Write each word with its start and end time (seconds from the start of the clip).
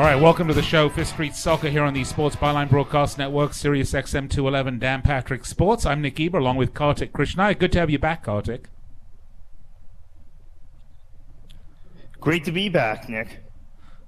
All 0.00 0.06
right, 0.06 0.16
welcome 0.16 0.48
to 0.48 0.54
the 0.54 0.62
show, 0.62 0.88
Fifth 0.88 1.08
Street 1.08 1.34
Soccer 1.34 1.68
here 1.68 1.82
on 1.82 1.92
the 1.92 2.04
Sports 2.04 2.34
Byline 2.34 2.70
Broadcast 2.70 3.18
Network, 3.18 3.52
Sirius 3.52 3.92
XM 3.92 4.30
211, 4.30 4.78
Dan 4.78 5.02
Patrick 5.02 5.44
Sports. 5.44 5.84
I'm 5.84 6.00
Nick 6.00 6.18
Eber 6.18 6.38
along 6.38 6.56
with 6.56 6.72
Kartik 6.72 7.12
Krishnaiyer. 7.12 7.58
Good 7.58 7.70
to 7.72 7.80
have 7.80 7.90
you 7.90 7.98
back, 7.98 8.24
Kartik. 8.24 8.70
Great 12.18 12.46
to 12.46 12.50
be 12.50 12.70
back, 12.70 13.10
Nick. 13.10 13.40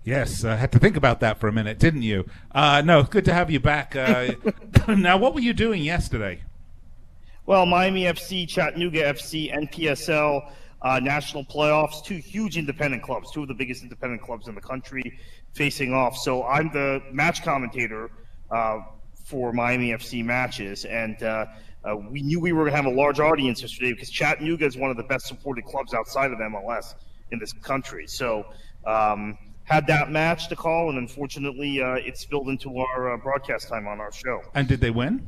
Yes, 0.03 0.43
I 0.45 0.53
uh, 0.53 0.57
had 0.57 0.73
to 0.73 0.79
think 0.79 0.97
about 0.97 1.20
that 1.20 1.39
for 1.39 1.47
a 1.47 1.53
minute, 1.53 1.79
didn't 1.79 2.01
you? 2.01 2.25
Uh, 2.53 2.81
no, 2.83 3.03
good 3.03 3.27
to 3.27 3.35
have 3.35 3.51
you 3.51 3.61
back. 3.61 3.95
Uh, 3.95 4.33
now, 4.89 5.19
what 5.19 5.35
were 5.35 5.41
you 5.41 5.53
doing 5.53 5.83
yesterday? 5.83 6.43
Well, 7.45 7.67
Miami 7.67 8.05
FC, 8.05 8.48
Chattanooga 8.48 9.13
FC, 9.13 9.55
NPSL, 9.55 10.51
uh, 10.83 11.01
national 11.01 11.45
playoffs, 11.45 12.05
two 12.05 12.17
huge 12.17 12.59
independent 12.59 13.03
clubs, 13.03 13.31
two 13.31 13.43
of 13.43 13.49
the 13.49 13.55
biggest 13.55 13.83
independent 13.83 14.21
clubs 14.21 14.49
in 14.49 14.55
the 14.55 14.61
country 14.61 15.19
facing 15.53 15.95
off. 15.95 16.17
So 16.17 16.45
I'm 16.45 16.71
the 16.73 17.03
match 17.13 17.43
commentator 17.43 18.11
uh, 18.51 18.81
for 19.25 19.53
Miami 19.53 19.91
FC 19.91 20.25
matches, 20.25 20.85
and 20.85 21.23
uh, 21.23 21.47
uh, 21.85 21.97
we 21.97 22.23
knew 22.23 22.41
we 22.41 22.53
were 22.53 22.63
going 22.63 22.73
to 22.73 22.77
have 22.77 22.87
a 22.87 22.97
large 22.97 23.21
audience 23.21 23.63
yesterday 23.63 23.93
because 23.93 24.11
Chattanooga 24.11 24.67
is 24.67 24.77
one 24.77 24.91
of 24.91 24.97
the 24.97 25.05
best 25.05 25.27
supported 25.27 25.65
clubs 25.65 25.95
outside 25.95 26.33
of 26.33 26.39
MLS 26.39 26.95
in 27.31 27.39
this 27.39 27.53
country. 27.53 28.07
So 28.07 28.45
um, 28.85 29.39
had 29.65 29.87
that 29.87 30.11
match 30.11 30.49
to 30.49 30.57
call, 30.57 30.91
and 30.91 30.99
unfortunately, 30.99 31.81
uh, 31.81 31.95
it 31.95 32.19
spilled 32.19 32.49
into 32.49 32.77
our 32.79 33.15
uh, 33.15 33.17
broadcast 33.17 33.69
time 33.69 33.87
on 33.87 34.01
our 34.01 34.13
show. 34.13 34.43
And 34.55 34.67
did 34.67 34.81
they 34.81 34.91
win? 34.91 35.25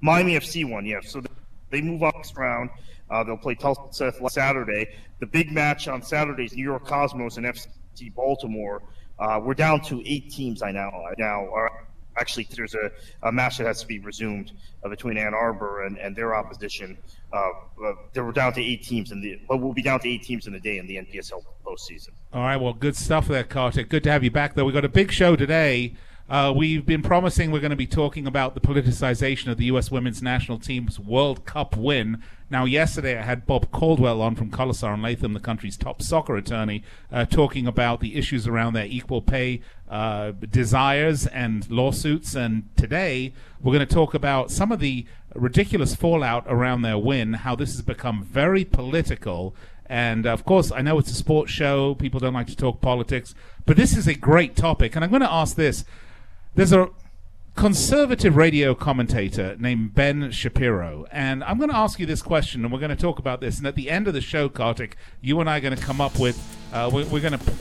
Miami 0.00 0.34
FC 0.34 0.68
won, 0.68 0.84
yeah. 0.84 1.00
So 1.02 1.22
they 1.72 1.80
move 1.80 2.04
up 2.04 2.14
next 2.14 2.36
round. 2.36 2.70
Uh, 3.10 3.24
they'll 3.24 3.36
play 3.36 3.56
Tulsa 3.56 4.12
Saturday. 4.28 4.86
The 5.18 5.26
big 5.26 5.50
match 5.50 5.88
on 5.88 6.02
Saturday 6.02 6.44
is 6.44 6.54
New 6.54 6.62
York 6.62 6.86
Cosmos 6.86 7.36
and 7.36 7.46
FC 7.46 8.14
Baltimore. 8.14 8.82
Uh, 9.18 9.40
we're 9.42 9.54
down 9.54 9.80
to 9.82 10.02
eight 10.06 10.30
teams. 10.30 10.62
I 10.62 10.70
now 10.70 10.90
now 11.18 11.52
are 11.52 11.86
actually 12.16 12.46
there's 12.54 12.74
a, 12.74 12.90
a 13.22 13.32
match 13.32 13.58
that 13.58 13.66
has 13.66 13.80
to 13.80 13.86
be 13.86 13.98
resumed 13.98 14.52
uh, 14.84 14.88
between 14.88 15.18
Ann 15.18 15.34
Arbor 15.34 15.84
and, 15.84 15.98
and 15.98 16.14
their 16.14 16.34
opposition. 16.34 16.96
Uh, 17.32 17.50
uh, 17.84 17.92
they 18.12 18.20
were 18.20 18.32
down 18.32 18.52
to 18.54 18.62
eight 18.62 18.82
teams 18.82 19.12
in 19.12 19.20
the, 19.20 19.40
but 19.48 19.58
we'll 19.58 19.72
be 19.72 19.82
down 19.82 20.00
to 20.00 20.08
eight 20.08 20.22
teams 20.22 20.46
in 20.46 20.52
the 20.52 20.60
day 20.60 20.78
in 20.78 20.86
the 20.86 20.96
NPSL 20.96 21.42
postseason. 21.64 22.10
All 22.32 22.42
right, 22.42 22.56
well, 22.56 22.72
good 22.72 22.96
stuff 22.96 23.28
there, 23.28 23.44
Carter. 23.44 23.82
Good 23.82 24.04
to 24.04 24.10
have 24.10 24.24
you 24.24 24.30
back, 24.30 24.54
though. 24.54 24.64
We 24.64 24.72
got 24.72 24.84
a 24.84 24.90
big 24.90 25.10
show 25.12 25.36
today. 25.36 25.94
Uh, 26.32 26.50
we've 26.50 26.86
been 26.86 27.02
promising 27.02 27.50
we're 27.50 27.60
going 27.60 27.68
to 27.68 27.76
be 27.76 27.86
talking 27.86 28.26
about 28.26 28.54
the 28.54 28.60
politicization 28.60 29.48
of 29.48 29.58
the 29.58 29.66
U.S. 29.66 29.90
women's 29.90 30.22
national 30.22 30.58
team's 30.58 30.98
World 30.98 31.44
Cup 31.44 31.76
win. 31.76 32.22
Now, 32.48 32.64
yesterday 32.64 33.18
I 33.18 33.22
had 33.22 33.44
Bob 33.44 33.70
Caldwell 33.70 34.22
on 34.22 34.34
from 34.34 34.50
Collisar 34.50 34.94
and 34.94 35.02
Latham, 35.02 35.34
the 35.34 35.40
country's 35.40 35.76
top 35.76 36.00
soccer 36.00 36.34
attorney, 36.34 36.84
uh, 37.12 37.26
talking 37.26 37.66
about 37.66 38.00
the 38.00 38.16
issues 38.16 38.48
around 38.48 38.72
their 38.72 38.86
equal 38.86 39.20
pay 39.20 39.60
uh, 39.90 40.30
desires 40.30 41.26
and 41.26 41.70
lawsuits. 41.70 42.34
And 42.34 42.66
today 42.78 43.34
we're 43.60 43.74
going 43.74 43.86
to 43.86 43.94
talk 43.94 44.14
about 44.14 44.50
some 44.50 44.72
of 44.72 44.80
the 44.80 45.04
ridiculous 45.34 45.94
fallout 45.94 46.46
around 46.46 46.80
their 46.80 46.96
win, 46.96 47.34
how 47.34 47.54
this 47.56 47.72
has 47.72 47.82
become 47.82 48.24
very 48.24 48.64
political. 48.64 49.54
And 49.84 50.24
of 50.24 50.46
course, 50.46 50.72
I 50.72 50.80
know 50.80 50.98
it's 50.98 51.10
a 51.10 51.14
sports 51.14 51.52
show. 51.52 51.94
People 51.94 52.20
don't 52.20 52.32
like 52.32 52.46
to 52.46 52.56
talk 52.56 52.80
politics, 52.80 53.34
but 53.66 53.76
this 53.76 53.94
is 53.94 54.08
a 54.08 54.14
great 54.14 54.56
topic. 54.56 54.96
And 54.96 55.04
I'm 55.04 55.10
going 55.10 55.20
to 55.20 55.30
ask 55.30 55.56
this 55.56 55.84
there's 56.54 56.72
a 56.72 56.90
conservative 57.54 58.36
radio 58.36 58.74
commentator 58.74 59.56
named 59.58 59.94
Ben 59.94 60.30
Shapiro. 60.30 61.06
And 61.10 61.44
I'm 61.44 61.58
going 61.58 61.70
to 61.70 61.76
ask 61.76 61.98
you 61.98 62.06
this 62.06 62.22
question, 62.22 62.64
and 62.64 62.72
we're 62.72 62.80
going 62.80 62.90
to 62.90 62.96
talk 62.96 63.18
about 63.18 63.40
this. 63.40 63.58
And 63.58 63.66
at 63.66 63.74
the 63.74 63.90
end 63.90 64.08
of 64.08 64.14
the 64.14 64.20
show, 64.20 64.48
Kartik, 64.48 64.96
you 65.20 65.40
and 65.40 65.48
I 65.48 65.58
are 65.58 65.60
going 65.60 65.76
to 65.76 65.82
come 65.82 66.00
up 66.00 66.18
with, 66.18 66.38
uh, 66.72 66.90
we're, 66.92 67.06
we're 67.06 67.20
going 67.20 67.38
to 67.38 67.44
p- 67.44 67.52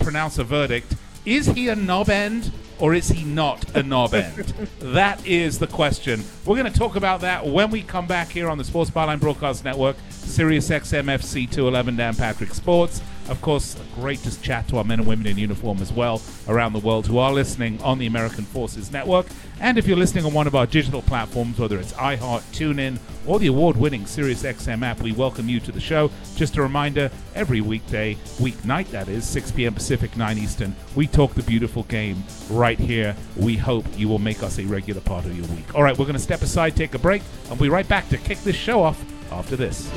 pronounce 0.00 0.38
a 0.38 0.44
verdict. 0.44 0.94
Is 1.24 1.46
he 1.46 1.68
a 1.68 1.76
knob 1.76 2.08
end 2.08 2.52
or 2.78 2.94
is 2.94 3.08
he 3.08 3.24
not 3.24 3.76
a 3.76 3.82
knob 3.82 4.14
end? 4.14 4.36
that 4.78 5.24
is 5.26 5.58
the 5.58 5.66
question. 5.66 6.24
We're 6.46 6.56
going 6.56 6.72
to 6.72 6.78
talk 6.78 6.96
about 6.96 7.20
that 7.22 7.46
when 7.46 7.70
we 7.70 7.82
come 7.82 8.06
back 8.06 8.30
here 8.30 8.48
on 8.48 8.56
the 8.56 8.64
Sports 8.64 8.90
Byline 8.90 9.20
Broadcast 9.20 9.64
Network, 9.64 9.96
Sirius 10.10 10.68
XMFC 10.68 11.50
211 11.50 11.96
Dan 11.96 12.14
Patrick 12.14 12.54
Sports. 12.54 13.02
Of 13.28 13.42
course, 13.42 13.76
great 13.94 14.20
to 14.20 14.40
chat 14.40 14.68
to 14.68 14.78
our 14.78 14.84
men 14.84 15.00
and 15.00 15.08
women 15.08 15.26
in 15.26 15.36
uniform 15.36 15.78
as 15.78 15.92
well 15.92 16.22
around 16.48 16.72
the 16.72 16.78
world 16.78 17.06
who 17.06 17.18
are 17.18 17.32
listening 17.32 17.80
on 17.82 17.98
the 17.98 18.06
American 18.06 18.44
Forces 18.44 18.90
Network. 18.90 19.26
And 19.60 19.76
if 19.76 19.86
you're 19.86 19.98
listening 19.98 20.24
on 20.24 20.32
one 20.32 20.46
of 20.46 20.54
our 20.54 20.66
digital 20.66 21.02
platforms, 21.02 21.58
whether 21.58 21.78
it's 21.78 21.92
iHeart, 21.92 22.40
TuneIn, 22.52 22.98
or 23.26 23.38
the 23.38 23.48
award-winning 23.48 24.04
SiriusXM 24.04 24.82
app, 24.82 25.00
we 25.02 25.12
welcome 25.12 25.48
you 25.48 25.60
to 25.60 25.72
the 25.72 25.80
show. 25.80 26.10
Just 26.36 26.56
a 26.56 26.62
reminder, 26.62 27.10
every 27.34 27.60
weekday, 27.60 28.14
weeknight 28.38 28.90
that 28.92 29.08
is, 29.08 29.28
6 29.28 29.50
p.m. 29.50 29.74
Pacific, 29.74 30.16
9 30.16 30.38
Eastern, 30.38 30.74
we 30.96 31.06
talk 31.06 31.34
the 31.34 31.42
beautiful 31.42 31.82
game 31.84 32.24
right 32.50 32.78
here. 32.78 33.14
We 33.36 33.56
hope 33.56 33.84
you 33.96 34.08
will 34.08 34.20
make 34.20 34.42
us 34.42 34.58
a 34.58 34.64
regular 34.64 35.02
part 35.02 35.26
of 35.26 35.36
your 35.36 35.46
week. 35.48 35.74
All 35.74 35.82
right, 35.82 35.96
we're 35.98 36.06
going 36.06 36.14
to 36.14 36.22
step 36.22 36.40
aside, 36.40 36.76
take 36.76 36.94
a 36.94 36.98
break, 36.98 37.22
and 37.50 37.60
we'll 37.60 37.68
be 37.68 37.68
right 37.68 37.88
back 37.88 38.08
to 38.08 38.16
kick 38.16 38.38
this 38.38 38.56
show 38.56 38.82
off 38.82 39.04
after 39.30 39.56
this. 39.56 39.90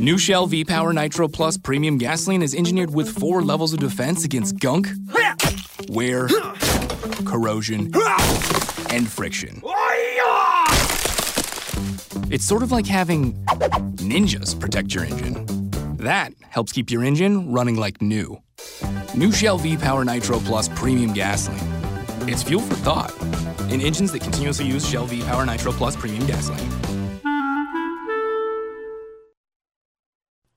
New 0.00 0.16
Shell 0.16 0.46
V 0.46 0.64
Power 0.64 0.92
Nitro 0.92 1.26
Plus 1.26 1.58
Premium 1.58 1.98
Gasoline 1.98 2.40
is 2.40 2.54
engineered 2.54 2.94
with 2.94 3.08
four 3.08 3.42
levels 3.42 3.72
of 3.72 3.80
defense 3.80 4.24
against 4.24 4.60
gunk, 4.60 4.86
wear, 5.88 6.28
corrosion, 7.24 7.90
and 8.90 9.08
friction. 9.10 9.60
It's 12.30 12.44
sort 12.44 12.62
of 12.62 12.70
like 12.70 12.86
having 12.86 13.32
ninjas 13.96 14.58
protect 14.58 14.94
your 14.94 15.02
engine. 15.02 15.44
That 15.96 16.32
helps 16.48 16.70
keep 16.70 16.92
your 16.92 17.02
engine 17.02 17.50
running 17.50 17.74
like 17.74 18.00
new. 18.00 18.40
New 19.16 19.32
Shell 19.32 19.58
V 19.58 19.76
Power 19.78 20.04
Nitro 20.04 20.38
Plus 20.38 20.68
Premium 20.68 21.12
Gasoline. 21.12 21.58
It's 22.28 22.44
fuel 22.44 22.62
for 22.62 22.76
thought 22.76 23.12
in 23.72 23.80
engines 23.80 24.12
that 24.12 24.20
continuously 24.20 24.66
use 24.66 24.88
Shell 24.88 25.06
V 25.06 25.22
Power 25.22 25.44
Nitro 25.44 25.72
Plus 25.72 25.96
Premium 25.96 26.24
Gasoline. 26.28 26.97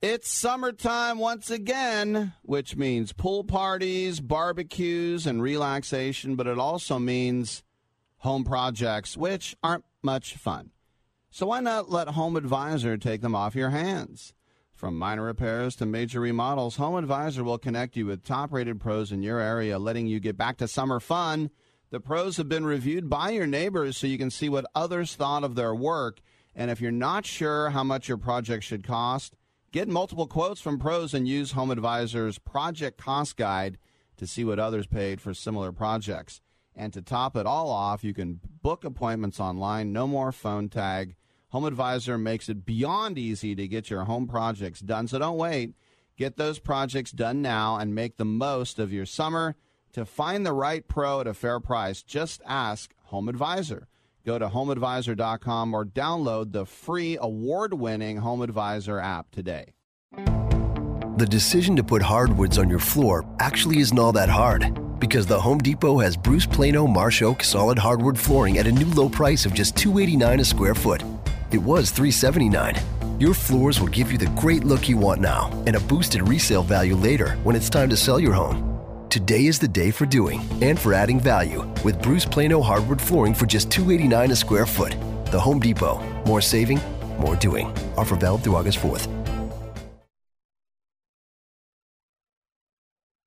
It's 0.02 0.28
summertime 0.28 1.18
once 1.18 1.48
again, 1.48 2.32
which 2.42 2.74
means 2.74 3.12
pool 3.12 3.44
parties, 3.44 4.18
barbecues, 4.18 5.28
and 5.28 5.40
relaxation, 5.40 6.34
but 6.34 6.48
it 6.48 6.58
also 6.58 6.98
means 6.98 7.62
home 8.16 8.42
projects, 8.42 9.16
which 9.16 9.54
aren't 9.62 9.84
much 10.02 10.34
fun. 10.34 10.72
So 11.30 11.46
why 11.46 11.60
not 11.60 11.88
let 11.88 12.08
Home 12.08 12.36
Advisor 12.36 12.96
take 12.96 13.20
them 13.20 13.36
off 13.36 13.54
your 13.54 13.70
hands? 13.70 14.34
From 14.74 14.98
minor 14.98 15.22
repairs 15.22 15.76
to 15.76 15.86
major 15.86 16.18
remodels, 16.18 16.74
Home 16.78 16.96
Advisor 16.96 17.44
will 17.44 17.58
connect 17.58 17.96
you 17.96 18.06
with 18.06 18.24
top 18.24 18.52
rated 18.52 18.80
pros 18.80 19.12
in 19.12 19.22
your 19.22 19.38
area, 19.38 19.78
letting 19.78 20.08
you 20.08 20.18
get 20.18 20.36
back 20.36 20.56
to 20.56 20.66
summer 20.66 20.98
fun. 20.98 21.48
The 21.90 22.00
pros 22.00 22.38
have 22.38 22.48
been 22.48 22.66
reviewed 22.66 23.08
by 23.08 23.30
your 23.30 23.46
neighbors 23.46 23.98
so 23.98 24.08
you 24.08 24.18
can 24.18 24.32
see 24.32 24.48
what 24.48 24.66
others 24.74 25.14
thought 25.14 25.44
of 25.44 25.54
their 25.54 25.76
work. 25.76 26.20
And 26.56 26.72
if 26.72 26.80
you're 26.80 26.90
not 26.90 27.24
sure 27.24 27.70
how 27.70 27.84
much 27.84 28.08
your 28.08 28.18
project 28.18 28.64
should 28.64 28.84
cost, 28.84 29.36
Get 29.72 29.88
multiple 29.88 30.26
quotes 30.26 30.60
from 30.60 30.78
pros 30.78 31.14
and 31.14 31.26
use 31.26 31.52
Home 31.52 31.70
Advisor's 31.70 32.38
project 32.38 32.98
cost 32.98 33.38
guide 33.38 33.78
to 34.18 34.26
see 34.26 34.44
what 34.44 34.58
others 34.58 34.86
paid 34.86 35.18
for 35.18 35.32
similar 35.32 35.72
projects. 35.72 36.42
And 36.76 36.92
to 36.92 37.00
top 37.00 37.36
it 37.36 37.46
all 37.46 37.70
off, 37.70 38.04
you 38.04 38.12
can 38.12 38.40
book 38.62 38.84
appointments 38.84 39.40
online, 39.40 39.90
no 39.90 40.06
more 40.06 40.30
phone 40.30 40.68
tag. 40.68 41.16
Home 41.52 41.64
Advisor 41.64 42.18
makes 42.18 42.50
it 42.50 42.66
beyond 42.66 43.16
easy 43.16 43.54
to 43.54 43.66
get 43.66 43.88
your 43.88 44.04
home 44.04 44.28
projects 44.28 44.80
done. 44.80 45.08
So 45.08 45.18
don't 45.18 45.38
wait. 45.38 45.72
Get 46.18 46.36
those 46.36 46.58
projects 46.58 47.10
done 47.10 47.40
now 47.40 47.76
and 47.78 47.94
make 47.94 48.18
the 48.18 48.26
most 48.26 48.78
of 48.78 48.92
your 48.92 49.06
summer. 49.06 49.56
To 49.94 50.04
find 50.04 50.44
the 50.44 50.52
right 50.52 50.86
pro 50.86 51.20
at 51.20 51.26
a 51.26 51.32
fair 51.32 51.60
price, 51.60 52.02
just 52.02 52.42
ask 52.46 52.92
Home 53.04 53.26
Advisor. 53.26 53.88
Go 54.24 54.38
to 54.38 54.48
homeadvisor.com 54.48 55.74
or 55.74 55.84
download 55.84 56.52
the 56.52 56.64
free 56.64 57.18
award 57.20 57.74
winning 57.74 58.18
Home 58.18 58.42
Advisor 58.42 59.00
app 59.00 59.30
today. 59.30 59.74
The 61.16 61.26
decision 61.28 61.76
to 61.76 61.84
put 61.84 62.02
hardwoods 62.02 62.58
on 62.58 62.68
your 62.68 62.78
floor 62.78 63.24
actually 63.38 63.80
isn't 63.80 63.98
all 63.98 64.12
that 64.12 64.28
hard 64.28 64.78
because 64.98 65.26
the 65.26 65.40
Home 65.40 65.58
Depot 65.58 65.98
has 65.98 66.16
Bruce 66.16 66.46
Plano 66.46 66.86
Marsh 66.86 67.22
Oak 67.22 67.42
solid 67.42 67.78
hardwood 67.78 68.18
flooring 68.18 68.58
at 68.58 68.66
a 68.66 68.72
new 68.72 68.86
low 68.86 69.08
price 69.08 69.44
of 69.44 69.52
just 69.52 69.76
289 69.76 70.40
a 70.40 70.44
square 70.44 70.74
foot. 70.74 71.02
It 71.50 71.58
was 71.58 71.90
379. 71.90 72.78
Your 73.20 73.34
floors 73.34 73.80
will 73.80 73.88
give 73.88 74.10
you 74.10 74.18
the 74.18 74.26
great 74.40 74.64
look 74.64 74.88
you 74.88 74.96
want 74.96 75.20
now 75.20 75.50
and 75.66 75.76
a 75.76 75.80
boosted 75.80 76.26
resale 76.28 76.62
value 76.62 76.96
later 76.96 77.32
when 77.42 77.56
it's 77.56 77.68
time 77.68 77.90
to 77.90 77.96
sell 77.96 78.18
your 78.18 78.32
home. 78.32 78.71
Today 79.12 79.44
is 79.44 79.58
the 79.58 79.68
day 79.68 79.90
for 79.90 80.06
doing 80.06 80.40
and 80.62 80.80
for 80.80 80.94
adding 80.94 81.20
value 81.20 81.70
with 81.84 82.00
Bruce 82.00 82.24
Plano 82.24 82.62
hardwood 82.62 82.98
flooring 82.98 83.34
for 83.34 83.44
just 83.44 83.70
289 83.70 84.30
a 84.30 84.34
square 84.34 84.64
foot. 84.64 84.96
The 85.26 85.38
Home 85.38 85.60
Depot. 85.60 86.00
More 86.24 86.40
saving, 86.40 86.80
more 87.18 87.36
doing. 87.36 87.66
Offer 87.98 88.16
valid 88.16 88.42
through 88.42 88.56
August 88.56 88.78
4th. 88.78 89.21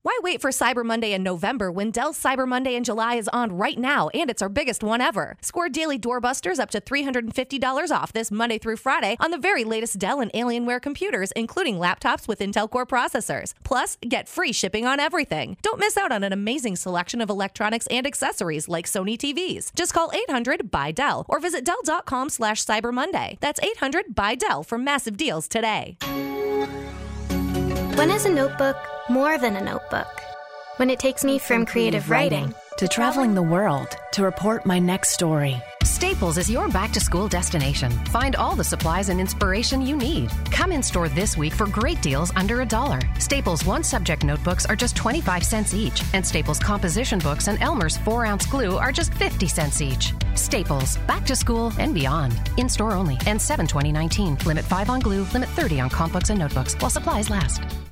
Why 0.06 0.19
wait 0.22 0.40
for 0.40 0.52
Cyber 0.52 0.86
Monday 0.86 1.13
in 1.13 1.24
November 1.24 1.72
when 1.72 1.90
Dell's 1.90 2.22
Cyber 2.22 2.48
Monday 2.48 2.75
in 2.75 2.84
July 2.84 3.16
is 3.16 3.28
on 3.30 3.57
right 3.57 3.75
now 3.75 4.10
and 4.10 4.30
it's 4.30 4.44
our 4.44 4.50
biggest 4.50 4.84
one 4.84 5.02
ever? 5.02 5.36
Score 5.42 5.68
daily 5.68 5.98
doorbusters 5.98 6.60
up 6.60 6.69
to 6.69 6.80
$350 6.80 7.90
off 7.90 8.13
this 8.13 8.30
Monday 8.30 8.60
through 8.60 8.75
Friday 8.75 9.18
on 9.19 9.31
the 9.31 9.40
very 9.40 9.63
latest 9.63 9.98
Dell 9.98 10.19
and 10.19 10.31
Alienware 10.34 10.80
computers, 10.80 11.31
including 11.31 11.78
laptops 11.78 12.28
with 12.28 12.38
Intel 12.38 12.69
Core 12.69 12.86
processors. 12.86 13.54
Plus, 13.63 13.98
get 14.07 14.28
free 14.28 14.52
shipping 14.52 14.86
on 14.86 15.00
everything. 15.00 15.57
Don't 15.63 15.80
miss 15.80 15.98
out 15.98 16.12
on 16.12 16.24
an 16.24 16.31
amazing 16.31 16.75
selection 16.75 17.19
of 17.19 17.31
electronics 17.31 17.88
and 17.88 18.06
accessories 18.06 18.69
like 18.69 18.86
Sony 18.86 19.18
TVs. 19.18 19.74
Just 19.74 19.96
call 19.96 20.12
800 20.13 20.69
by 20.69 20.92
Dell 20.92 21.25
or 21.28 21.40
visit 21.40 21.66
Dell.com 21.66 22.30
slash 22.30 22.63
Cyber 22.63 22.94
Monday. 22.94 23.40
That's 23.42 23.60
800 23.60 24.13
by 24.13 24.36
Dell 24.36 24.62
for 24.62 24.78
massive 24.78 25.18
deals 25.18 25.48
today. 25.48 25.98
When 27.96 28.12
is 28.12 28.25
a 28.25 28.30
notebook 28.30 28.78
more 29.10 29.38
than 29.38 29.56
a 29.56 29.62
notebook? 29.63 30.22
When 30.78 30.90
it 30.90 31.00
takes 31.00 31.24
me 31.24 31.38
from 31.40 31.66
creative 31.66 32.10
writing 32.10 32.54
to 32.78 32.88
traveling 32.88 33.34
the 33.34 33.42
world 33.42 33.96
to 34.12 34.24
report 34.24 34.66
my 34.66 34.80
next 34.80 35.10
story. 35.10 35.62
Staples 35.84 36.38
is 36.38 36.50
your 36.50 36.68
back 36.68 36.92
to 36.92 37.00
school 37.00 37.30
destination. 37.30 37.90
Find 38.07 38.36
all 38.36 38.56
the 38.56 38.63
supplies 38.63 39.07
and 39.07 39.19
inspiration 39.19 39.81
you 39.81 39.96
need. 39.96 40.30
Come 40.52 40.74
in 40.74 40.84
store 40.84 41.07
this 41.07 41.38
week 41.38 41.54
for 41.54 41.68
great 41.68 42.02
deals 42.02 42.34
under 42.36 42.62
a 42.62 42.66
dollar. 42.66 43.00
Staples 43.18 43.63
one 43.66 43.84
subject 43.84 44.25
notebooks 44.25 44.66
are 44.66 44.75
just 44.75 44.96
25 44.98 45.46
cents 45.46 45.74
each, 45.74 46.04
and 46.13 46.25
Staples 46.25 46.60
composition 46.60 47.19
books 47.19 47.48
and 47.48 47.62
Elmer's 47.62 47.98
4 47.98 48.25
ounce 48.25 48.46
glue 48.46 48.75
are 48.75 48.92
just 48.92 49.13
50 49.13 49.48
cents 49.48 49.81
each. 49.81 50.12
Staples, 50.34 50.98
back 51.07 51.25
to 51.28 51.36
school 51.36 51.72
and 51.80 51.94
beyond. 51.94 52.34
In 52.57 52.68
store 52.68 52.94
only. 52.94 53.18
And 53.25 53.42
7 53.42 53.68
2019. 53.68 54.40
Limit 54.46 54.66
5 54.66 54.90
on 54.90 55.00
glue, 55.00 55.24
limit 55.34 55.48
30 55.50 55.80
on 55.80 55.90
comp 55.90 56.13
books 56.13 56.30
and 56.30 56.40
notebooks 56.40 56.74
while 56.75 56.90
supplies 56.92 57.30
last. 57.30 57.84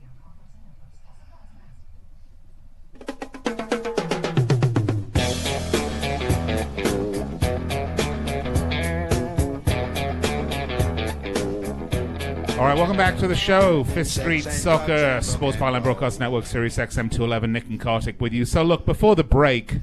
To 13.23 13.29
the 13.29 13.35
show. 13.35 13.85
Fifth 13.85 14.09
Street 14.09 14.43
Soccer, 14.43 15.21
Sports 15.21 15.55
Byline 15.55 15.81
Broadcast 15.81 16.19
Network, 16.19 16.45
Sirius 16.45 16.75
XM 16.75 17.09
211. 17.09 17.53
Nick 17.53 17.63
and 17.69 17.79
Kartik 17.79 18.19
with 18.19 18.33
you. 18.33 18.43
So, 18.43 18.63
look, 18.63 18.85
before 18.85 19.15
the 19.15 19.23
break, 19.23 19.75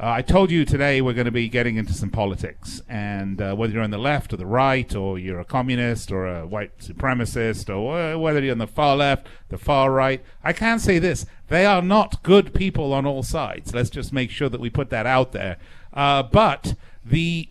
uh, 0.00 0.10
I 0.10 0.22
told 0.22 0.50
you 0.50 0.64
today 0.64 1.00
we're 1.00 1.12
going 1.12 1.26
to 1.26 1.30
be 1.30 1.48
getting 1.48 1.76
into 1.76 1.92
some 1.92 2.10
politics. 2.10 2.82
And 2.88 3.40
uh, 3.40 3.54
whether 3.54 3.74
you're 3.74 3.84
on 3.84 3.92
the 3.92 3.98
left 3.98 4.32
or 4.32 4.38
the 4.38 4.46
right, 4.46 4.92
or 4.92 5.20
you're 5.20 5.38
a 5.38 5.44
communist 5.44 6.10
or 6.10 6.26
a 6.26 6.48
white 6.48 6.76
supremacist, 6.78 7.72
or 7.72 8.18
whether 8.18 8.40
you're 8.40 8.50
on 8.50 8.58
the 8.58 8.66
far 8.66 8.96
left, 8.96 9.28
the 9.50 9.58
far 9.58 9.92
right, 9.92 10.20
I 10.42 10.52
can 10.52 10.80
say 10.80 10.98
this 10.98 11.26
they 11.46 11.64
are 11.64 11.80
not 11.80 12.24
good 12.24 12.54
people 12.54 12.92
on 12.92 13.06
all 13.06 13.22
sides. 13.22 13.72
Let's 13.72 13.90
just 13.90 14.12
make 14.12 14.32
sure 14.32 14.48
that 14.48 14.60
we 14.60 14.68
put 14.68 14.90
that 14.90 15.06
out 15.06 15.30
there. 15.30 15.58
Uh, 15.92 16.24
but 16.24 16.74
the 17.04 17.48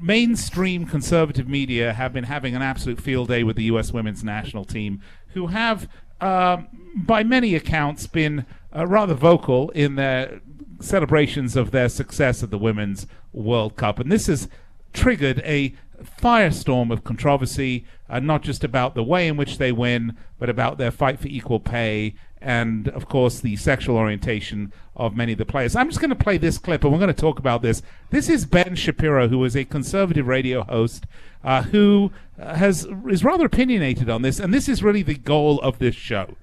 mainstream 0.00 0.86
conservative 0.86 1.48
media 1.48 1.92
have 1.92 2.12
been 2.12 2.24
having 2.24 2.54
an 2.54 2.62
absolute 2.62 3.00
field 3.00 3.28
day 3.28 3.42
with 3.42 3.56
the 3.56 3.64
U.S. 3.64 3.92
women's 3.92 4.24
national 4.24 4.64
team, 4.64 5.02
who 5.34 5.48
have, 5.48 5.88
um, 6.20 6.68
by 6.96 7.22
many 7.22 7.54
accounts, 7.54 8.06
been 8.06 8.46
uh, 8.74 8.86
rather 8.86 9.14
vocal 9.14 9.70
in 9.70 9.96
their 9.96 10.40
celebrations 10.80 11.56
of 11.56 11.70
their 11.70 11.88
success 11.88 12.42
at 12.42 12.50
the 12.50 12.58
Women's 12.58 13.06
World 13.32 13.76
Cup. 13.76 13.98
And 13.98 14.10
this 14.10 14.26
has 14.26 14.48
triggered 14.92 15.40
a 15.40 15.74
firestorm 16.20 16.90
of 16.92 17.04
controversy, 17.04 17.84
uh, 18.08 18.20
not 18.20 18.42
just 18.42 18.64
about 18.64 18.94
the 18.94 19.02
way 19.02 19.28
in 19.28 19.36
which 19.36 19.58
they 19.58 19.72
win, 19.72 20.16
but 20.38 20.48
about 20.48 20.78
their 20.78 20.90
fight 20.90 21.18
for 21.20 21.28
equal 21.28 21.60
pay 21.60 22.14
and, 22.42 22.88
of 22.88 23.06
course, 23.06 23.40
the 23.40 23.54
sexual 23.56 23.96
orientation 23.98 24.72
of 24.96 25.14
many 25.14 25.32
of 25.32 25.38
the 25.38 25.44
players. 25.44 25.76
I'm 25.76 25.88
just 25.88 26.00
going 26.00 26.08
to 26.08 26.16
play 26.16 26.38
this 26.38 26.56
clip, 26.56 26.82
and 26.84 26.92
we're 26.92 26.98
going 26.98 27.12
to 27.14 27.20
talk 27.20 27.38
about 27.38 27.60
this. 27.60 27.82
This 28.10 28.30
is 28.30 28.46
Ben 28.46 28.74
Shapiro, 28.76 29.28
who 29.28 29.44
is 29.44 29.54
a 29.54 29.64
conservative 29.66 30.26
radio 30.26 30.62
host, 30.62 31.04
uh, 31.44 31.64
who 31.64 32.10
uh, 32.40 32.54
has 32.54 32.86
is 33.08 33.22
rather 33.24 33.44
opinionated 33.44 34.08
on 34.08 34.22
this, 34.22 34.40
and 34.40 34.54
this 34.54 34.68
is 34.70 34.82
really 34.82 35.02
the 35.02 35.14
goal 35.16 35.60
of 35.60 35.78
this 35.78 35.94
show. 35.94 36.34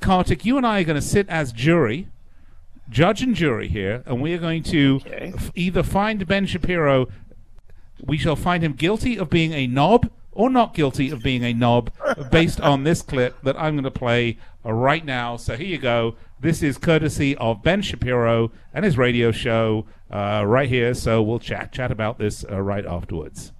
Kartik, 0.00 0.44
you 0.44 0.56
and 0.58 0.66
I 0.66 0.80
are 0.80 0.84
going 0.84 1.00
to 1.00 1.06
sit 1.06 1.28
as 1.30 1.52
jury, 1.52 2.08
judge 2.90 3.22
and 3.22 3.34
jury 3.34 3.68
here, 3.68 4.02
and 4.06 4.20
we 4.20 4.34
are 4.34 4.38
going 4.38 4.62
to 4.64 5.00
Okay. 5.06 5.32
f- 5.34 5.52
either 5.54 5.82
find 5.82 6.26
Ben 6.26 6.44
Shapiro, 6.44 7.08
we 8.04 8.18
shall 8.18 8.36
find 8.36 8.62
him 8.62 8.72
guilty 8.72 9.18
of 9.18 9.30
being 9.30 9.52
a 9.52 9.66
knob 9.66 10.10
or 10.32 10.48
not 10.48 10.74
guilty 10.74 11.10
of 11.10 11.22
being 11.22 11.44
a 11.44 11.52
knob 11.52 11.90
based 12.30 12.60
on 12.60 12.84
this 12.84 13.02
clip 13.02 13.42
that 13.42 13.60
I'm 13.60 13.74
going 13.74 13.84
to 13.84 13.90
play 13.90 14.38
right 14.64 15.04
now. 15.04 15.36
So 15.36 15.56
here 15.56 15.66
you 15.66 15.78
go. 15.78 16.14
This 16.40 16.62
is 16.62 16.78
courtesy 16.78 17.36
of 17.36 17.62
Ben 17.62 17.82
Shapiro 17.82 18.50
and 18.72 18.84
his 18.84 18.96
radio 18.96 19.32
show 19.32 19.86
uh, 20.10 20.44
right 20.46 20.68
here. 20.68 20.94
So 20.94 21.20
we'll 21.22 21.40
chat 21.40 21.72
chat 21.72 21.90
about 21.90 22.18
this 22.18 22.44
uh, 22.50 22.60
right 22.60 22.86
afterwards. 22.86 23.52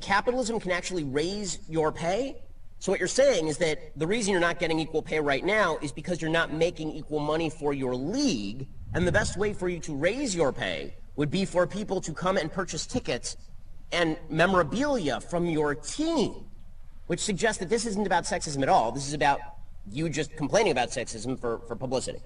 capitalism 0.00 0.60
can 0.60 0.70
actually 0.70 1.04
raise 1.04 1.58
your 1.68 1.90
pay. 1.92 2.36
So 2.78 2.92
what 2.92 3.00
you're 3.00 3.08
saying 3.08 3.48
is 3.48 3.58
that 3.58 3.92
the 3.96 4.06
reason 4.06 4.30
you're 4.30 4.40
not 4.40 4.60
getting 4.60 4.78
equal 4.78 5.02
pay 5.02 5.18
right 5.18 5.44
now 5.44 5.78
is 5.82 5.90
because 5.90 6.22
you're 6.22 6.30
not 6.30 6.52
making 6.52 6.92
equal 6.92 7.18
money 7.18 7.50
for 7.50 7.74
your 7.74 7.96
league, 7.96 8.68
and 8.94 9.06
the 9.06 9.12
best 9.12 9.36
way 9.36 9.52
for 9.52 9.68
you 9.68 9.80
to 9.80 9.96
raise 9.96 10.36
your 10.36 10.52
pay 10.52 10.94
would 11.16 11.30
be 11.30 11.44
for 11.44 11.66
people 11.66 12.00
to 12.00 12.12
come 12.12 12.36
and 12.36 12.52
purchase 12.52 12.86
tickets 12.86 13.36
and 13.92 14.16
memorabilia 14.28 15.20
from 15.20 15.46
your 15.46 15.74
team, 15.74 16.34
which 17.06 17.20
suggests 17.20 17.58
that 17.60 17.68
this 17.68 17.86
isn't 17.86 18.06
about 18.06 18.24
sexism 18.24 18.62
at 18.62 18.68
all. 18.68 18.92
This 18.92 19.06
is 19.06 19.14
about 19.14 19.40
you 19.90 20.08
just 20.08 20.36
complaining 20.36 20.72
about 20.72 20.90
sexism 20.90 21.38
for, 21.40 21.60
for 21.60 21.76
publicity. 21.76 22.20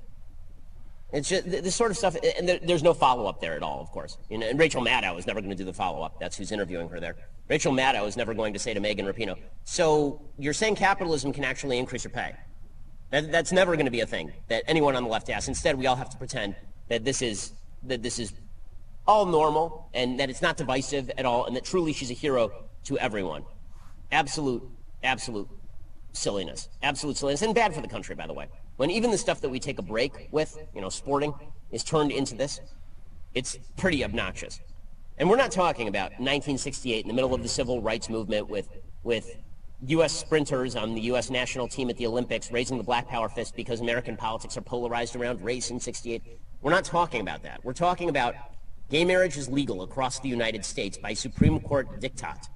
It's 1.13 1.29
just 1.29 1.51
this 1.51 1.77
sort 1.77 1.91
of 1.91 1.99
stuff, 1.99 2.17
and 2.39 2.49
there, 2.49 2.59
there's 2.63 2.83
no 2.83 2.95
follow 2.95 3.27
up 3.27 3.41
there 3.41 3.53
at 3.55 3.63
all, 3.63 3.81
of 3.81 3.91
course. 3.91 4.17
And 4.31 4.59
Rachel 4.59 4.83
Maddow 4.83 5.19
is 5.19 5.27
never 5.27 5.41
going 5.41 5.51
to 5.51 5.57
do 5.57 5.65
the 5.65 5.73
follow 5.73 6.03
up. 6.03 6.19
That's 6.19 6.39
who's 6.39 6.53
interviewing 6.53 6.89
her 6.89 7.01
there. 7.01 7.17
Rachel 7.49 7.73
Maddow 7.73 8.07
is 8.09 8.17
never 8.17 8.33
going 8.33 8.55
to 8.55 8.59
say 8.59 8.73
to 8.73 8.81
Megan 8.81 9.05
Rapinoe, 9.05 9.37
"So 9.65 10.23
you're 10.39 10.55
saying 10.55 10.77
capitalism 10.77 11.33
can 11.33 11.45
actually 11.45 11.79
increase 11.79 12.05
your 12.05 12.13
pay?" 12.13 12.35
That, 13.11 13.31
that's 13.31 13.53
never 13.53 13.77
going 13.77 13.85
to 13.85 13.93
be 13.93 14.01
a 14.01 14.07
thing 14.07 14.33
that 14.49 14.63
anyone 14.67 14.97
on 14.97 15.03
the 15.03 15.11
left 15.11 15.29
asks. 15.29 15.49
Instead, 15.49 15.77
we 15.77 15.87
all 15.87 15.97
have 15.97 16.09
to 16.11 16.17
pretend 16.17 16.57
that 16.89 17.05
this 17.05 17.21
is 17.21 17.53
that 17.83 18.03
this 18.03 18.19
is 18.19 18.33
all 19.07 19.27
normal 19.27 19.89
and 19.95 20.21
that 20.21 20.31
it's 20.31 20.43
not 20.43 20.57
divisive 20.57 21.11
at 21.17 21.25
all, 21.25 21.47
and 21.47 21.57
that 21.57 21.65
truly 21.65 21.93
she's 21.93 22.11
a 22.11 22.15
hero 22.15 22.51
to 22.85 22.99
everyone. 22.99 23.45
Absolute, 24.11 24.63
absolute 25.03 25.49
silliness. 26.13 26.69
Absolute 26.83 27.17
silliness. 27.17 27.43
And 27.43 27.55
bad 27.55 27.75
for 27.75 27.81
the 27.81 27.89
country, 27.89 28.15
by 28.15 28.27
the 28.27 28.33
way. 28.33 28.49
When 28.77 28.91
even 28.91 29.11
the 29.11 29.19
stuff 29.19 29.41
that 29.41 29.49
we 29.49 29.61
take 29.61 29.79
a 29.79 29.83
break 29.83 30.29
with, 30.31 30.57
you 30.75 30.81
know, 30.81 30.89
sporting, 30.89 31.35
is 31.71 31.85
turned 31.85 32.13
into 32.13 32.35
this, 32.35 32.61
it's 33.35 33.59
pretty 33.77 34.05
obnoxious. 34.05 34.61
And 35.19 35.29
we're 35.29 35.37
not 35.37 35.53
talking 35.53 35.89
about 35.89 36.11
1968 36.13 37.03
in 37.03 37.09
the 37.09 37.15
middle 37.15 37.35
of 37.35 37.43
the 37.43 37.49
civil 37.49 37.81
rights 37.81 38.09
movement 38.09 38.49
with, 38.49 38.69
with 39.03 39.37
U.S. 39.87 40.13
sprinters 40.13 40.77
on 40.77 40.95
the 40.95 41.01
U.S. 41.03 41.31
national 41.31 41.69
team 41.69 41.91
at 41.91 41.97
the 41.97 42.07
Olympics 42.07 42.51
raising 42.53 42.79
the 42.79 42.85
black 42.85 43.09
power 43.09 43.29
fist 43.29 43.57
because 43.57 43.81
American 43.81 44.17
politics 44.17 44.57
are 44.57 44.63
polarized 44.63 45.17
around 45.17 45.43
race 45.43 45.71
in 45.71 45.81
68. 45.81 46.23
We're 46.61 46.71
not 46.71 46.85
talking 46.85 47.21
about 47.21 47.43
that. 47.43 47.65
We're 47.65 47.73
talking 47.73 48.09
about 48.09 48.35
gay 48.93 49.07
marriage 49.07 49.39
is 49.39 49.49
legal 49.49 49.83
across 49.83 50.21
the 50.21 50.29
United 50.29 50.63
States 50.67 50.99
by 50.99 51.15
Supreme 51.15 51.59
Court 51.61 51.99
diktat. 51.99 52.49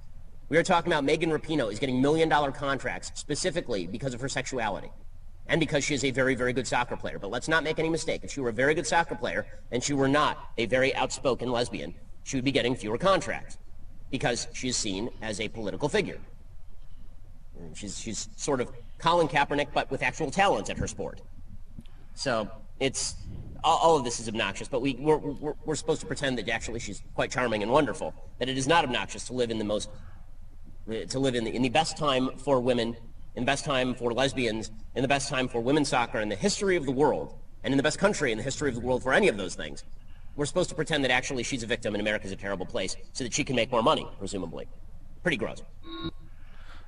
We 0.49 0.57
are 0.57 0.63
talking 0.63 0.93
about 0.93 1.03
Megan 1.03 1.31
Rapinoe 1.31 1.73
is 1.73 1.79
getting 1.79 1.99
million 1.99 2.29
dollar 2.29 2.51
contracts 2.51 3.11
specifically 3.15 3.87
because 3.87 4.13
of 4.13 4.21
her 4.21 4.29
sexuality. 4.29 4.91
and 5.49 5.59
because 5.59 5.83
she 5.83 5.93
is 5.93 6.03
a 6.03 6.11
very, 6.11 6.35
very 6.35 6.53
good 6.53 6.67
soccer 6.67 6.95
player. 6.95 7.19
But 7.19 7.31
let's 7.31 7.47
not 7.47 7.63
make 7.63 7.79
any 7.79 7.89
mistake. 7.89 8.21
If 8.23 8.31
she 8.31 8.41
were 8.41 8.49
a 8.49 8.53
very 8.53 8.73
good 8.73 8.85
soccer 8.85 9.15
player 9.15 9.45
and 9.71 9.83
she 9.83 9.93
were 9.93 10.07
not 10.07 10.51
a 10.57 10.65
very 10.65 10.93
outspoken 10.95 11.51
lesbian, 11.51 11.93
she 12.23 12.37
would 12.37 12.45
be 12.45 12.51
getting 12.51 12.75
fewer 12.75 12.97
contracts 12.97 13.57
because 14.11 14.47
she 14.53 14.69
is 14.69 14.77
seen 14.77 15.09
as 15.21 15.39
a 15.39 15.47
political 15.47 15.89
figure. 15.89 16.19
She's, 17.73 17.99
she's 17.99 18.29
sort 18.35 18.61
of 18.61 18.71
Colin 18.99 19.27
Kaepernick, 19.27 19.69
but 19.73 19.89
with 19.89 20.03
actual 20.03 20.29
talent 20.29 20.69
at 20.69 20.77
her 20.77 20.87
sport. 20.87 21.21
So 22.13 22.49
it's 22.79 23.15
all, 23.63 23.77
all 23.77 23.97
of 23.97 24.03
this 24.03 24.19
is 24.19 24.27
obnoxious, 24.27 24.67
but 24.67 24.81
we, 24.81 24.95
we're, 24.99 25.17
we're, 25.17 25.53
we're 25.65 25.75
supposed 25.75 26.01
to 26.01 26.07
pretend 26.07 26.37
that 26.37 26.49
actually 26.49 26.79
she's 26.79 27.01
quite 27.15 27.31
charming 27.31 27.63
and 27.63 27.71
wonderful, 27.71 28.13
that 28.39 28.49
it 28.49 28.57
is 28.57 28.67
not 28.67 28.83
obnoxious 28.83 29.25
to 29.27 29.33
live 29.33 29.51
in 29.51 29.57
the 29.57 29.63
most, 29.63 29.89
to 31.09 31.19
live 31.19 31.35
in 31.35 31.43
the, 31.43 31.55
in 31.55 31.61
the 31.61 31.69
best 31.69 31.97
time 31.97 32.37
for 32.37 32.59
women, 32.59 32.95
in 33.35 33.43
the 33.43 33.45
best 33.45 33.65
time 33.65 33.93
for 33.93 34.13
lesbians, 34.13 34.71
in 34.95 35.01
the 35.01 35.07
best 35.07 35.29
time 35.29 35.47
for 35.47 35.61
women's 35.61 35.89
soccer 35.89 36.19
in 36.19 36.29
the 36.29 36.35
history 36.35 36.75
of 36.75 36.85
the 36.85 36.91
world, 36.91 37.35
and 37.63 37.73
in 37.73 37.77
the 37.77 37.83
best 37.83 37.99
country 37.99 38.31
in 38.31 38.37
the 38.37 38.43
history 38.43 38.69
of 38.69 38.75
the 38.75 38.81
world 38.81 39.03
for 39.03 39.13
any 39.13 39.27
of 39.27 39.37
those 39.37 39.55
things. 39.55 39.83
We're 40.35 40.45
supposed 40.45 40.69
to 40.69 40.75
pretend 40.75 41.03
that 41.03 41.11
actually 41.11 41.43
she's 41.43 41.63
a 41.63 41.67
victim 41.67 41.95
and 41.95 42.01
America's 42.01 42.31
a 42.31 42.35
terrible 42.35 42.65
place 42.65 42.95
so 43.11 43.23
that 43.23 43.33
she 43.33 43.43
can 43.43 43.55
make 43.55 43.71
more 43.71 43.81
money, 43.81 44.07
presumably. 44.19 44.67
Pretty 45.23 45.37
gross. 45.37 45.63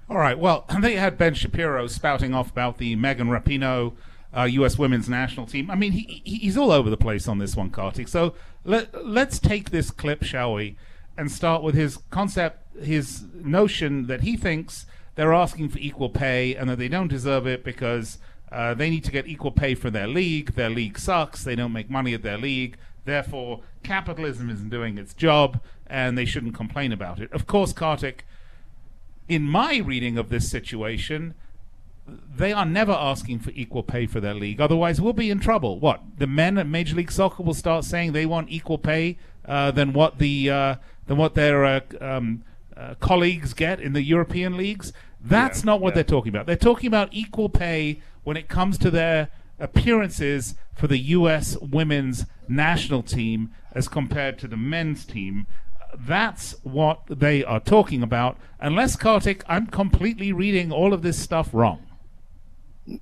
All 0.10 0.18
right. 0.18 0.38
Well, 0.38 0.66
they 0.82 0.96
had 0.96 1.18
Ben 1.18 1.34
Shapiro 1.34 1.88
spouting 1.88 2.34
off 2.34 2.52
about 2.52 2.78
the 2.78 2.96
Megan 2.96 3.28
Rapinoe 3.28 3.94
uh, 4.36 4.44
U.S. 4.44 4.78
women's 4.78 5.10
national 5.10 5.46
team. 5.46 5.72
I 5.72 5.76
mean, 5.76 5.94
he, 5.94 6.22
he's 6.24 6.58
all 6.58 6.72
over 6.72 6.90
the 6.90 6.98
place 6.98 7.28
on 7.28 7.40
this 7.40 7.56
one, 7.56 7.70
Kartik. 7.70 8.08
So 8.08 8.34
let, 8.64 9.06
let's 9.06 9.40
take 9.40 9.72
this 9.72 9.92
clip, 9.92 10.24
shall 10.24 10.54
we, 10.54 10.78
and 11.18 11.32
start 11.32 11.64
with 11.64 11.76
his 11.76 11.98
concept, 12.10 12.64
his 12.78 13.24
notion 13.34 14.08
that 14.08 14.22
he 14.22 14.38
thinks 14.38 14.86
they're 15.16 15.34
asking 15.34 15.70
for 15.70 15.80
equal 15.80 16.10
pay 16.10 16.56
and 16.56 16.70
that 16.70 16.78
they 16.78 16.88
don't 16.88 17.08
deserve 17.08 17.48
it 17.48 17.64
because 17.64 18.20
uh, 18.52 18.74
they 18.74 18.90
need 18.90 19.04
to 19.04 19.12
get 19.12 19.28
equal 19.28 19.52
pay 19.52 19.76
for 19.76 19.90
their 19.90 20.08
league. 20.08 20.56
Their 20.56 20.70
league 20.70 20.98
sucks. 20.98 21.44
They 21.44 21.56
don't 21.56 21.74
make 21.74 21.90
money 21.90 22.14
at 22.14 22.24
their 22.24 22.38
league. 22.38 22.78
Therefore, 23.06 23.62
capitalism 23.84 24.50
isn't 24.50 24.70
doing 24.70 24.98
its 24.98 25.14
job 25.14 25.60
and 25.88 26.18
they 26.18 26.26
shouldn't 26.26 26.54
complain 26.54 26.92
about 26.92 27.20
it. 27.20 27.32
Of 27.34 27.48
course, 27.48 27.74
Kartik, 27.74 28.26
in 29.28 29.44
my 29.44 29.78
reading 29.78 30.18
of 30.18 30.30
this 30.30 30.50
situation, 30.50 31.34
they 32.36 32.54
are 32.54 32.66
never 32.66 32.92
asking 32.92 33.40
for 33.40 33.52
equal 33.52 33.84
pay 33.84 34.06
for 34.08 34.20
their 34.20 34.34
league. 34.34 34.62
Otherwise, 34.62 35.02
we'll 35.02 35.14
be 35.14 35.30
in 35.30 35.40
trouble. 35.40 35.80
What 35.80 36.02
the 36.18 36.28
men 36.28 36.58
at 36.58 36.68
Major 36.68 36.96
League 36.96 37.12
Soccer 37.12 37.44
will 37.44 37.54
start 37.54 37.84
saying 37.84 38.12
they 38.12 38.26
want 38.26 38.50
equal 38.50 38.78
pay 38.78 39.18
uh, 39.46 39.72
than 39.72 39.94
what 39.94 40.20
the 40.20 40.50
uh, 40.50 40.76
than 41.08 41.18
what 41.18 41.36
their 41.36 41.66
uh, 41.66 41.80
um, 42.00 42.44
uh, 42.78 42.96
colleagues 43.00 43.54
get 43.54 43.80
in 43.80 43.94
the 43.94 44.04
European 44.04 44.56
leagues. 44.56 44.94
That's 45.22 45.62
yeah, 45.62 45.66
not 45.66 45.82
what 45.82 45.90
yeah. 45.90 45.96
they're 45.96 46.04
talking 46.06 46.30
about. 46.30 46.46
They're 46.46 46.56
talking 46.56 46.88
about 46.88 47.10
equal 47.12 47.50
pay 47.50 48.02
when 48.24 48.38
it 48.38 48.48
comes 48.48 48.78
to 48.80 48.92
their 48.92 49.30
appearances 49.60 50.56
for 50.74 50.88
the 50.88 50.98
U.S. 50.98 51.58
women's 51.58 52.26
national 52.48 53.04
team 53.04 53.52
as 53.74 53.88
compared 53.88 54.40
to 54.40 54.48
the 54.48 54.58
men's 54.58 55.06
team. 55.06 55.46
That's 55.98 56.56
what 56.64 57.02
they 57.10 57.44
are 57.44 57.60
talking 57.60 58.02
about. 58.04 58.38
Unless 58.60 58.96
Kartik, 58.96 59.44
I'm 59.48 59.68
completely 59.68 60.32
reading 60.32 60.72
all 60.72 60.94
of 60.94 61.02
this 61.02 61.20
stuff 61.20 61.50
wrong. 61.52 61.86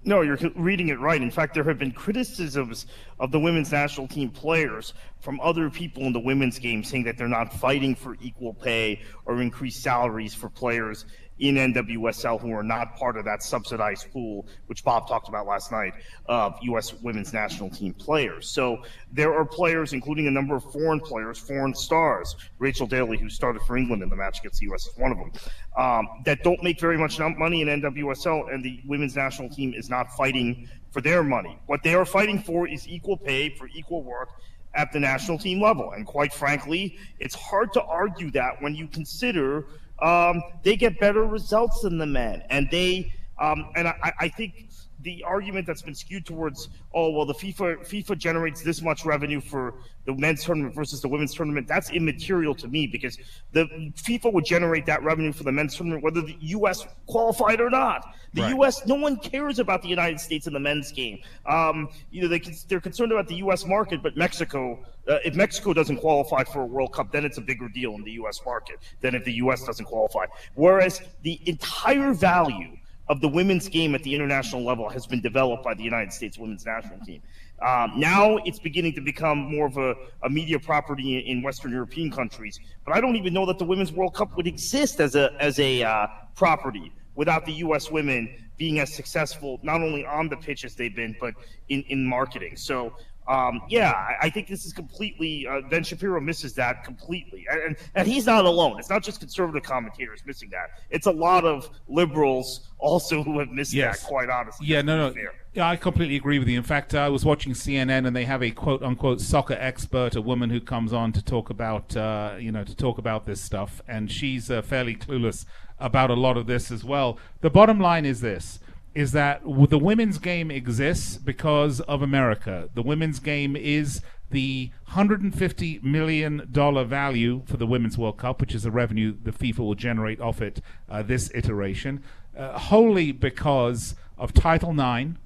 No, 0.03 0.21
you're 0.21 0.37
reading 0.55 0.89
it 0.89 0.99
right. 0.99 1.21
In 1.21 1.31
fact, 1.31 1.53
there 1.53 1.63
have 1.63 1.79
been 1.79 1.91
criticisms 1.91 2.87
of 3.19 3.31
the 3.31 3.39
women's 3.39 3.71
national 3.71 4.07
team 4.07 4.29
players 4.29 4.93
from 5.21 5.39
other 5.39 5.69
people 5.69 6.03
in 6.03 6.13
the 6.13 6.19
women's 6.19 6.59
game 6.59 6.83
saying 6.83 7.03
that 7.05 7.17
they're 7.17 7.27
not 7.27 7.53
fighting 7.53 7.95
for 7.95 8.17
equal 8.19 8.53
pay 8.53 9.01
or 9.25 9.41
increased 9.41 9.81
salaries 9.81 10.33
for 10.33 10.49
players 10.49 11.05
in 11.39 11.55
NWSL 11.55 12.41
who 12.41 12.51
are 12.51 12.63
not 12.63 12.95
part 12.95 13.17
of 13.17 13.25
that 13.25 13.43
subsidized 13.43 14.11
pool, 14.11 14.47
which 14.67 14.83
Bob 14.83 15.07
talked 15.07 15.27
about 15.27 15.45
last 15.45 15.71
night, 15.71 15.93
of 16.25 16.57
U.S. 16.63 16.93
women's 17.01 17.33
national 17.33 17.69
team 17.69 17.93
players. 17.93 18.49
So 18.49 18.83
there 19.11 19.33
are 19.33 19.45
players, 19.45 19.93
including 19.93 20.27
a 20.27 20.31
number 20.31 20.55
of 20.55 20.63
foreign 20.71 20.99
players, 20.99 21.37
foreign 21.37 21.73
stars. 21.73 22.35
Rachel 22.59 22.87
Daly, 22.87 23.17
who 23.17 23.29
started 23.29 23.61
for 23.63 23.77
England 23.77 24.01
in 24.03 24.09
the 24.09 24.15
match 24.15 24.39
against 24.39 24.59
the 24.59 24.67
U.S., 24.67 24.87
is 24.87 24.97
one 24.97 25.11
of 25.11 25.17
them, 25.17 25.31
um, 25.77 26.07
that 26.25 26.43
don't 26.43 26.61
make 26.63 26.79
very 26.79 26.97
much 26.97 27.19
money 27.19 27.61
in 27.61 27.67
NWSL, 27.67 28.53
and 28.53 28.63
the 28.63 28.81
women's 28.85 29.15
national 29.15 29.49
team 29.49 29.73
is 29.73 29.89
not 29.89 30.11
fighting 30.13 30.69
for 30.91 31.01
their 31.01 31.23
money. 31.23 31.59
What 31.67 31.83
they 31.83 31.93
are 31.93 32.05
fighting 32.05 32.41
for 32.41 32.67
is 32.67 32.87
equal 32.87 33.17
pay 33.17 33.49
for 33.49 33.67
equal 33.75 34.03
work 34.03 34.29
at 34.73 34.91
the 34.91 34.99
national 34.99 35.37
team 35.37 35.61
level. 35.61 35.91
And 35.91 36.05
quite 36.05 36.33
frankly, 36.33 36.97
it's 37.19 37.35
hard 37.35 37.73
to 37.73 37.83
argue 37.83 38.31
that 38.31 38.61
when 38.61 38.75
you 38.75 38.87
consider 38.87 39.65
um, 40.01 40.41
they 40.63 40.75
get 40.75 40.99
better 40.99 41.23
results 41.23 41.81
than 41.81 41.97
the 41.97 42.05
men, 42.05 42.43
and 42.49 42.69
they 42.71 43.11
um, 43.39 43.69
and 43.75 43.87
I, 43.87 44.13
I 44.19 44.27
think 44.29 44.66
the 45.07 45.23
argument 45.23 45.65
that's 45.65 45.81
been 45.81 45.95
skewed 45.95 46.25
towards, 46.25 46.67
oh 46.93 47.09
well, 47.09 47.25
the 47.25 47.33
FIFA 47.33 47.79
FIFA 47.79 48.17
generates 48.17 48.61
this 48.61 48.81
much 48.81 49.05
revenue 49.05 49.39
for 49.39 49.75
the 50.05 50.13
men's 50.13 50.43
tournament 50.43 50.75
versus 50.75 51.01
the 51.01 51.07
women's 51.07 51.33
tournament. 51.33 51.65
That's 51.65 51.89
immaterial 51.91 52.53
to 52.55 52.67
me 52.67 52.87
because 52.87 53.17
the 53.53 53.63
FIFA 53.95 54.33
would 54.33 54.43
generate 54.43 54.85
that 54.87 55.01
revenue 55.03 55.31
for 55.31 55.43
the 55.43 55.51
men's 55.51 55.77
tournament 55.77 56.03
whether 56.03 56.21
the 56.21 56.35
U.S. 56.57 56.85
qualified 57.05 57.61
or 57.61 57.69
not. 57.69 58.03
The 58.33 58.41
right. 58.41 58.55
U.S. 58.55 58.85
no 58.85 58.95
one 58.95 59.15
cares 59.15 59.59
about 59.59 59.81
the 59.81 59.87
United 59.87 60.19
States 60.19 60.45
in 60.45 60.51
the 60.51 60.59
men's 60.59 60.91
game. 60.91 61.19
Um, 61.45 61.87
you 62.11 62.21
know 62.21 62.27
they 62.27 62.41
they're 62.67 62.81
concerned 62.81 63.13
about 63.13 63.29
the 63.29 63.35
U.S. 63.35 63.65
market, 63.65 64.03
but 64.03 64.17
Mexico. 64.17 64.83
Uh, 65.07 65.19
if 65.23 65.35
Mexico 65.35 65.71
doesn't 65.73 65.95
qualify 65.97 66.43
for 66.43 66.63
a 66.63 66.65
World 66.65 66.91
Cup, 66.91 67.13
then 67.13 67.23
it's 67.23 67.37
a 67.37 67.41
bigger 67.41 67.69
deal 67.69 67.95
in 67.95 68.03
the 68.03 68.11
U.S. 68.23 68.41
market 68.45 68.77
than 68.99 69.15
if 69.15 69.23
the 69.23 69.35
U.S. 69.35 69.63
doesn't 69.63 69.85
qualify. 69.85 70.25
Whereas 70.55 71.01
the 71.21 71.39
entire 71.45 72.11
value 72.11 72.76
of 73.09 73.21
the 73.21 73.27
women's 73.27 73.69
game 73.69 73.95
at 73.95 74.03
the 74.03 74.13
international 74.13 74.63
level 74.63 74.89
has 74.89 75.07
been 75.07 75.21
developed 75.21 75.63
by 75.63 75.73
the 75.73 75.83
United 75.83 76.11
States 76.11 76.37
women's 76.37 76.65
national 76.65 76.99
team. 77.05 77.21
Um, 77.65 77.93
now 77.95 78.37
it's 78.37 78.59
beginning 78.59 78.93
to 78.93 79.01
become 79.01 79.39
more 79.39 79.65
of 79.65 79.77
a, 79.77 79.95
a 80.23 80.29
media 80.29 80.59
property 80.59 81.17
in, 81.17 81.37
in, 81.37 81.43
Western 81.43 81.71
European 81.71 82.11
countries, 82.11 82.59
but 82.85 82.95
I 82.95 83.01
don't 83.01 83.15
even 83.15 83.33
know 83.33 83.47
that 83.47 83.57
the 83.57 83.65
Women's 83.65 83.91
World 83.91 84.13
Cup 84.13 84.35
would 84.37 84.45
exist 84.45 84.99
as 84.99 85.15
a 85.15 85.33
as 85.39 85.57
a 85.59 85.81
uh, 85.81 86.07
property 86.35 86.91
without 87.15 87.45
the 87.45 87.53
U.S. 87.53 87.89
women 87.89 88.29
being 88.57 88.79
as 88.79 88.93
successful 88.93 89.59
not 89.63 89.81
only 89.81 90.05
on 90.05 90.29
the 90.29 90.37
pitch 90.37 90.65
as 90.65 90.75
they've 90.75 90.95
been, 90.95 91.15
but 91.19 91.33
in, 91.69 91.83
in 91.89 92.05
marketing. 92.05 92.55
So 92.55 92.93
um, 93.27 93.61
yeah, 93.67 93.91
I, 93.91 94.27
I, 94.27 94.29
think 94.29 94.47
this 94.47 94.65
is 94.65 94.71
completely. 94.71 95.45
Uh, 95.47 95.61
ben 95.69 95.83
Shapiro 95.83 96.21
misses 96.21 96.53
that 96.53 96.85
completely, 96.85 97.45
and, 97.49 97.75
and 97.93 98.07
he's 98.07 98.25
not 98.25 98.45
alone. 98.45 98.79
It's 98.79 98.89
not 98.89 99.03
just 99.03 99.19
conservative 99.19 99.63
commentators 99.63 100.23
missing 100.25 100.49
that. 100.51 100.81
It's 100.89 101.07
a 101.07 101.11
lot 101.11 101.43
of 101.43 101.69
liberals 101.89 102.69
also 102.77 103.23
who 103.23 103.39
have 103.39 103.49
missed 103.49 103.73
yes. 103.73 103.99
that. 103.99 104.07
Quite 104.07 104.29
honestly, 104.29 104.67
yeah, 104.67 104.81
no, 104.81 105.09
no, 105.09 105.21
yeah, 105.53 105.67
I 105.67 105.75
completely 105.75 106.15
agree 106.15 106.39
with 106.39 106.47
you. 106.47 106.57
In 106.57 106.63
fact, 106.63 106.95
I 106.95 107.09
was 107.09 107.25
watching 107.25 107.51
CNN, 107.51 108.07
and 108.07 108.15
they 108.15 108.23
have 108.23 108.41
a 108.41 108.51
quote 108.51 108.81
unquote 108.81 109.19
soccer 109.19 109.57
expert, 109.59 110.15
a 110.15 110.21
woman 110.21 110.49
who 110.49 110.61
comes 110.61 110.93
on 110.93 111.11
to 111.11 111.21
talk 111.21 111.49
about, 111.49 111.97
uh, 111.97 112.35
you 112.39 112.51
know, 112.51 112.63
to 112.63 112.75
talk 112.75 112.97
about 112.97 113.25
this 113.25 113.41
stuff, 113.41 113.81
and 113.89 114.09
she's 114.09 114.49
uh, 114.49 114.61
fairly 114.61 114.95
clueless 114.95 115.45
about 115.79 116.09
a 116.09 116.15
lot 116.15 116.37
of 116.37 116.47
this 116.47 116.71
as 116.71 116.83
well. 116.83 117.17
The 117.41 117.49
bottom 117.49 117.79
line 117.79 118.05
is 118.05 118.21
this 118.21 118.59
is 118.97 119.11
that 119.11 119.43
the 119.43 119.77
women's 119.77 120.17
game 120.17 120.49
exists 120.49 121.17
because 121.17 121.81
of 121.81 122.01
America. 122.01 122.67
The 122.73 122.81
women's 122.81 123.19
game 123.19 123.55
is 123.55 124.01
the 124.31 124.71
$150 124.89 125.83
million 125.83 126.47
value 126.51 127.43
for 127.45 127.57
the 127.57 127.67
Women's 127.67 127.95
World 127.95 128.17
Cup, 128.17 128.41
which 128.41 128.55
is 128.55 128.63
the 128.63 128.71
revenue 128.71 129.15
the 129.21 129.31
FIFA 129.31 129.59
will 129.59 129.75
generate 129.75 130.19
off 130.19 130.41
it 130.41 130.61
uh, 130.89 131.03
this 131.03 131.29
iteration, 131.35 132.03
uh, 132.35 132.57
wholly 132.57 133.11
because 133.11 133.93
of 134.17 134.33
Title 134.33 134.71
IX 134.71 135.19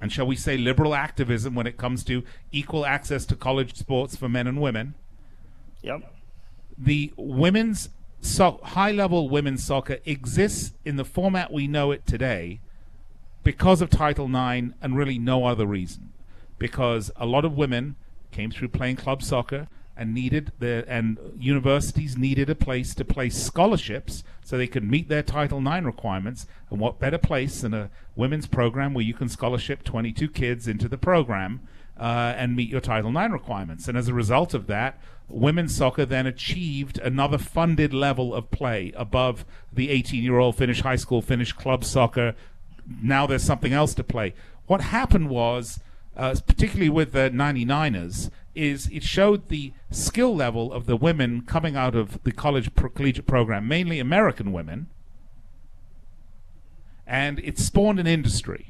and, 0.00 0.10
shall 0.10 0.26
we 0.26 0.34
say, 0.34 0.56
liberal 0.56 0.96
activism 0.96 1.54
when 1.54 1.68
it 1.68 1.76
comes 1.76 2.02
to 2.02 2.24
equal 2.50 2.84
access 2.84 3.24
to 3.26 3.36
college 3.36 3.76
sports 3.76 4.16
for 4.16 4.28
men 4.28 4.48
and 4.48 4.60
women. 4.60 4.94
Yep. 5.82 6.12
The 6.76 7.12
women's 7.16 7.88
so 8.22 8.60
high 8.62 8.92
level 8.92 9.28
women's 9.28 9.64
soccer 9.64 9.98
exists 10.06 10.72
in 10.84 10.96
the 10.96 11.04
format 11.04 11.52
we 11.52 11.66
know 11.66 11.90
it 11.90 12.06
today 12.06 12.60
because 13.42 13.82
of 13.82 13.90
Title 13.90 14.26
IX 14.26 14.74
and 14.80 14.96
really 14.96 15.18
no 15.18 15.44
other 15.44 15.66
reason. 15.66 16.12
Because 16.56 17.10
a 17.16 17.26
lot 17.26 17.44
of 17.44 17.56
women 17.56 17.96
came 18.30 18.52
through 18.52 18.68
playing 18.68 18.96
club 18.96 19.22
soccer 19.22 19.66
and 19.96 20.14
needed 20.14 20.52
the 20.60 20.84
and 20.88 21.18
universities 21.38 22.16
needed 22.16 22.48
a 22.48 22.54
place 22.54 22.94
to 22.94 23.04
place 23.04 23.36
scholarships 23.36 24.22
so 24.42 24.56
they 24.56 24.68
could 24.68 24.88
meet 24.88 25.08
their 25.08 25.22
Title 25.22 25.58
IX 25.58 25.84
requirements. 25.84 26.46
And 26.70 26.78
what 26.78 27.00
better 27.00 27.18
place 27.18 27.60
than 27.60 27.74
a 27.74 27.90
women's 28.14 28.46
program 28.46 28.94
where 28.94 29.04
you 29.04 29.14
can 29.14 29.28
scholarship 29.28 29.82
22 29.82 30.28
kids 30.28 30.68
into 30.68 30.88
the 30.88 30.96
program 30.96 31.60
uh, 31.98 32.34
and 32.36 32.54
meet 32.56 32.70
your 32.70 32.80
Title 32.80 33.16
IX 33.16 33.32
requirements? 33.32 33.88
And 33.88 33.98
as 33.98 34.06
a 34.06 34.14
result 34.14 34.54
of 34.54 34.68
that, 34.68 34.98
women's 35.28 35.74
soccer 35.74 36.04
then 36.04 36.26
achieved 36.26 36.98
another 36.98 37.38
funded 37.38 37.94
level 37.94 38.34
of 38.34 38.50
play 38.50 38.92
above 38.96 39.44
the 39.72 39.90
18 39.90 40.22
year 40.22 40.38
old 40.38 40.56
finish 40.56 40.80
high 40.80 40.96
school, 40.96 41.22
finish 41.22 41.52
club 41.52 41.84
soccer. 41.84 42.34
Now 43.02 43.26
there's 43.26 43.44
something 43.44 43.72
else 43.72 43.94
to 43.94 44.04
play. 44.04 44.34
What 44.66 44.80
happened 44.80 45.30
was, 45.30 45.80
uh, 46.16 46.34
particularly 46.46 46.90
with 46.90 47.12
the 47.12 47.30
99ers, 47.30 48.30
is 48.54 48.88
it 48.92 49.02
showed 49.02 49.48
the 49.48 49.72
skill 49.90 50.34
level 50.34 50.72
of 50.72 50.86
the 50.86 50.96
women 50.96 51.42
coming 51.42 51.74
out 51.76 51.94
of 51.94 52.22
the 52.22 52.32
college 52.32 52.74
pro- 52.74 52.90
collegiate 52.90 53.26
program, 53.26 53.66
mainly 53.66 53.98
American 53.98 54.52
women, 54.52 54.88
and 57.06 57.38
it 57.40 57.58
spawned 57.58 57.98
an 57.98 58.06
industry. 58.06 58.68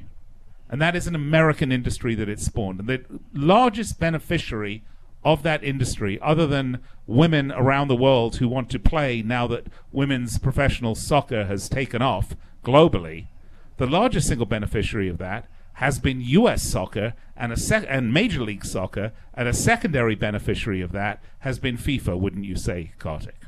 and 0.69 0.81
that 0.81 0.95
is 0.95 1.05
an 1.05 1.13
American 1.13 1.71
industry 1.71 2.15
that 2.15 2.27
it 2.27 2.39
spawned. 2.39 2.79
And 2.79 2.89
the 2.89 3.05
largest 3.31 3.99
beneficiary 3.99 4.81
of 5.25 5.43
that 5.43 5.63
industry, 5.63 6.19
other 6.21 6.47
than 6.47 6.79
women 7.07 7.51
around 7.51 7.87
the 7.87 7.95
world 7.95 8.37
who 8.37 8.47
want 8.47 8.69
to 8.69 8.79
play 8.79 9.21
now 9.21 9.47
that 9.47 9.67
women's 9.91 10.37
professional 10.37 10.95
soccer 10.95 11.45
has 11.45 11.69
taken 11.69 12.01
off 12.01 12.35
globally, 12.63 13.27
the 13.77 13.87
largest 13.87 14.27
single 14.27 14.45
beneficiary 14.45 15.09
of 15.09 15.17
that 15.17 15.47
has 15.73 15.99
been 15.99 16.21
U.S. 16.21 16.63
soccer 16.63 17.13
and 17.35 17.51
a 17.51 17.57
sec- 17.57 17.85
and 17.89 18.13
Major 18.13 18.41
League 18.41 18.65
Soccer, 18.65 19.11
and 19.33 19.47
a 19.47 19.53
secondary 19.53 20.15
beneficiary 20.15 20.81
of 20.81 20.91
that 20.91 21.21
has 21.39 21.57
been 21.57 21.77
FIFA. 21.77 22.19
Wouldn't 22.19 22.45
you 22.45 22.55
say, 22.55 22.91
Kartik? 22.99 23.42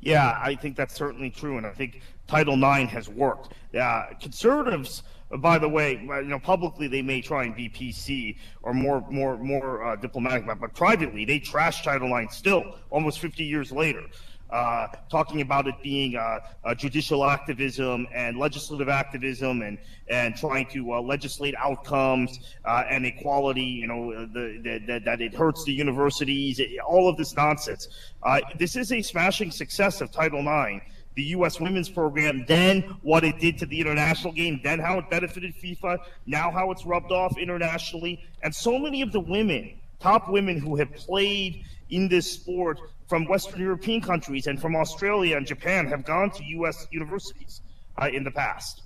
Yeah, 0.00 0.38
I 0.42 0.54
think 0.54 0.76
that's 0.76 0.94
certainly 0.94 1.30
true, 1.30 1.56
and 1.56 1.66
I 1.66 1.70
think 1.70 2.02
Title 2.26 2.54
IX 2.54 2.90
has 2.92 3.08
worked. 3.08 3.54
Uh, 3.78 4.06
conservatives, 4.20 5.02
by 5.38 5.58
the 5.58 5.68
way, 5.68 5.92
you 6.00 6.24
know, 6.24 6.38
publicly 6.38 6.86
they 6.86 7.02
may 7.02 7.20
try 7.20 7.44
and 7.44 7.56
be 7.56 7.68
PC 7.68 8.36
or 8.62 8.72
more, 8.72 9.04
more, 9.10 9.36
more 9.38 9.84
uh, 9.84 9.96
diplomatic, 9.96 10.46
but 10.46 10.74
privately 10.74 11.24
they 11.24 11.38
trash 11.38 11.82
Title 11.82 12.16
IX 12.16 12.34
still, 12.34 12.76
almost 12.90 13.18
50 13.18 13.44
years 13.44 13.72
later 13.72 14.02
uh, 14.50 14.86
talking 15.10 15.40
about 15.40 15.66
it 15.66 15.74
being 15.82 16.16
uh, 16.16 16.40
judicial 16.74 17.24
activism 17.24 18.06
and 18.14 18.38
legislative 18.38 18.88
activism 18.88 19.62
and, 19.62 19.78
and 20.08 20.36
trying 20.36 20.66
to 20.66 20.92
uh, 20.92 21.00
legislate 21.00 21.54
outcomes 21.58 22.38
uh, 22.64 22.84
and 22.88 23.04
equality, 23.04 23.62
you 23.62 23.86
know, 23.86 24.26
the, 24.26 24.80
the, 24.86 25.00
that 25.04 25.20
it 25.20 25.34
hurts 25.34 25.64
the 25.64 25.72
universities, 25.72 26.60
all 26.86 27.08
of 27.08 27.16
this 27.16 27.34
nonsense. 27.36 27.88
Uh, 28.22 28.40
this 28.58 28.76
is 28.76 28.92
a 28.92 29.02
smashing 29.02 29.50
success 29.50 30.00
of 30.00 30.10
Title 30.10 30.40
IX. 30.40 30.84
The 31.16 31.22
U.S. 31.22 31.58
women's 31.58 31.88
program, 31.88 32.44
then 32.46 32.82
what 33.00 33.24
it 33.24 33.38
did 33.38 33.56
to 33.58 33.66
the 33.66 33.80
international 33.80 34.34
game, 34.34 34.60
then 34.62 34.78
how 34.78 34.98
it 34.98 35.08
benefited 35.08 35.54
FIFA, 35.56 35.98
now 36.26 36.50
how 36.50 36.70
it's 36.70 36.84
rubbed 36.84 37.10
off 37.10 37.38
internationally. 37.38 38.22
And 38.42 38.54
so 38.54 38.78
many 38.78 39.00
of 39.00 39.12
the 39.12 39.20
women, 39.20 39.80
top 39.98 40.28
women 40.28 40.58
who 40.58 40.76
have 40.76 40.92
played 40.92 41.64
in 41.88 42.08
this 42.08 42.30
sport 42.30 42.80
from 43.06 43.26
Western 43.26 43.60
European 43.60 44.00
countries 44.00 44.46
and 44.46 44.60
from 44.60 44.74
Australia 44.76 45.36
and 45.36 45.46
Japan 45.46 45.86
have 45.86 46.04
gone 46.04 46.30
to 46.30 46.44
U.S. 46.44 46.86
universities 46.90 47.62
uh, 48.00 48.08
in 48.12 48.24
the 48.24 48.30
past. 48.30 48.82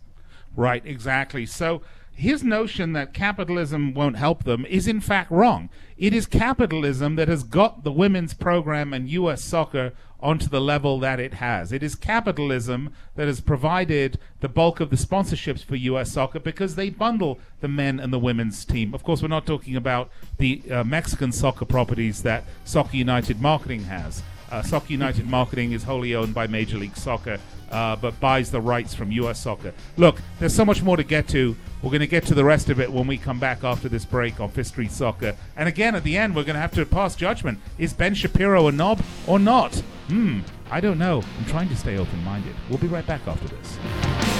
Right, 0.57 0.85
exactly. 0.85 1.47
So 1.47 1.83
his 2.21 2.45
notion 2.45 2.93
that 2.93 3.15
capitalism 3.15 3.95
won't 3.95 4.17
help 4.17 4.45
them 4.45 4.67
is 4.67 4.87
in 4.87 5.01
fact 5.01 5.31
wrong. 5.31 5.71
It 5.97 6.15
is 6.15 6.27
capitalism 6.27 7.17
that 7.17 7.29
has 7.29 7.43
got 7.43 7.83
the 7.85 7.93
women's 7.93 8.35
program 8.35 8.93
and 8.93 9.09
U.S. 9.09 9.43
soccer 9.43 9.93
onto 10.23 10.49
the 10.49 10.61
level 10.61 10.99
that 11.01 11.19
it 11.19 11.35
has. 11.35 11.73
It 11.73 11.83
is 11.83 11.95
capitalism 11.95 12.93
that 13.17 13.27
has 13.27 13.41
provided 13.41 14.19
the 14.41 14.49
bulk 14.49 14.81
of 14.81 14.91
the 14.91 14.97
sponsorships 14.97 15.65
for 15.65 15.77
U.S. 15.77 16.13
soccer 16.13 16.39
because 16.39 16.75
they 16.75 16.91
bundle 16.91 17.39
the 17.61 17.69
men 17.69 17.99
and 17.99 18.13
the 18.13 18.19
women's 18.19 18.65
team. 18.65 18.95
Of 18.95 19.03
course, 19.03 19.23
we're 19.23 19.29
not 19.29 19.47
talking 19.47 19.77
about 19.77 20.11
the 20.39 20.63
uh, 20.71 20.85
Mexican 20.85 21.33
soccer 21.33 21.65
properties 21.65 22.23
that 22.23 22.45
Soccer 22.65 22.97
United 22.97 23.41
Marketing 23.41 23.85
has. 23.85 24.23
Uh, 24.51 24.63
Soccer 24.63 24.93
United 24.93 25.27
Marketing 25.27 25.73
is 25.73 25.85
wholly 25.85 26.15
owned 26.15 26.35
by 26.35 26.47
Major 26.47 26.77
League 26.77 26.97
Soccer, 26.97 27.39
uh, 27.71 27.97
but 27.97 28.19
buys 28.21 28.51
the 28.51 28.61
rights 28.61 28.95
from 28.95 29.13
U.S. 29.13 29.41
Soccer. 29.41 29.73
Look, 29.97 30.21
there's 30.39 30.55
so 30.55 30.65
much 30.65 30.83
more 30.83 30.97
to 30.97 31.05
get 31.05 31.29
to. 31.29 31.57
We're 31.83 31.91
going 31.91 32.01
to 32.01 32.07
get 32.07 32.27
to 32.27 32.35
the 32.35 32.45
rest 32.45 32.69
of 32.69 32.79
it 32.79 32.93
when 32.93 33.07
we 33.07 33.17
come 33.17 33.39
back 33.39 33.65
after 33.65 33.89
this 33.89 34.05
break 34.05 34.39
on 34.39 34.51
Fifth 34.51 34.69
Street 34.69 34.93
Soccer. 34.93 35.35
And 35.57 35.69
again, 35.69 35.95
at 35.95 36.05
the 36.05 36.17
end, 36.17 36.37
we're 36.37 36.45
going 36.45 36.55
to 36.55 36.61
have 36.61 36.73
to 36.73 36.85
pass 36.85 37.17
judgment. 37.17 37.59
Is 37.79 37.95
Ben 37.95 38.15
Shapiro 38.15 38.67
a 38.67 38.73
knob 38.73 39.01
or 39.27 39.39
not? 39.39 39.75
Hmm, 40.09 40.41
I 40.71 40.81
don't 40.81 40.99
know. 40.99 41.23
I'm 41.39 41.45
trying 41.47 41.69
to 41.71 41.77
stay 41.77 41.97
open 41.97 42.23
minded. 42.23 42.55
We'll 42.69 42.79
be 42.79 42.87
right 42.87 43.07
back 43.07 43.27
after 43.27 43.49
this. 43.49 44.40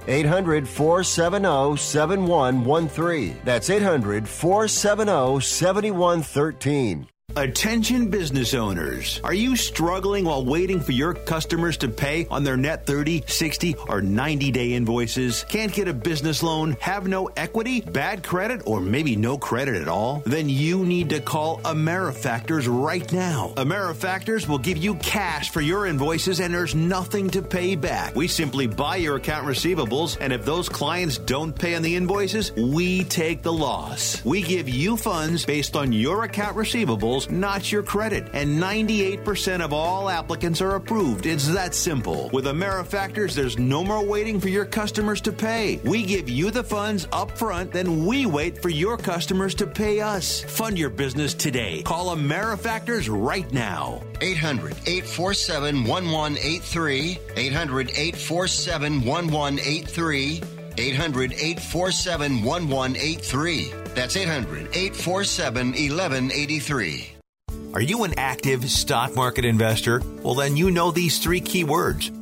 800 0.07 0.67
470 0.67 1.77
7113. 1.77 3.37
That's 3.43 3.69
800 3.69 4.27
470 4.27 5.39
7113. 5.41 7.07
Attention 7.37 8.09
business 8.09 8.53
owners. 8.53 9.21
Are 9.23 9.33
you 9.33 9.55
struggling 9.55 10.25
while 10.25 10.43
waiting 10.43 10.81
for 10.81 10.91
your 10.91 11.13
customers 11.13 11.77
to 11.77 11.87
pay 11.87 12.27
on 12.29 12.43
their 12.43 12.57
net 12.57 12.85
30, 12.85 13.23
60, 13.25 13.75
or 13.87 14.01
90 14.01 14.51
day 14.51 14.73
invoices? 14.73 15.45
Can't 15.47 15.71
get 15.71 15.87
a 15.87 15.93
business 15.93 16.43
loan? 16.43 16.75
Have 16.81 17.07
no 17.07 17.27
equity? 17.37 17.79
Bad 17.79 18.23
credit? 18.23 18.63
Or 18.65 18.81
maybe 18.81 19.15
no 19.15 19.37
credit 19.37 19.81
at 19.81 19.87
all? 19.87 20.21
Then 20.25 20.49
you 20.49 20.83
need 20.85 21.09
to 21.11 21.21
call 21.21 21.59
AmeriFactors 21.61 22.67
right 22.67 23.09
now. 23.13 23.53
AmeriFactors 23.55 24.49
will 24.49 24.57
give 24.57 24.77
you 24.77 24.95
cash 24.95 25.51
for 25.51 25.61
your 25.61 25.85
invoices 25.85 26.41
and 26.41 26.53
there's 26.53 26.75
nothing 26.75 27.29
to 27.29 27.41
pay 27.41 27.75
back. 27.75 28.13
We 28.13 28.27
simply 28.27 28.67
buy 28.67 28.97
your 28.97 29.15
account 29.15 29.45
receivables, 29.91 30.17
and 30.19 30.33
if 30.33 30.45
those 30.45 30.69
clients 30.69 31.17
don't 31.17 31.53
pay 31.53 31.75
on 31.75 31.81
the 31.81 31.95
invoices, 31.95 32.51
we 32.53 33.03
take 33.05 33.41
the 33.41 33.53
loss. 33.53 34.23
We 34.25 34.41
give 34.41 34.69
you 34.69 34.97
funds 34.97 35.45
based 35.45 35.75
on 35.75 35.91
your 35.91 36.23
account 36.23 36.55
receivables 36.55 37.29
not 37.29 37.71
your 37.71 37.83
credit. 37.83 38.29
And 38.33 38.61
98% 38.61 39.61
of 39.61 39.73
all 39.73 40.09
applicants 40.09 40.61
are 40.61 40.75
approved. 40.75 41.25
It's 41.25 41.47
that 41.49 41.75
simple. 41.75 42.29
With 42.33 42.45
AmeriFactors, 42.45 43.33
there's 43.33 43.57
no 43.57 43.83
more 43.83 44.03
waiting 44.03 44.39
for 44.39 44.49
your 44.49 44.65
customers 44.65 45.21
to 45.21 45.31
pay. 45.31 45.79
We 45.83 46.03
give 46.03 46.29
you 46.29 46.51
the 46.51 46.63
funds 46.63 47.07
up 47.11 47.37
front, 47.37 47.71
then 47.71 48.05
we 48.05 48.25
wait 48.25 48.61
for 48.61 48.69
your 48.69 48.97
customers 48.97 49.55
to 49.55 49.67
pay 49.67 50.01
us. 50.01 50.41
Fund 50.41 50.77
your 50.77 50.89
business 50.89 51.33
today. 51.33 51.81
Call 51.83 52.15
AmeriFactors 52.15 53.07
right 53.09 53.51
now. 53.51 54.03
800 54.21 54.73
847 54.85 55.83
1183. 55.83 57.17
800 57.35 57.89
847 57.89 59.05
1183. 59.05 59.80
800 60.77 61.33
847 61.33 62.43
1183. 62.43 63.73
That's 63.93 64.15
800 64.15 64.67
847 64.75 65.67
1183. 65.67 67.15
Are 67.73 67.81
you 67.81 68.03
an 68.03 68.13
active 68.17 68.69
stock 68.69 69.15
market 69.15 69.45
investor? 69.45 70.01
Well, 70.23 70.35
then 70.35 70.57
you 70.57 70.71
know 70.71 70.91
these 70.91 71.19
three 71.19 71.39
keywords 71.39 72.20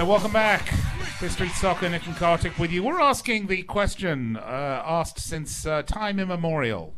Right, 0.00 0.06
welcome 0.06 0.32
back. 0.32 0.68
Fifth 1.20 1.32
Street 1.32 1.52
Soccer, 1.52 1.88
Nick 1.88 2.06
and 2.06 2.14
Kartik 2.16 2.58
with 2.58 2.70
you. 2.70 2.82
We're 2.82 3.00
asking 3.00 3.46
the 3.46 3.62
question 3.62 4.36
uh, 4.36 4.82
asked 4.84 5.18
since 5.18 5.64
uh, 5.64 5.80
time 5.84 6.20
immemorial. 6.20 6.92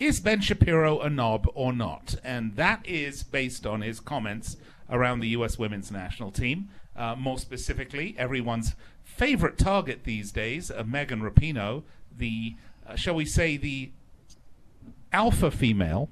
Is 0.00 0.18
Ben 0.18 0.40
Shapiro 0.40 0.98
a 0.98 1.08
knob 1.08 1.46
or 1.54 1.72
not? 1.72 2.16
And 2.24 2.56
that 2.56 2.84
is 2.84 3.22
based 3.22 3.64
on 3.64 3.82
his 3.82 4.00
comments 4.00 4.56
around 4.90 5.20
the 5.20 5.28
U.S. 5.28 5.56
women's 5.56 5.92
national 5.92 6.32
team. 6.32 6.70
Uh, 6.96 7.14
more 7.16 7.38
specifically, 7.38 8.16
everyone's 8.18 8.74
favorite 9.04 9.56
target 9.56 10.02
these 10.02 10.32
days, 10.32 10.68
uh, 10.68 10.82
Megan 10.84 11.20
Rapinoe, 11.20 11.84
the, 12.16 12.56
uh, 12.84 12.96
shall 12.96 13.14
we 13.14 13.24
say, 13.24 13.56
the 13.56 13.92
alpha 15.12 15.52
female 15.52 16.08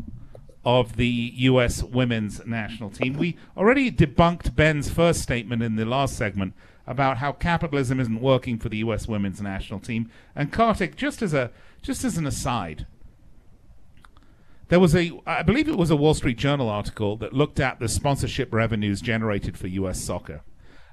of 0.65 0.97
the 0.97 1.33
U.S. 1.37 1.83
women's 1.83 2.45
national 2.47 2.91
team. 2.91 3.15
We 3.15 3.37
already 3.57 3.91
debunked 3.91 4.55
Ben's 4.55 4.91
first 4.91 5.23
statement 5.23 5.63
in 5.63 5.77
the 5.77 5.85
last 5.85 6.17
segment 6.17 6.55
about 6.87 7.19
how 7.19 7.33
capitalism 7.33 8.01
isn't 8.01 8.21
working 8.21 8.59
for 8.59 8.69
the 8.69 8.79
U.S. 8.79 9.07
women's 9.09 9.41
national 9.41 9.81
team. 9.81 10.11
And 10.35 10.53
Kartik, 10.53 10.97
just 10.97 11.23
as 11.23 11.33
a 11.33 11.51
just 11.83 12.05
as 12.05 12.19
an 12.19 12.27
aside, 12.27 12.87
there 14.69 14.81
was 14.81 14.95
a 14.95 15.13
I 15.27 15.43
believe 15.43 15.69
it 15.69 15.79
was 15.79 15.91
a 15.91 15.97
Wall 15.97 16.15
Street 16.15 16.37
Journal 16.37 16.69
article 16.69 17.17
that 17.19 17.33
looked 17.33 17.61
at 17.61 17.81
the 17.81 17.89
sponsorship 17.89 18.53
revenues 18.53 19.01
generated 19.01 19.57
for 19.57 19.67
U.S. 19.69 20.01
soccer. 20.01 20.43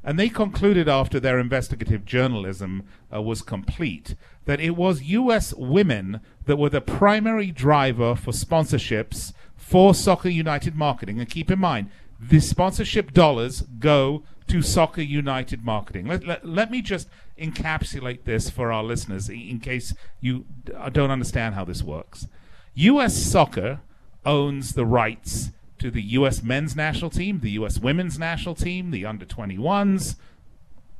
And 0.04 0.18
they 0.18 0.30
concluded 0.30 0.88
after 0.88 1.20
their 1.20 1.40
investigative 1.40 2.06
journalism 2.06 2.84
uh, 3.14 3.22
was 3.22 3.42
complete 3.42 4.16
that 4.46 4.62
it 4.62 4.78
was 4.78 5.02
U.S. 5.02 5.54
women 5.56 6.22
that 6.46 6.56
were 6.56 6.70
the 6.70 6.80
primary 6.80 7.52
driver 7.52 8.16
for 8.16 8.32
sponsorships 8.32 9.34
for 9.68 9.94
Soccer 9.94 10.30
United 10.30 10.76
marketing. 10.76 11.20
And 11.20 11.30
keep 11.30 11.52
in 11.52 11.60
mind, 11.60 11.90
the 12.18 12.40
sponsorship 12.40 13.12
dollars 13.12 13.64
go 13.80 14.24
to 14.48 14.62
Soccer 14.62 15.02
United 15.02 15.66
marketing. 15.66 16.08
Let, 16.08 16.26
let, 16.26 16.48
let 16.48 16.72
me 16.72 16.82
just 16.82 17.10
encapsulate 17.38 18.24
this 18.24 18.50
for 18.50 18.72
our 18.72 18.82
listeners 18.82 19.28
in 19.28 19.60
case 19.60 19.94
you 20.22 20.46
uh, 20.74 20.88
don't 20.88 21.12
understand 21.12 21.56
how 21.56 21.66
this 21.66 21.84
works. 21.84 22.28
U.S. 22.76 23.18
Soccer 23.18 23.82
owns 24.26 24.74
the 24.74 24.86
rights 24.86 25.50
to 25.80 25.92
the 25.92 26.02
U.S. 26.02 26.42
men's 26.42 26.74
national 26.74 27.10
team, 27.10 27.42
the 27.42 27.52
U.S. 27.52 27.78
women's 27.78 28.18
national 28.18 28.56
team, 28.56 28.92
the 28.92 29.06
under 29.06 29.26
21s, 29.26 30.16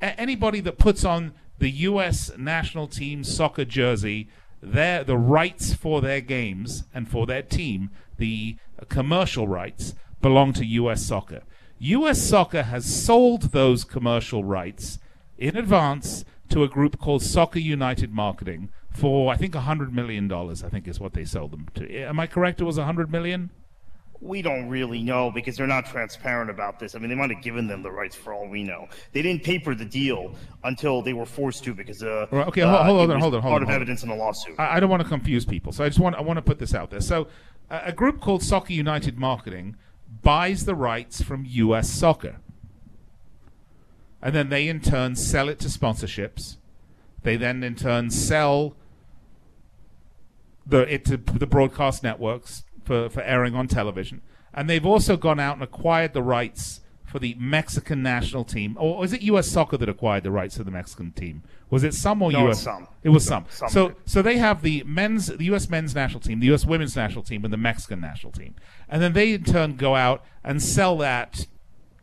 a- 0.02 0.20
anybody 0.20 0.60
that 0.60 0.78
puts 0.78 1.06
on 1.06 1.32
the 1.60 1.72
U.S. 1.72 2.32
national 2.38 2.88
team 2.88 3.24
soccer 3.24 3.64
jersey, 3.64 4.28
their, 4.62 5.04
the 5.04 5.18
rights 5.18 5.74
for 5.74 6.02
their 6.02 6.22
games 6.22 6.84
and 6.94 7.10
for 7.10 7.26
their 7.26 7.42
team, 7.42 7.90
the 8.18 8.58
commercial 8.90 9.48
rights, 9.48 9.94
belong 10.22 10.54
to 10.54 10.66
U.S. 10.66 11.06
soccer. 11.06 11.44
U.S. 11.80 12.22
soccer 12.22 12.64
has 12.64 12.86
sold 12.86 13.52
those 13.52 13.84
commercial 13.84 14.44
rights 14.44 15.00
in 15.38 15.56
advance 15.56 16.26
to 16.50 16.64
a 16.64 16.68
group 16.68 17.00
called 17.00 17.22
Soccer 17.22 17.60
United 17.60 18.12
Marketing 18.12 18.70
for, 18.90 19.32
I 19.32 19.38
think, 19.38 19.54
$100 19.54 19.92
million, 19.92 20.32
I 20.32 20.54
think 20.70 20.88
is 20.88 21.00
what 21.00 21.14
they 21.14 21.24
sold 21.24 21.52
them 21.52 21.68
to. 21.76 22.02
Am 22.02 22.20
I 22.20 22.26
correct? 22.26 22.62
It 22.62 22.64
was 22.64 22.78
$100 22.78 23.10
million? 23.10 23.52
We 24.20 24.42
don't 24.42 24.68
really 24.68 25.04
know 25.04 25.32
because 25.32 25.58
they're 25.58 25.68
not 25.68 25.86
transparent 25.86 26.50
about 26.50 26.80
this. 26.80 26.96
I 26.96 27.00
mean, 27.00 27.10
they 27.10 27.16
might 27.16 27.30
have 27.30 27.44
given 27.44 27.68
them 27.68 27.84
the 27.84 27.92
rights 27.92 28.16
for 28.16 28.34
all 28.34 28.48
we 28.48 28.64
know. 28.64 28.88
They 29.12 29.22
didn't 29.22 29.44
paper 29.44 29.76
the 29.76 29.86
deal 29.86 30.34
until 30.64 31.02
they 31.02 31.14
were 31.14 31.26
forced 31.26 31.64
to 31.66 31.74
because 31.74 32.02
uh, 32.02 32.26
Right, 32.32 32.48
okay, 32.48 32.62
uh, 32.62 32.84
hold, 32.84 32.98
hold 32.98 33.12
on, 33.12 33.20
hold 33.20 33.36
on, 33.36 33.42
hold 33.42 33.52
part 33.52 33.62
on. 33.62 33.62
of 33.64 33.68
hold 33.68 33.70
on. 33.70 33.76
evidence 33.76 34.04
in 34.04 34.10
the 34.10 34.16
lawsuit. 34.16 34.56
I, 34.58 34.78
I 34.78 34.80
don't 34.80 34.90
want 34.90 35.04
to 35.04 35.08
confuse 35.08 35.46
people, 35.46 35.72
so 35.72 35.84
I 35.84 35.90
just 35.90 36.00
want 36.00 36.16
I 36.16 36.22
want 36.22 36.38
to 36.38 36.42
put 36.42 36.58
this 36.58 36.74
out 36.74 36.90
there. 36.90 37.02
So, 37.02 37.28
uh, 37.70 37.82
a 37.84 37.94
group 37.94 38.20
called 38.20 38.42
Soccer 38.42 38.74
United 38.74 39.18
Marketing 39.18 39.78
buys 40.24 40.66
the 40.66 40.76
rights 40.76 41.22
from 41.22 41.46
U.S. 41.46 41.90
Soccer, 41.90 42.38
and 44.22 44.34
then 44.34 44.50
they 44.50 44.68
in 44.68 44.82
turn 44.82 45.16
sell 45.16 45.48
it 45.48 45.60
to 45.60 45.68
sponsorships. 45.68 46.58
They 47.22 47.36
then 47.38 47.64
in 47.64 47.76
turn 47.76 48.10
sell 48.10 48.76
the 50.66 50.92
it 50.94 51.06
to 51.06 51.18
the 51.18 51.48
broadcast 51.48 52.04
networks 52.04 52.64
for, 52.88 53.10
for 53.10 53.22
airing 53.22 53.54
on 53.54 53.68
television, 53.68 54.22
and 54.54 54.70
they've 54.70 54.86
also 54.86 55.18
gone 55.18 55.40
out 55.40 55.56
and 55.56 55.64
acquired 55.64 56.14
the 56.14 56.24
rights 56.24 56.82
for 57.04 57.20
the 57.20 57.36
Mexican 57.40 58.04
national 58.04 58.44
team. 58.44 58.76
Or 58.80 58.98
was 58.98 59.14
it 59.14 59.22
U.S. 59.24 59.48
Soccer 59.48 59.78
that 59.78 59.88
acquired 59.88 60.24
the 60.24 60.32
rights 60.32 60.56
to 60.56 60.64
the 60.64 60.72
Mexican 60.72 61.12
team? 61.12 61.44
Was 61.70 61.84
it 61.84 61.94
some 61.94 62.22
or 62.22 62.32
No, 62.32 62.46
U.S. 62.46 62.64
some. 62.64 62.88
It 63.04 63.10
was 63.10 63.26
some. 63.26 63.46
Some. 63.50 63.70
So 63.70 63.94
so 64.06 64.22
they 64.22 64.38
have 64.38 64.62
the 64.62 64.84
men's, 64.84 65.28
the 65.28 65.46
U.S. 65.46 65.70
men's 65.70 65.96
national 65.96 66.22
team, 66.22 66.40
the 66.40 66.48
U.S. 66.48 66.66
women's 66.66 66.96
national 66.96 67.24
team, 67.24 67.44
and 67.44 67.54
the 67.54 67.58
Mexican 67.58 68.02
national 68.02 68.32
team, 68.32 68.56
and 68.90 69.02
then 69.02 69.14
they 69.14 69.34
in 69.34 69.44
turn 69.44 69.76
go 69.76 69.96
out 69.96 70.24
and 70.44 70.62
sell 70.62 70.98
that 70.98 71.46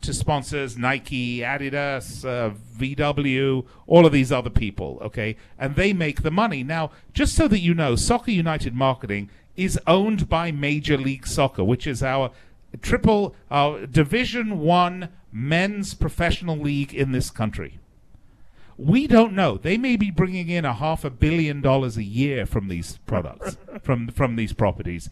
to 0.01 0.13
sponsors 0.13 0.77
Nike, 0.77 1.39
Adidas, 1.39 2.23
uh, 2.25 2.53
VW, 2.77 3.65
all 3.87 4.05
of 4.05 4.11
these 4.11 4.31
other 4.31 4.49
people. 4.51 4.99
Okay, 5.01 5.35
and 5.57 5.75
they 5.75 5.93
make 5.93 6.21
the 6.21 6.31
money. 6.31 6.63
Now, 6.63 6.91
just 7.13 7.35
so 7.35 7.47
that 7.47 7.59
you 7.59 7.73
know, 7.73 7.95
Soccer 7.95 8.31
United 8.31 8.73
Marketing 8.73 9.29
is 9.55 9.79
owned 9.87 10.29
by 10.29 10.51
Major 10.51 10.97
League 10.97 11.27
Soccer, 11.27 11.63
which 11.63 11.87
is 11.87 12.03
our 12.03 12.31
triple 12.81 13.35
our 13.49 13.85
Division 13.85 14.59
One 14.59 15.09
men's 15.31 15.93
professional 15.93 16.57
league 16.57 16.93
in 16.93 17.11
this 17.11 17.29
country. 17.29 17.79
We 18.77 19.07
don't 19.07 19.33
know. 19.33 19.57
They 19.57 19.77
may 19.77 19.95
be 19.95 20.11
bringing 20.11 20.49
in 20.49 20.65
a 20.65 20.73
half 20.73 21.05
a 21.05 21.09
billion 21.09 21.61
dollars 21.61 21.95
a 21.95 22.03
year 22.03 22.45
from 22.45 22.67
these 22.67 22.97
products, 23.05 23.57
from 23.81 24.09
from 24.09 24.35
these 24.35 24.53
properties, 24.53 25.09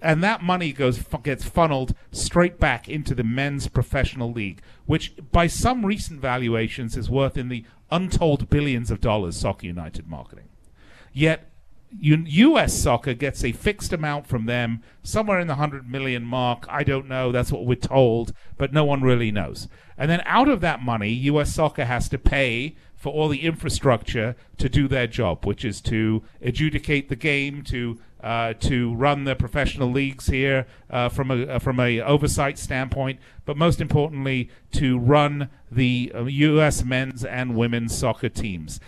and 0.00 0.22
that 0.22 0.42
money 0.42 0.72
goes 0.72 1.02
gets 1.22 1.44
funneled 1.44 1.94
straight 2.10 2.58
back 2.60 2.88
into 2.88 3.14
the 3.14 3.24
men's 3.24 3.68
professional 3.68 4.32
league, 4.32 4.62
which 4.86 5.14
by 5.32 5.46
some 5.46 5.84
recent 5.84 6.20
valuations 6.20 6.96
is 6.96 7.10
worth 7.10 7.36
in 7.36 7.48
the 7.48 7.64
untold 7.90 8.48
billions 8.48 8.90
of 8.90 9.00
dollars. 9.00 9.36
Soccer 9.36 9.66
United 9.66 10.08
marketing, 10.08 10.48
yet. 11.12 11.48
U.S. 12.00 12.72
soccer 12.74 13.14
gets 13.14 13.44
a 13.44 13.52
fixed 13.52 13.92
amount 13.92 14.26
from 14.26 14.46
them, 14.46 14.82
somewhere 15.02 15.40
in 15.40 15.46
the 15.46 15.56
hundred 15.56 15.88
million 15.88 16.24
mark. 16.24 16.66
I 16.68 16.84
don't 16.84 17.08
know. 17.08 17.32
That's 17.32 17.52
what 17.52 17.66
we're 17.66 17.74
told, 17.74 18.32
but 18.56 18.72
no 18.72 18.84
one 18.84 19.02
really 19.02 19.30
knows. 19.30 19.68
And 19.98 20.10
then 20.10 20.22
out 20.24 20.48
of 20.48 20.60
that 20.62 20.82
money, 20.82 21.10
U.S. 21.10 21.54
soccer 21.54 21.84
has 21.84 22.08
to 22.08 22.18
pay 22.18 22.76
for 22.96 23.12
all 23.12 23.28
the 23.28 23.42
infrastructure 23.42 24.36
to 24.58 24.68
do 24.68 24.86
their 24.88 25.06
job, 25.06 25.44
which 25.44 25.64
is 25.64 25.80
to 25.82 26.22
adjudicate 26.40 27.08
the 27.08 27.16
game, 27.16 27.62
to 27.64 27.98
uh, 28.22 28.54
to 28.54 28.94
run 28.94 29.24
the 29.24 29.34
professional 29.34 29.90
leagues 29.90 30.28
here 30.28 30.66
uh, 30.88 31.08
from 31.08 31.30
a 31.30 31.46
uh, 31.46 31.58
from 31.58 31.80
a 31.80 32.00
oversight 32.00 32.58
standpoint, 32.58 33.18
but 33.44 33.56
most 33.56 33.80
importantly, 33.80 34.48
to 34.70 34.98
run 34.98 35.48
the 35.70 36.12
uh, 36.14 36.24
U.S. 36.24 36.84
men's 36.84 37.24
and 37.24 37.56
women's 37.56 37.96
soccer 37.96 38.28
teams 38.28 38.78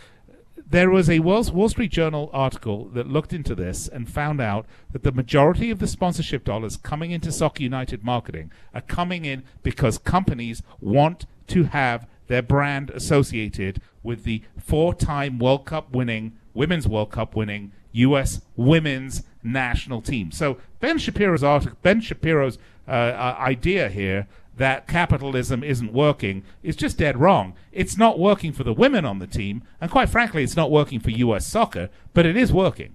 there 0.67 0.91
was 0.91 1.11
a 1.11 1.21
Wall, 1.21 1.69
Street 1.69 1.93
Journal 1.93 2.31
article 2.33 2.87
that 2.95 3.07
looked 3.07 3.33
into 3.33 3.55
this 3.55 3.87
and 3.87 4.09
found 4.09 4.41
out 4.41 4.67
that 4.93 5.03
the 5.03 5.13
majority 5.13 5.71
of 5.71 5.79
the 5.79 5.87
sponsorship 5.87 6.45
dollars 6.45 6.77
coming 6.77 7.11
into 7.11 7.31
Soccer 7.31 7.63
United 7.63 8.05
marketing 8.05 8.51
are 8.73 8.81
coming 8.81 9.25
in 9.25 9.43
because 9.63 9.99
companies 9.99 10.63
want 10.81 11.27
to 11.49 11.65
have 11.65 12.07
their 12.27 12.43
brand 12.43 12.91
associated 12.91 13.81
with 14.03 14.25
the 14.25 14.43
four-time 14.59 15.39
World 15.39 15.67
Cup 15.67 15.93
winning, 15.93 16.33
Women's 16.55 16.89
World 16.89 17.11
Cup 17.11 17.37
winning 17.37 17.73
U.S. 17.93 18.41
women's 18.57 19.23
national 19.43 20.01
team. 20.01 20.33
So 20.33 20.59
Ben 20.81 20.99
Shapiro's 20.99 21.45
article, 21.45 21.79
Ben 21.83 22.01
Shapiro's 22.01 22.59
uh, 22.89 22.91
uh, 22.91 23.37
idea 23.39 23.89
here 23.89 24.27
that 24.57 24.87
capitalism 24.87 25.65
isn't 25.65 25.93
working 25.93 26.45
is 26.63 26.77
just 26.77 26.99
dead 26.99 27.19
wrong. 27.19 27.55
It's 27.73 27.97
not 27.97 28.19
working 28.19 28.53
for 28.53 28.65
the 28.65 28.73
women 28.73 29.05
on 29.05 29.19
the 29.19 29.27
team, 29.27 29.63
and 29.81 29.91
quite 29.91 30.09
frankly, 30.09 30.45
it's 30.45 30.57
not 30.57 30.71
working 30.71 31.01
for 31.01 31.11
U.S. 31.11 31.47
soccer, 31.47 31.91
but 32.13 32.27
it 32.27 32.37
is 32.37 32.53
working. 32.53 32.95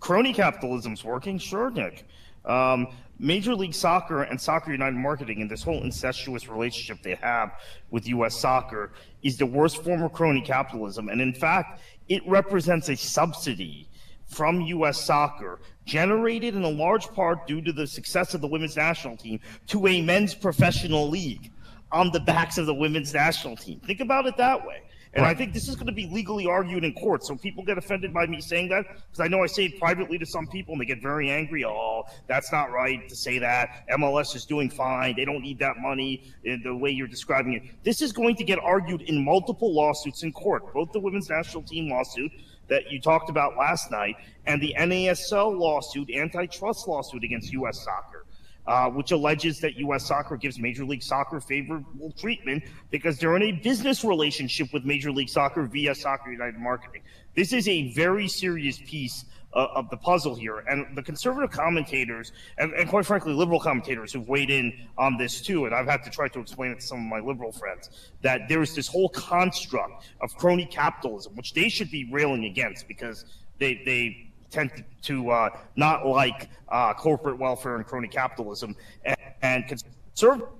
crony 0.00 0.32
capitalism's 0.32 1.04
working, 1.04 1.38
sure, 1.38 1.70
Nick. 1.70 2.06
Um, 2.44 2.88
Major 3.18 3.54
League 3.54 3.74
Soccer 3.74 4.22
and 4.22 4.40
Soccer 4.40 4.70
United 4.70 4.96
Marketing 4.96 5.42
and 5.42 5.50
this 5.50 5.62
whole 5.62 5.82
incestuous 5.82 6.48
relationship 6.48 7.02
they 7.02 7.16
have 7.16 7.50
with 7.90 8.06
U.S. 8.08 8.38
soccer 8.38 8.92
is 9.22 9.36
the 9.36 9.46
worst 9.46 9.82
form 9.82 10.02
of 10.02 10.12
crony 10.12 10.40
capitalism. 10.40 11.08
And 11.08 11.20
in 11.20 11.34
fact, 11.34 11.80
it 12.08 12.22
represents 12.28 12.88
a 12.88 12.96
subsidy 12.96 13.88
from 14.28 14.60
U.S. 14.60 15.00
soccer, 15.04 15.58
generated 15.84 16.54
in 16.54 16.62
a 16.62 16.68
large 16.68 17.08
part 17.08 17.46
due 17.46 17.60
to 17.62 17.72
the 17.72 17.86
success 17.86 18.34
of 18.34 18.40
the 18.40 18.46
women's 18.46 18.76
national 18.76 19.16
team, 19.16 19.40
to 19.66 19.86
a 19.86 20.02
men's 20.02 20.34
professional 20.34 21.08
league 21.08 21.50
on 21.90 22.10
the 22.12 22.20
backs 22.20 22.58
of 22.58 22.66
the 22.66 22.74
women's 22.74 23.14
national 23.14 23.56
team. 23.56 23.80
Think 23.80 24.00
about 24.00 24.26
it 24.26 24.36
that 24.36 24.64
way. 24.66 24.82
And 25.14 25.24
right. 25.24 25.34
I 25.34 25.38
think 25.38 25.54
this 25.54 25.68
is 25.68 25.74
going 25.74 25.86
to 25.86 25.92
be 25.92 26.06
legally 26.06 26.46
argued 26.46 26.84
in 26.84 26.92
court. 26.92 27.24
So 27.24 27.34
people 27.34 27.64
get 27.64 27.78
offended 27.78 28.12
by 28.12 28.26
me 28.26 28.40
saying 28.40 28.68
that 28.68 28.84
because 28.86 29.20
I 29.20 29.28
know 29.28 29.42
I 29.42 29.46
say 29.46 29.64
it 29.64 29.78
privately 29.78 30.18
to 30.18 30.26
some 30.26 30.46
people 30.46 30.72
and 30.72 30.80
they 30.80 30.84
get 30.84 31.00
very 31.00 31.30
angry. 31.30 31.64
Oh, 31.64 32.04
that's 32.26 32.52
not 32.52 32.70
right 32.70 33.08
to 33.08 33.16
say 33.16 33.38
that. 33.38 33.86
MLS 33.98 34.36
is 34.36 34.44
doing 34.44 34.68
fine. 34.68 35.16
They 35.16 35.24
don't 35.24 35.40
need 35.40 35.58
that 35.60 35.78
money 35.78 36.30
in 36.44 36.62
the 36.62 36.76
way 36.76 36.90
you're 36.90 37.08
describing 37.08 37.54
it. 37.54 37.62
This 37.84 38.02
is 38.02 38.12
going 38.12 38.36
to 38.36 38.44
get 38.44 38.58
argued 38.58 39.02
in 39.02 39.24
multiple 39.24 39.74
lawsuits 39.74 40.22
in 40.22 40.32
court, 40.32 40.74
both 40.74 40.92
the 40.92 41.00
women's 41.00 41.30
national 41.30 41.62
team 41.62 41.90
lawsuit 41.90 42.30
that 42.68 42.90
you 42.90 43.00
talked 43.00 43.30
about 43.30 43.56
last 43.56 43.90
night 43.90 44.16
and 44.46 44.60
the 44.60 44.74
NASL 44.78 45.58
lawsuit, 45.58 46.10
antitrust 46.10 46.86
lawsuit 46.86 47.24
against 47.24 47.52
U.S. 47.52 47.82
soccer 47.84 48.26
uh, 48.68 48.90
which 48.90 49.12
alleges 49.12 49.60
that 49.60 49.76
U.S. 49.76 50.06
Soccer 50.06 50.36
gives 50.36 50.58
Major 50.58 50.84
League 50.84 51.02
Soccer 51.02 51.40
favorable 51.40 52.12
treatment 52.18 52.62
because 52.90 53.18
they're 53.18 53.34
in 53.34 53.42
a 53.42 53.52
business 53.52 54.04
relationship 54.04 54.74
with 54.74 54.84
Major 54.84 55.10
League 55.10 55.30
Soccer 55.30 55.62
via 55.62 55.94
Soccer 55.94 56.30
United 56.30 56.60
Marketing. 56.60 57.00
This 57.34 57.54
is 57.54 57.66
a 57.66 57.90
very 57.94 58.28
serious 58.28 58.78
piece 58.78 59.24
uh, 59.54 59.66
of 59.74 59.88
the 59.90 59.96
puzzle 59.96 60.34
here. 60.34 60.58
And 60.58 60.96
the 60.96 61.02
conservative 61.02 61.50
commentators, 61.50 62.32
and, 62.58 62.72
and, 62.74 62.88
quite 62.88 63.06
frankly, 63.06 63.32
liberal 63.32 63.60
commentators 63.60 64.12
who've 64.12 64.28
weighed 64.28 64.50
in 64.50 64.72
on 64.96 65.16
this 65.16 65.40
too, 65.40 65.66
and 65.66 65.74
I've 65.74 65.86
had 65.86 66.02
to 66.04 66.10
try 66.10 66.28
to 66.28 66.40
explain 66.40 66.72
it 66.72 66.80
to 66.80 66.86
some 66.86 66.98
of 66.98 67.04
my 67.04 67.20
liberal 67.20 67.52
friends, 67.52 68.12
that 68.22 68.42
there 68.48 68.62
is 68.62 68.74
this 68.74 68.88
whole 68.88 69.08
construct 69.08 70.04
of 70.20 70.34
crony 70.36 70.66
capitalism, 70.66 71.34
which 71.36 71.54
they 71.54 71.68
should 71.68 71.90
be 71.90 72.10
railing 72.10 72.44
against 72.44 72.86
because 72.88 73.24
they, 73.58 73.82
they 73.84 74.30
tend 74.50 74.84
to 75.02 75.30
uh, 75.30 75.50
not 75.76 76.06
like 76.06 76.48
uh, 76.68 76.94
corporate 76.94 77.38
welfare 77.38 77.76
and 77.76 77.86
crony 77.86 78.08
capitalism, 78.08 78.74
and, 79.04 79.16
and 79.42 79.64
conservatives 79.68 80.52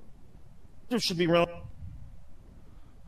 should 0.99 1.19
be 1.19 1.27
real. 1.27 1.47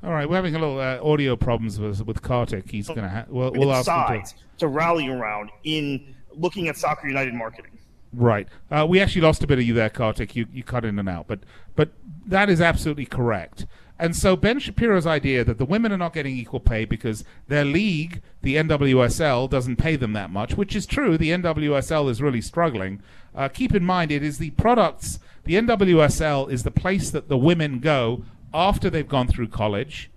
All 0.03 0.13
right, 0.13 0.29
we're 0.29 0.37
having 0.37 0.55
a 0.55 0.59
little 0.59 0.79
uh, 0.79 0.99
audio 1.03 1.37
problems 1.37 1.79
with 1.79 2.07
with 2.07 2.23
Kartik. 2.23 2.71
He's 2.71 2.89
going 2.89 3.03
to 3.03 3.09
ha- 3.09 3.25
we'll, 3.29 3.53
we'll 3.53 3.73
ask 3.73 3.91
him 3.91 4.23
to... 4.23 4.35
to 4.59 4.69
rally 4.69 5.09
around 5.09 5.51
in 5.65 6.15
looking 6.33 6.69
at 6.69 6.79
Soccer 6.79 7.07
United 7.07 7.35
marketing. 7.35 7.79
Right. 8.13 8.49
Uh, 8.71 8.87
we 8.89 8.99
actually 8.99 9.23
lost 9.23 9.45
a 9.45 9.47
bit 9.47 9.59
of 9.59 9.65
you 9.65 9.75
there, 9.75 9.91
Kartik. 9.91 10.35
You 10.35 10.47
you 10.53 10.63
cut 10.63 10.87
in 10.87 10.99
and 10.99 11.09
out, 11.09 11.27
but 11.29 11.41
but 11.77 11.91
that 12.27 12.49
is 12.49 12.61
absolutely 12.61 13.07
correct. 13.07 13.67
And 13.99 14.17
so 14.17 14.35
Ben 14.35 14.59
Shapiro's 14.59 15.07
idea 15.07 15.45
that 15.45 15.59
the 15.59 15.67
women 15.67 15.93
are 15.93 15.99
not 15.99 16.15
getting 16.15 16.35
equal 16.35 16.59
pay 16.59 16.87
because 16.87 17.23
their 17.49 17.67
league, 17.67 18.23
the 18.41 18.57
NWSL, 18.57 19.51
doesn't 19.51 19.77
pay 19.77 19.97
them 19.97 20.15
that 20.15 20.31
much, 20.31 20.57
which 20.57 20.75
is 20.75 20.87
true. 20.87 21.19
The 21.19 21.29
NWSL 21.29 22.09
is 22.09 22.23
really 22.23 22.41
struggling. 22.41 23.03
Uh, 23.35 23.49
keep 23.49 23.75
in 23.75 23.85
mind, 23.85 24.11
it 24.11 24.23
is 24.23 24.39
the 24.39 24.51
products, 24.53 25.19
the 25.45 25.55
NWSL 25.57 26.51
is 26.51 26.63
the 26.63 26.71
place 26.71 27.11
that 27.11 27.29
the 27.29 27.37
women 27.37 27.79
go 27.79 28.25
after 28.53 28.91
they've 28.91 29.09
gone 29.09 29.29
through 29.29 29.49
college 29.49 30.11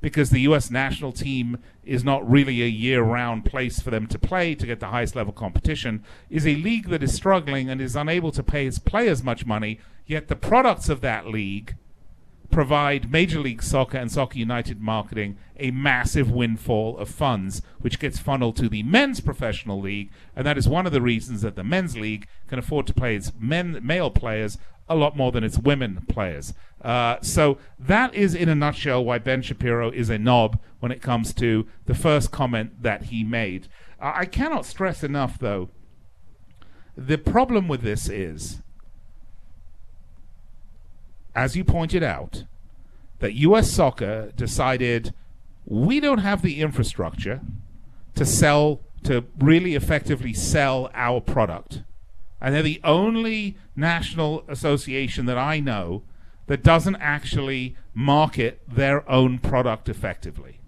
because 0.00 0.30
the 0.30 0.40
U.S. 0.42 0.70
national 0.70 1.12
team 1.12 1.58
is 1.84 2.02
not 2.02 2.28
really 2.28 2.62
a 2.62 2.66
year 2.66 3.02
round 3.02 3.44
place 3.44 3.80
for 3.80 3.90
them 3.90 4.06
to 4.06 4.18
play 4.18 4.54
to 4.54 4.66
get 4.66 4.80
the 4.80 4.86
highest 4.86 5.14
level 5.14 5.32
competition, 5.32 6.02
is 6.30 6.46
a 6.46 6.56
league 6.56 6.88
that 6.88 7.02
is 7.02 7.14
struggling 7.14 7.68
and 7.68 7.80
is 7.80 7.96
unable 7.96 8.32
to 8.32 8.42
pay 8.42 8.66
its 8.66 8.78
players 8.78 9.22
much 9.22 9.44
money, 9.44 9.78
yet 10.06 10.28
the 10.28 10.36
products 10.36 10.88
of 10.88 11.00
that 11.02 11.26
league 11.26 11.74
provide 12.50 13.10
Major 13.10 13.40
League 13.40 13.62
Soccer 13.62 13.98
and 13.98 14.10
Soccer 14.10 14.38
United 14.38 14.80
marketing 14.80 15.38
a 15.58 15.70
massive 15.70 16.30
windfall 16.30 16.96
of 16.98 17.08
funds, 17.08 17.62
which 17.80 17.98
gets 17.98 18.18
funneled 18.18 18.56
to 18.56 18.68
the 18.68 18.82
men's 18.82 19.20
professional 19.20 19.80
league, 19.80 20.10
and 20.34 20.46
that 20.46 20.58
is 20.58 20.68
one 20.68 20.86
of 20.86 20.92
the 20.92 21.02
reasons 21.02 21.42
that 21.42 21.56
the 21.56 21.64
men's 21.64 21.96
league 21.96 22.26
can 22.48 22.58
afford 22.58 22.86
to 22.86 22.94
play 22.94 23.14
its 23.14 23.32
men 23.38 23.78
male 23.82 24.10
players 24.10 24.58
a 24.88 24.96
lot 24.96 25.16
more 25.16 25.30
than 25.30 25.44
its 25.44 25.58
women 25.58 26.04
players. 26.08 26.52
Uh, 26.82 27.16
so 27.22 27.58
that 27.78 28.12
is, 28.14 28.34
in 28.34 28.48
a 28.48 28.54
nutshell, 28.54 29.04
why 29.04 29.18
Ben 29.18 29.40
Shapiro 29.40 29.90
is 29.90 30.10
a 30.10 30.18
knob 30.18 30.58
when 30.80 30.90
it 30.90 31.00
comes 31.00 31.32
to 31.34 31.68
the 31.86 31.94
first 31.94 32.32
comment 32.32 32.82
that 32.82 33.04
he 33.04 33.22
made. 33.22 33.68
I 34.00 34.24
cannot 34.24 34.66
stress 34.66 35.04
enough, 35.04 35.38
though. 35.38 35.70
The 36.96 37.18
problem 37.18 37.68
with 37.68 37.82
this 37.82 38.08
is 38.08 38.62
as 41.34 41.56
you 41.56 41.64
pointed 41.64 42.02
out, 42.02 42.44
that 43.20 43.34
U.S. 43.34 43.70
Soccer 43.70 44.32
decided 44.34 45.14
we 45.66 46.00
don't 46.00 46.18
have 46.18 46.42
the 46.42 46.60
infrastructure 46.60 47.40
to 48.14 48.24
sell, 48.24 48.80
to 49.04 49.24
really 49.38 49.74
effectively 49.74 50.32
sell 50.32 50.90
our 50.94 51.20
product. 51.20 51.82
And 52.40 52.54
they're 52.54 52.62
the 52.62 52.80
only 52.82 53.56
national 53.76 54.44
association 54.48 55.26
that 55.26 55.38
I 55.38 55.60
know 55.60 56.02
that 56.46 56.62
doesn't 56.62 56.96
actually 56.96 57.76
market 57.94 58.60
their 58.66 59.08
own 59.08 59.38
product 59.38 59.88
effectively. 59.88 60.60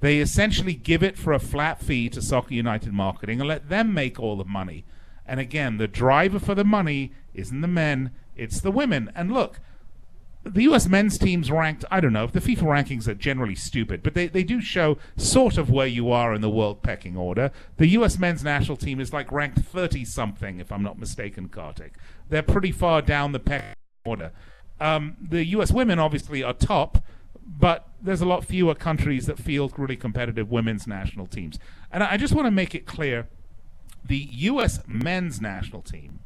They 0.00 0.18
essentially 0.18 0.74
give 0.74 1.02
it 1.02 1.16
for 1.16 1.32
a 1.32 1.38
flat 1.38 1.80
fee 1.80 2.08
to 2.08 2.20
Soccer 2.20 2.54
United 2.54 2.92
Marketing 2.92 3.40
and 3.40 3.48
let 3.48 3.68
them 3.68 3.94
make 3.94 4.18
all 4.18 4.34
the 4.34 4.44
money. 4.44 4.84
And 5.24 5.38
again, 5.38 5.76
the 5.76 5.86
driver 5.86 6.40
for 6.40 6.56
the 6.56 6.64
money 6.64 7.12
isn't 7.34 7.60
the 7.60 7.68
men, 7.68 8.10
it's 8.34 8.60
the 8.60 8.72
women. 8.72 9.12
And 9.14 9.32
look, 9.32 9.60
the 10.44 10.62
U.S. 10.64 10.88
men's 10.88 11.18
team's 11.18 11.50
ranked, 11.50 11.84
I 11.90 12.00
don't 12.00 12.12
know, 12.12 12.26
the 12.26 12.40
FIFA 12.40 12.62
rankings 12.62 13.06
are 13.06 13.14
generally 13.14 13.54
stupid, 13.54 14.02
but 14.02 14.14
they, 14.14 14.26
they 14.26 14.42
do 14.42 14.60
show 14.60 14.98
sort 15.16 15.56
of 15.56 15.70
where 15.70 15.86
you 15.86 16.10
are 16.10 16.34
in 16.34 16.40
the 16.40 16.50
world 16.50 16.82
pecking 16.82 17.16
order. 17.16 17.52
The 17.76 17.86
U.S. 17.88 18.18
men's 18.18 18.42
national 18.42 18.76
team 18.76 19.00
is 19.00 19.12
like 19.12 19.30
ranked 19.30 19.60
30 19.60 20.04
something, 20.04 20.58
if 20.58 20.72
I'm 20.72 20.82
not 20.82 20.98
mistaken, 20.98 21.48
Kartik. 21.48 21.94
They're 22.28 22.42
pretty 22.42 22.72
far 22.72 23.02
down 23.02 23.32
the 23.32 23.38
pecking 23.38 23.74
order. 24.04 24.32
Um, 24.80 25.16
the 25.20 25.44
U.S. 25.46 25.70
women 25.70 26.00
obviously 26.00 26.42
are 26.42 26.52
top, 26.52 27.04
but 27.46 27.88
there's 28.00 28.20
a 28.20 28.26
lot 28.26 28.44
fewer 28.44 28.74
countries 28.74 29.26
that 29.26 29.38
field 29.38 29.74
really 29.76 29.96
competitive 29.96 30.50
women's 30.50 30.88
national 30.88 31.28
teams. 31.28 31.58
And 31.92 32.02
I 32.02 32.16
just 32.16 32.34
want 32.34 32.46
to 32.46 32.50
make 32.50 32.74
it 32.74 32.84
clear 32.84 33.28
the 34.04 34.16
U.S. 34.16 34.80
men's 34.88 35.40
national 35.40 35.82
team 35.82 36.18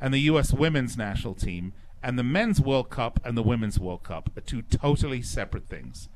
and 0.00 0.12
the 0.12 0.18
U.S. 0.20 0.52
women's 0.52 0.96
national 0.96 1.34
team 1.34 1.72
and 2.02 2.18
the 2.18 2.24
men's 2.24 2.60
World 2.60 2.90
Cup 2.90 3.20
and 3.24 3.36
the 3.36 3.42
women's 3.42 3.78
World 3.78 4.02
Cup 4.02 4.30
are 4.36 4.40
two 4.40 4.62
totally 4.62 5.22
separate 5.22 5.68
things. 5.68 6.08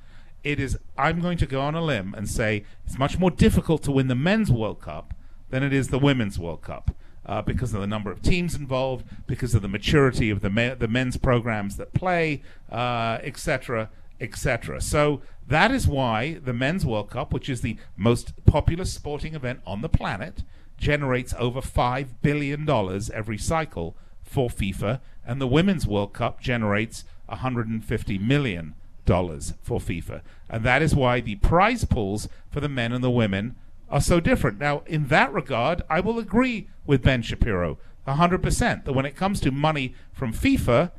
It 0.42 0.60
is, 0.60 0.78
I'm 0.96 1.20
going 1.20 1.38
to 1.38 1.46
go 1.46 1.60
on 1.60 1.74
a 1.74 1.82
limb 1.82 2.14
and 2.16 2.28
say 2.28 2.64
it's 2.84 2.98
much 2.98 3.18
more 3.18 3.30
difficult 3.30 3.82
to 3.84 3.92
win 3.92 4.08
the 4.08 4.14
men's 4.14 4.50
World 4.50 4.80
Cup 4.80 5.14
than 5.50 5.62
it 5.62 5.72
is 5.72 5.88
the 5.88 5.98
women's 5.98 6.38
World 6.38 6.62
Cup. 6.62 6.92
Uh, 7.24 7.42
because 7.42 7.74
of 7.74 7.80
the 7.80 7.88
number 7.88 8.12
of 8.12 8.22
teams 8.22 8.54
involved, 8.54 9.04
because 9.26 9.52
of 9.52 9.60
the 9.60 9.66
maturity 9.66 10.30
of 10.30 10.42
the 10.42 10.50
me- 10.50 10.74
the 10.78 10.86
men's 10.86 11.16
programs 11.16 11.76
that 11.76 11.92
play, 11.92 12.40
etc., 12.70 13.80
uh, 13.82 14.22
etc. 14.22 14.76
Et 14.76 14.82
so 14.84 15.20
that 15.48 15.72
is 15.72 15.88
why 15.88 16.34
the 16.34 16.52
men's 16.52 16.86
World 16.86 17.10
Cup, 17.10 17.32
which 17.32 17.48
is 17.48 17.62
the 17.62 17.76
most 17.96 18.32
popular 18.46 18.84
sporting 18.84 19.34
event 19.34 19.58
on 19.66 19.80
the 19.80 19.88
planet, 19.88 20.44
generates 20.78 21.34
over 21.36 21.60
five 21.60 22.22
billion 22.22 22.64
dollars 22.64 23.10
every 23.10 23.38
cycle 23.38 23.96
for 24.36 24.50
FIFA, 24.50 25.00
and 25.26 25.40
the 25.40 25.46
Women's 25.46 25.86
World 25.86 26.12
Cup 26.12 26.42
generates 26.42 27.04
150 27.24 28.18
million 28.18 28.74
dollars 29.06 29.54
for 29.62 29.80
FIFA, 29.80 30.20
and 30.50 30.62
that 30.62 30.82
is 30.82 30.94
why 30.94 31.20
the 31.20 31.36
prize 31.36 31.86
pools 31.86 32.28
for 32.50 32.60
the 32.60 32.68
men 32.68 32.92
and 32.92 33.02
the 33.02 33.10
women 33.10 33.56
are 33.88 34.02
so 34.02 34.20
different. 34.20 34.58
Now, 34.58 34.82
in 34.84 35.06
that 35.06 35.32
regard, 35.32 35.80
I 35.88 36.00
will 36.00 36.18
agree 36.18 36.68
with 36.84 37.02
Ben 37.02 37.22
Shapiro 37.22 37.78
100% 38.06 38.84
that 38.84 38.92
when 38.92 39.06
it 39.06 39.16
comes 39.16 39.40
to 39.40 39.50
money 39.50 39.94
from 40.12 40.34
FIFA, 40.34 40.90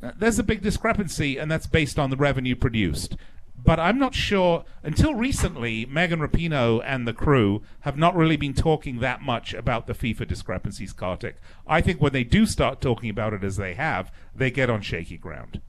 there's 0.00 0.38
a 0.38 0.42
big 0.42 0.62
discrepancy, 0.62 1.36
and 1.36 1.50
that's 1.50 1.66
based 1.66 1.98
on 1.98 2.08
the 2.08 2.16
revenue 2.16 2.56
produced 2.56 3.16
but 3.64 3.78
I'm 3.78 3.98
not 3.98 4.14
sure. 4.14 4.64
Until 4.82 5.14
recently, 5.14 5.86
Megan 5.86 6.20
Rapinoe 6.20 6.82
and 6.84 7.06
the 7.06 7.12
crew 7.12 7.62
have 7.80 7.96
not 7.96 8.16
really 8.16 8.36
been 8.36 8.54
talking 8.54 9.00
that 9.00 9.22
much 9.22 9.54
about 9.54 9.86
the 9.86 9.94
FIFA 9.94 10.26
discrepancies, 10.26 10.92
Kartik. 10.92 11.36
I 11.66 11.80
think 11.80 12.00
when 12.00 12.12
they 12.12 12.24
do 12.24 12.46
start 12.46 12.80
talking 12.80 13.10
about 13.10 13.32
it 13.32 13.44
as 13.44 13.56
they 13.56 13.74
have, 13.74 14.12
they 14.34 14.50
get 14.50 14.70
on 14.70 14.80
shaky 14.80 15.16
ground. 15.16 15.60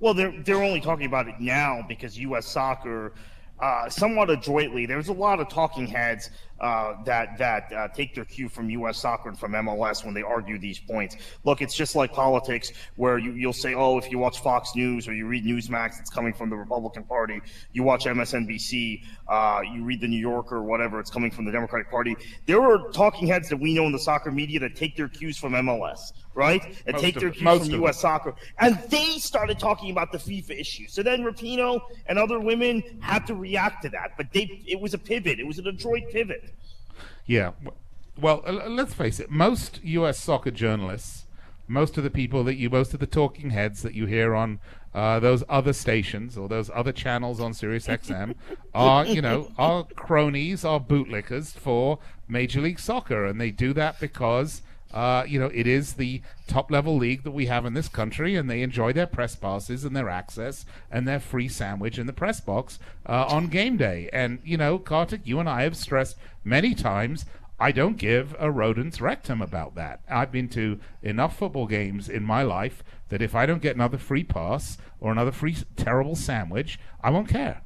Well, 0.00 0.14
they're 0.14 0.34
they're 0.42 0.62
only 0.62 0.80
talking 0.80 1.06
about 1.06 1.28
it 1.28 1.36
now 1.40 1.84
because 1.88 2.18
U.S. 2.18 2.46
Soccer, 2.46 3.12
uh, 3.58 3.88
somewhat 3.88 4.30
adroitly, 4.30 4.86
there's 4.86 5.08
a 5.08 5.12
lot 5.12 5.40
of 5.40 5.48
talking 5.48 5.86
heads 5.86 6.30
uh, 6.60 7.02
that 7.04 7.38
that 7.38 7.72
uh, 7.72 7.88
take 7.88 8.14
their 8.14 8.24
cue 8.24 8.48
from 8.48 8.70
U.S. 8.70 8.98
soccer 8.98 9.28
and 9.28 9.38
from 9.38 9.52
MLS 9.52 10.04
when 10.04 10.14
they 10.14 10.22
argue 10.22 10.58
these 10.58 10.78
points. 10.78 11.16
Look, 11.44 11.62
it's 11.62 11.74
just 11.74 11.94
like 11.94 12.12
politics, 12.12 12.72
where 12.96 13.18
you, 13.18 13.32
you'll 13.32 13.52
say, 13.52 13.74
"Oh, 13.74 13.98
if 13.98 14.10
you 14.10 14.18
watch 14.18 14.40
Fox 14.40 14.74
News 14.74 15.08
or 15.08 15.14
you 15.14 15.26
read 15.26 15.44
Newsmax, 15.44 16.00
it's 16.00 16.10
coming 16.10 16.32
from 16.32 16.50
the 16.50 16.56
Republican 16.56 17.04
Party. 17.04 17.40
You 17.72 17.82
watch 17.82 18.04
MSNBC, 18.04 19.04
uh, 19.28 19.60
you 19.72 19.84
read 19.84 20.00
the 20.00 20.08
New 20.08 20.20
Yorker, 20.20 20.56
or 20.56 20.62
whatever, 20.62 21.00
it's 21.00 21.10
coming 21.10 21.30
from 21.30 21.44
the 21.44 21.52
Democratic 21.52 21.90
Party." 21.90 22.16
There 22.46 22.60
are 22.62 22.90
talking 22.90 23.28
heads 23.28 23.48
that 23.48 23.56
we 23.58 23.74
know 23.74 23.86
in 23.86 23.92
the 23.92 23.98
soccer 23.98 24.30
media 24.30 24.60
that 24.60 24.74
take 24.74 24.96
their 24.96 25.08
cues 25.08 25.36
from 25.38 25.52
MLS, 25.52 26.12
right, 26.34 26.64
and 26.86 26.94
Most 26.94 27.02
take 27.02 27.14
their 27.14 27.30
cues 27.30 27.60
from 27.60 27.70
U.S. 27.82 28.00
soccer, 28.00 28.34
and 28.58 28.78
they 28.88 29.18
started 29.18 29.58
talking 29.58 29.90
about 29.90 30.12
the 30.12 30.18
FIFA 30.18 30.60
issue. 30.60 30.86
So 30.88 31.02
then 31.02 31.22
Rapinoe 31.22 31.80
and 32.06 32.18
other 32.18 32.40
women 32.40 32.82
had 33.00 33.26
to 33.26 33.34
react 33.34 33.82
to 33.82 33.88
that, 33.90 34.12
but 34.16 34.32
they 34.32 34.62
it 34.66 34.80
was 34.80 34.94
a 34.94 34.98
pivot. 34.98 35.38
It 35.38 35.46
was 35.46 35.58
an 35.58 35.66
adroit 35.66 36.10
pivot. 36.10 36.47
Yeah. 37.26 37.52
Well, 38.20 38.42
let's 38.46 38.94
face 38.94 39.20
it. 39.20 39.30
Most 39.30 39.80
U.S. 39.84 40.18
soccer 40.18 40.50
journalists, 40.50 41.26
most 41.68 41.96
of 41.96 42.04
the 42.04 42.10
people 42.10 42.42
that 42.44 42.56
you, 42.56 42.68
most 42.70 42.94
of 42.94 43.00
the 43.00 43.06
talking 43.06 43.50
heads 43.50 43.82
that 43.82 43.94
you 43.94 44.06
hear 44.06 44.34
on 44.34 44.58
uh, 44.94 45.20
those 45.20 45.44
other 45.48 45.72
stations 45.72 46.36
or 46.36 46.48
those 46.48 46.70
other 46.74 46.92
channels 46.92 47.38
on 47.40 47.54
Sirius 47.54 47.86
XM 47.88 48.34
are, 48.74 49.06
you 49.06 49.22
know, 49.22 49.52
are 49.58 49.84
cronies, 49.84 50.64
are 50.64 50.80
bootlickers 50.80 51.52
for 51.52 51.98
Major 52.26 52.60
League 52.60 52.80
Soccer, 52.80 53.24
and 53.24 53.40
they 53.40 53.50
do 53.50 53.72
that 53.74 54.00
because. 54.00 54.62
Uh, 54.92 55.24
you 55.28 55.38
know, 55.38 55.50
it 55.54 55.66
is 55.66 55.94
the 55.94 56.22
top 56.46 56.70
level 56.70 56.96
league 56.96 57.22
that 57.24 57.30
we 57.30 57.46
have 57.46 57.66
in 57.66 57.74
this 57.74 57.88
country, 57.88 58.34
and 58.36 58.48
they 58.48 58.62
enjoy 58.62 58.92
their 58.92 59.06
press 59.06 59.36
passes 59.36 59.84
and 59.84 59.94
their 59.94 60.08
access 60.08 60.64
and 60.90 61.06
their 61.06 61.20
free 61.20 61.48
sandwich 61.48 61.98
in 61.98 62.06
the 62.06 62.12
press 62.12 62.40
box 62.40 62.78
uh, 63.06 63.26
on 63.28 63.48
game 63.48 63.76
day. 63.76 64.08
And, 64.12 64.38
you 64.44 64.56
know, 64.56 64.78
Kartik, 64.78 65.20
you 65.24 65.40
and 65.40 65.48
I 65.48 65.62
have 65.62 65.76
stressed 65.76 66.16
many 66.44 66.74
times 66.74 67.26
I 67.60 67.72
don't 67.72 67.96
give 67.96 68.36
a 68.38 68.50
rodent's 68.50 69.00
rectum 69.00 69.42
about 69.42 69.74
that. 69.74 70.00
I've 70.08 70.30
been 70.30 70.48
to 70.50 70.78
enough 71.02 71.36
football 71.36 71.66
games 71.66 72.08
in 72.08 72.22
my 72.22 72.42
life 72.42 72.84
that 73.08 73.20
if 73.20 73.34
I 73.34 73.46
don't 73.46 73.62
get 73.62 73.74
another 73.74 73.98
free 73.98 74.22
pass 74.22 74.78
or 75.00 75.10
another 75.10 75.32
free 75.32 75.56
terrible 75.76 76.14
sandwich, 76.14 76.78
I 77.02 77.10
won't 77.10 77.28
care. 77.28 77.62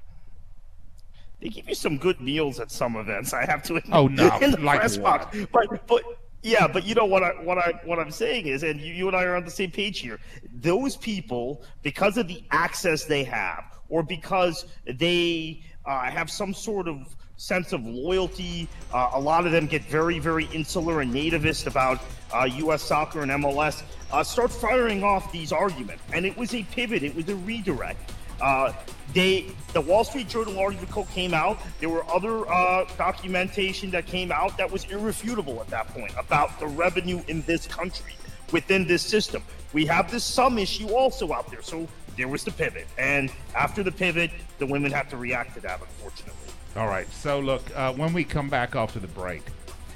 They 1.40 1.48
give 1.48 1.68
you 1.68 1.74
some 1.74 1.98
good 1.98 2.20
meals 2.20 2.58
at 2.58 2.70
some 2.70 2.96
events. 2.96 3.34
I 3.34 3.44
have 3.44 3.62
to 3.64 3.76
admit. 3.76 3.94
Oh, 3.94 4.06
no. 4.06 4.38
in 4.40 4.52
the 4.52 4.60
Like 4.60 4.80
press 4.80 4.96
what? 4.96 5.30
box. 5.32 5.36
But 5.52 5.86
but 5.86 6.02
yeah, 6.42 6.66
but 6.66 6.84
you 6.84 6.94
know 6.94 7.04
what 7.04 7.22
I 7.22 7.30
what 7.42 7.58
I 7.58 7.72
what 7.84 7.98
I'm 7.98 8.10
saying 8.10 8.46
is, 8.46 8.64
and 8.64 8.80
you, 8.80 8.92
you 8.92 9.06
and 9.06 9.16
I 9.16 9.24
are 9.24 9.36
on 9.36 9.44
the 9.44 9.50
same 9.50 9.70
page 9.70 10.00
here. 10.00 10.18
Those 10.52 10.96
people, 10.96 11.62
because 11.82 12.16
of 12.16 12.26
the 12.26 12.42
access 12.50 13.04
they 13.04 13.22
have, 13.24 13.64
or 13.88 14.02
because 14.02 14.66
they 14.86 15.62
uh, 15.86 16.10
have 16.10 16.30
some 16.30 16.52
sort 16.52 16.88
of 16.88 17.14
sense 17.36 17.72
of 17.72 17.84
loyalty, 17.84 18.68
uh, 18.92 19.10
a 19.14 19.20
lot 19.20 19.46
of 19.46 19.52
them 19.52 19.66
get 19.66 19.84
very 19.84 20.18
very 20.18 20.46
insular 20.46 21.00
and 21.00 21.14
nativist 21.14 21.68
about 21.68 22.00
uh, 22.34 22.44
U.S. 22.44 22.82
soccer 22.82 23.22
and 23.22 23.30
MLS. 23.30 23.82
Uh, 24.10 24.24
start 24.24 24.50
firing 24.50 25.04
off 25.04 25.30
these 25.30 25.52
arguments, 25.52 26.02
and 26.12 26.26
it 26.26 26.36
was 26.36 26.54
a 26.54 26.64
pivot. 26.64 27.04
It 27.04 27.14
was 27.14 27.28
a 27.28 27.36
redirect. 27.36 28.12
Uh, 28.42 28.72
they, 29.14 29.46
the 29.72 29.80
Wall 29.80 30.04
Street 30.04 30.28
Journal 30.28 30.58
article 30.58 31.06
came 31.14 31.32
out. 31.32 31.58
There 31.78 31.88
were 31.88 32.04
other 32.10 32.48
uh, 32.50 32.84
documentation 32.98 33.90
that 33.92 34.06
came 34.06 34.32
out 34.32 34.58
that 34.58 34.70
was 34.70 34.84
irrefutable 34.86 35.60
at 35.60 35.68
that 35.68 35.88
point 35.88 36.12
about 36.18 36.58
the 36.58 36.66
revenue 36.66 37.22
in 37.28 37.42
this 37.42 37.66
country 37.66 38.14
within 38.50 38.86
this 38.86 39.02
system. 39.02 39.42
We 39.72 39.86
have 39.86 40.10
this 40.10 40.24
SUM 40.24 40.58
issue 40.58 40.88
also 40.88 41.32
out 41.32 41.50
there. 41.50 41.62
So 41.62 41.86
there 42.16 42.28
was 42.28 42.42
the 42.44 42.50
pivot, 42.50 42.86
and 42.98 43.30
after 43.54 43.82
the 43.82 43.92
pivot, 43.92 44.30
the 44.58 44.66
women 44.66 44.90
have 44.92 45.08
to 45.10 45.16
react 45.16 45.54
to 45.54 45.60
that. 45.60 45.80
Unfortunately. 45.80 46.34
All 46.76 46.88
right. 46.88 47.10
So 47.12 47.38
look, 47.38 47.62
uh, 47.76 47.92
when 47.92 48.12
we 48.12 48.24
come 48.24 48.48
back 48.48 48.74
after 48.74 48.98
the 48.98 49.08
break, 49.08 49.42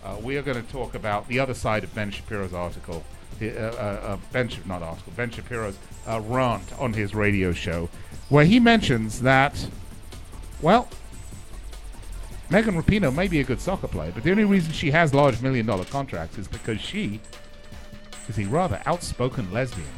uh, 0.05 0.17
we 0.23 0.37
are 0.37 0.43
going 0.43 0.63
to 0.63 0.73
talk 0.73 0.95
about 0.95 1.27
the 1.27 1.41
other 1.41 1.55
side 1.55 1.85
of 1.85 1.95
Ben 1.95 2.11
Shapiro's 2.11 2.55
article. 2.55 3.03
Uh, 3.41 3.47
uh, 3.47 3.51
uh, 3.51 4.17
ben, 4.33 4.49
not 4.65 4.83
article. 4.83 5.13
Ben 5.17 5.31
Shapiro's 5.31 5.77
uh, 6.07 6.21
rant 6.25 6.73
on 6.79 6.93
his 6.93 7.15
radio 7.15 7.53
show, 7.53 7.89
where 8.29 8.45
he 8.45 8.61
mentions 8.61 9.21
that, 9.23 9.69
well, 10.61 10.89
Megan 12.51 12.81
Rapinoe 12.81 13.15
may 13.15 13.29
be 13.29 13.41
a 13.41 13.45
good 13.45 13.61
soccer 13.61 13.89
player, 13.89 14.13
but 14.15 14.23
the 14.23 14.31
only 14.31 14.45
reason 14.45 14.73
she 14.73 14.91
has 14.91 15.13
large 15.13 15.43
million-dollar 15.43 15.85
contracts 15.87 16.39
is 16.39 16.47
because 16.47 16.81
she 16.81 17.21
is 18.29 18.39
a 18.39 18.45
rather 18.45 18.81
outspoken 18.87 19.53
lesbian. 19.53 19.89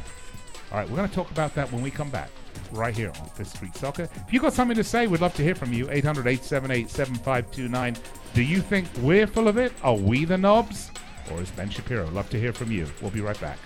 All 0.71 0.77
right, 0.77 0.89
we're 0.89 0.97
going 0.97 1.09
to 1.09 1.15
talk 1.15 1.31
about 1.31 1.55
that 1.55 1.71
when 1.71 1.81
we 1.81 1.89
come 1.89 2.09
back, 2.09 2.29
right 2.71 2.95
here 2.95 3.11
on 3.21 3.29
Fifth 3.29 3.55
Street 3.55 3.75
Soccer. 3.75 4.03
If 4.03 4.33
you've 4.33 4.43
got 4.43 4.53
something 4.53 4.77
to 4.77 4.83
say, 4.83 5.07
we'd 5.07 5.21
love 5.21 5.33
to 5.35 5.43
hear 5.43 5.55
from 5.55 5.73
you. 5.73 5.89
800 5.89 6.27
878 6.27 6.89
7529. 6.89 7.97
Do 8.33 8.43
you 8.43 8.61
think 8.61 8.87
we're 8.99 9.27
full 9.27 9.47
of 9.47 9.57
it? 9.57 9.73
Are 9.83 9.95
we 9.95 10.25
the 10.25 10.37
knobs? 10.37 10.91
Or 11.31 11.41
is 11.41 11.49
Ben 11.51 11.69
Shapiro? 11.69 12.09
Love 12.11 12.29
to 12.29 12.39
hear 12.39 12.53
from 12.53 12.71
you. 12.71 12.87
We'll 13.01 13.11
be 13.11 13.21
right 13.21 13.39
back. 13.39 13.57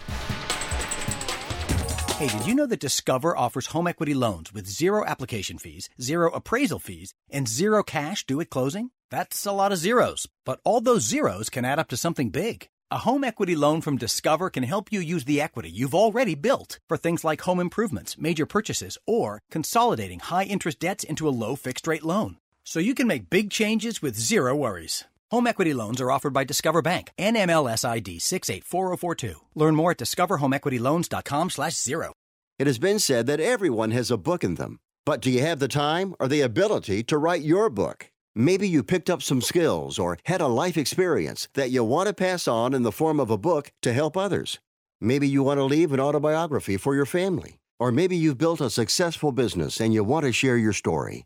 Hey, 2.17 2.27
did 2.27 2.45
you 2.45 2.53
know 2.53 2.67
that 2.67 2.79
Discover 2.79 3.35
offers 3.35 3.67
home 3.67 3.87
equity 3.87 4.13
loans 4.13 4.53
with 4.53 4.67
zero 4.67 5.03
application 5.03 5.57
fees, 5.57 5.89
zero 5.99 6.29
appraisal 6.29 6.77
fees, 6.77 7.15
and 7.31 7.47
zero 7.47 7.81
cash 7.81 8.23
due 8.23 8.39
at 8.39 8.51
closing? 8.51 8.91
That's 9.09 9.47
a 9.47 9.51
lot 9.51 9.71
of 9.71 9.79
zeros, 9.79 10.27
but 10.45 10.59
all 10.63 10.79
those 10.79 11.01
zeros 11.01 11.49
can 11.49 11.65
add 11.65 11.79
up 11.79 11.87
to 11.87 11.97
something 11.97 12.29
big. 12.29 12.69
A 12.91 12.99
home 12.99 13.23
equity 13.23 13.55
loan 13.55 13.81
from 13.81 13.97
Discover 13.97 14.51
can 14.51 14.61
help 14.61 14.91
you 14.91 14.99
use 14.99 15.25
the 15.25 15.41
equity 15.41 15.71
you've 15.71 15.95
already 15.95 16.35
built 16.35 16.77
for 16.87 16.97
things 16.97 17.23
like 17.23 17.41
home 17.41 17.59
improvements, 17.59 18.15
major 18.15 18.45
purchases, 18.45 18.95
or 19.07 19.41
consolidating 19.49 20.19
high 20.19 20.43
interest 20.43 20.79
debts 20.79 21.03
into 21.03 21.27
a 21.27 21.33
low 21.33 21.55
fixed 21.55 21.87
rate 21.87 22.03
loan. 22.03 22.37
So 22.63 22.79
you 22.79 22.93
can 22.93 23.07
make 23.07 23.31
big 23.31 23.49
changes 23.49 24.03
with 24.03 24.19
zero 24.19 24.55
worries. 24.55 25.05
Home 25.33 25.47
equity 25.47 25.73
loans 25.73 25.99
are 25.99 26.11
offered 26.11 26.31
by 26.31 26.43
Discover 26.43 26.83
Bank, 26.83 27.09
NMLS 27.17 27.83
ID 27.83 28.19
684042. 28.19 29.33
Learn 29.55 29.75
more 29.75 29.89
at 29.89 29.97
discoverhomeequityloans.com 29.97 31.49
slash 31.49 31.73
zero. 31.73 32.13
It 32.59 32.67
has 32.67 32.77
been 32.77 32.99
said 32.99 33.25
that 33.25 33.39
everyone 33.39 33.89
has 33.89 34.11
a 34.11 34.17
book 34.17 34.43
in 34.43 34.53
them. 34.53 34.77
But 35.07 35.21
do 35.21 35.31
you 35.31 35.41
have 35.41 35.57
the 35.57 35.67
time 35.67 36.13
or 36.19 36.27
the 36.27 36.41
ability 36.41 37.01
to 37.05 37.17
write 37.17 37.41
your 37.41 37.71
book? 37.71 38.11
Maybe 38.35 38.69
you 38.69 38.83
picked 38.83 39.09
up 39.09 39.23
some 39.23 39.41
skills 39.41 39.97
or 39.97 40.19
had 40.25 40.39
a 40.39 40.45
life 40.45 40.77
experience 40.77 41.47
that 41.55 41.71
you 41.71 41.83
want 41.83 42.09
to 42.09 42.13
pass 42.13 42.47
on 42.47 42.75
in 42.75 42.83
the 42.83 42.91
form 42.91 43.19
of 43.19 43.31
a 43.31 43.35
book 43.35 43.71
to 43.81 43.91
help 43.91 44.15
others. 44.15 44.59
Maybe 45.01 45.27
you 45.27 45.41
want 45.41 45.57
to 45.57 45.63
leave 45.63 45.93
an 45.93 45.99
autobiography 45.99 46.77
for 46.77 46.93
your 46.93 47.07
family. 47.07 47.57
Or 47.79 47.91
maybe 47.91 48.15
you've 48.15 48.37
built 48.37 48.61
a 48.61 48.69
successful 48.69 49.31
business 49.31 49.81
and 49.81 49.95
you 49.95 50.03
want 50.03 50.27
to 50.27 50.31
share 50.31 50.57
your 50.57 50.73
story. 50.73 51.25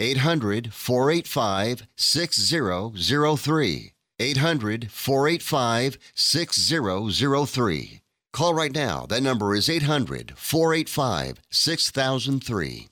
800 0.00 0.72
485 0.72 1.86
6003. 1.94 3.92
800 4.18 4.90
485 4.90 5.98
6003. 6.14 8.00
Call 8.32 8.54
right 8.54 8.74
now. 8.74 9.06
That 9.06 9.22
number 9.22 9.54
is 9.54 9.68
800 9.68 10.32
485 10.36 11.40
6003. 11.50 12.88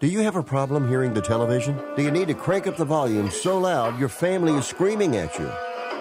Do 0.00 0.08
you 0.08 0.20
have 0.20 0.36
a 0.36 0.42
problem 0.42 0.88
hearing 0.88 1.14
the 1.14 1.22
television? 1.22 1.80
Do 1.96 2.02
you 2.02 2.10
need 2.10 2.28
to 2.28 2.34
crank 2.34 2.66
up 2.66 2.76
the 2.76 2.84
volume 2.84 3.30
so 3.30 3.58
loud 3.58 3.98
your 3.98 4.08
family 4.08 4.52
is 4.54 4.66
screaming 4.66 5.16
at 5.16 5.38
you? 5.38 5.50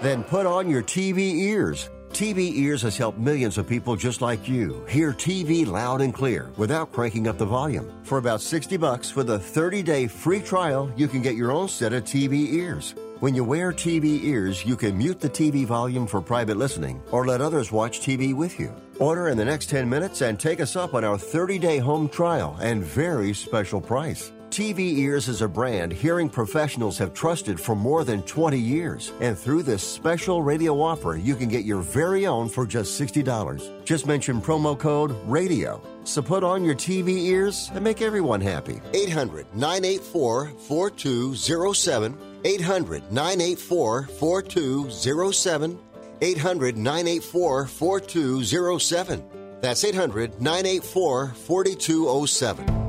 Then 0.02 0.24
put 0.24 0.46
on 0.46 0.70
your 0.70 0.82
TV 0.82 1.20
ears. 1.36 1.90
TV 2.14 2.56
Ears 2.58 2.84
has 2.84 2.96
helped 2.96 3.18
millions 3.18 3.58
of 3.58 3.68
people 3.68 3.96
just 3.96 4.22
like 4.22 4.48
you 4.48 4.86
hear 4.88 5.14
TV 5.14 5.66
loud 5.66 6.00
and 6.00 6.14
clear 6.14 6.52
without 6.58 6.92
cranking 6.92 7.28
up 7.28 7.40
the 7.40 7.46
volume. 7.46 7.92
For 8.04 8.20
about 8.20 8.40
60 8.40 8.78
bucks 8.78 9.16
with 9.16 9.32
a 9.32 9.40
30-day 9.40 10.06
free 10.06 10.40
trial, 10.40 10.92
you 10.96 11.08
can 11.08 11.24
get 11.24 11.34
your 11.36 11.52
own 11.52 11.68
set 11.68 11.92
of 11.92 12.04
TV 12.04 12.54
ears. 12.54 12.94
When 13.20 13.34
you 13.34 13.44
wear 13.44 13.72
TV 13.74 14.24
ears, 14.26 14.64
you 14.64 14.76
can 14.76 14.96
mute 14.96 15.20
the 15.22 15.30
TV 15.30 15.66
volume 15.66 16.06
for 16.06 16.22
private 16.22 16.58
listening 16.58 17.02
or 17.10 17.26
let 17.26 17.42
others 17.42 17.72
watch 17.72 18.02
TV 18.02 18.36
with 18.36 18.60
you. 18.60 18.72
Order 19.00 19.30
in 19.30 19.38
the 19.38 19.46
next 19.46 19.72
10 19.72 19.90
minutes 19.90 20.22
and 20.22 20.40
take 20.40 20.62
us 20.62 20.76
up 20.76 20.94
on 20.94 21.04
our 21.04 21.18
30-day 21.18 21.80
home 21.80 22.08
trial 22.08 22.56
and 22.62 22.84
very 22.84 23.34
special 23.34 23.82
price. 23.82 24.32
TV 24.54 25.00
Ears 25.00 25.30
is 25.30 25.42
a 25.42 25.48
brand 25.48 25.92
hearing 25.92 26.30
professionals 26.30 26.96
have 27.00 27.12
trusted 27.12 27.60
for 27.60 27.76
more 27.76 28.04
than 28.04 28.22
20 28.22 28.56
years. 28.56 29.12
And 29.20 29.36
through 29.36 29.64
this 29.64 29.82
special 29.82 30.44
radio 30.44 30.80
offer, 30.80 31.18
you 31.18 31.36
can 31.36 31.50
get 31.50 31.66
your 31.66 31.82
very 31.82 32.28
own 32.28 32.50
for 32.50 32.68
just 32.68 33.02
$60. 33.02 33.84
Just 33.84 34.06
mention 34.06 34.40
promo 34.40 34.78
code 34.78 35.16
RADIO. 35.26 35.82
So 36.04 36.22
put 36.22 36.44
on 36.44 36.64
your 36.64 36.76
TV 36.76 37.24
ears 37.30 37.72
and 37.74 37.84
make 37.84 38.04
everyone 38.04 38.42
happy. 38.42 38.80
800 38.94 39.48
984 39.56 40.52
4207. 40.68 42.16
800 42.46 43.12
984 43.12 44.04
4207. 44.04 45.80
800 46.22 46.78
984 46.78 47.66
4207. 47.66 49.24
That's 49.62 49.84
800 49.84 50.40
984 50.40 51.28
4207. 51.30 52.83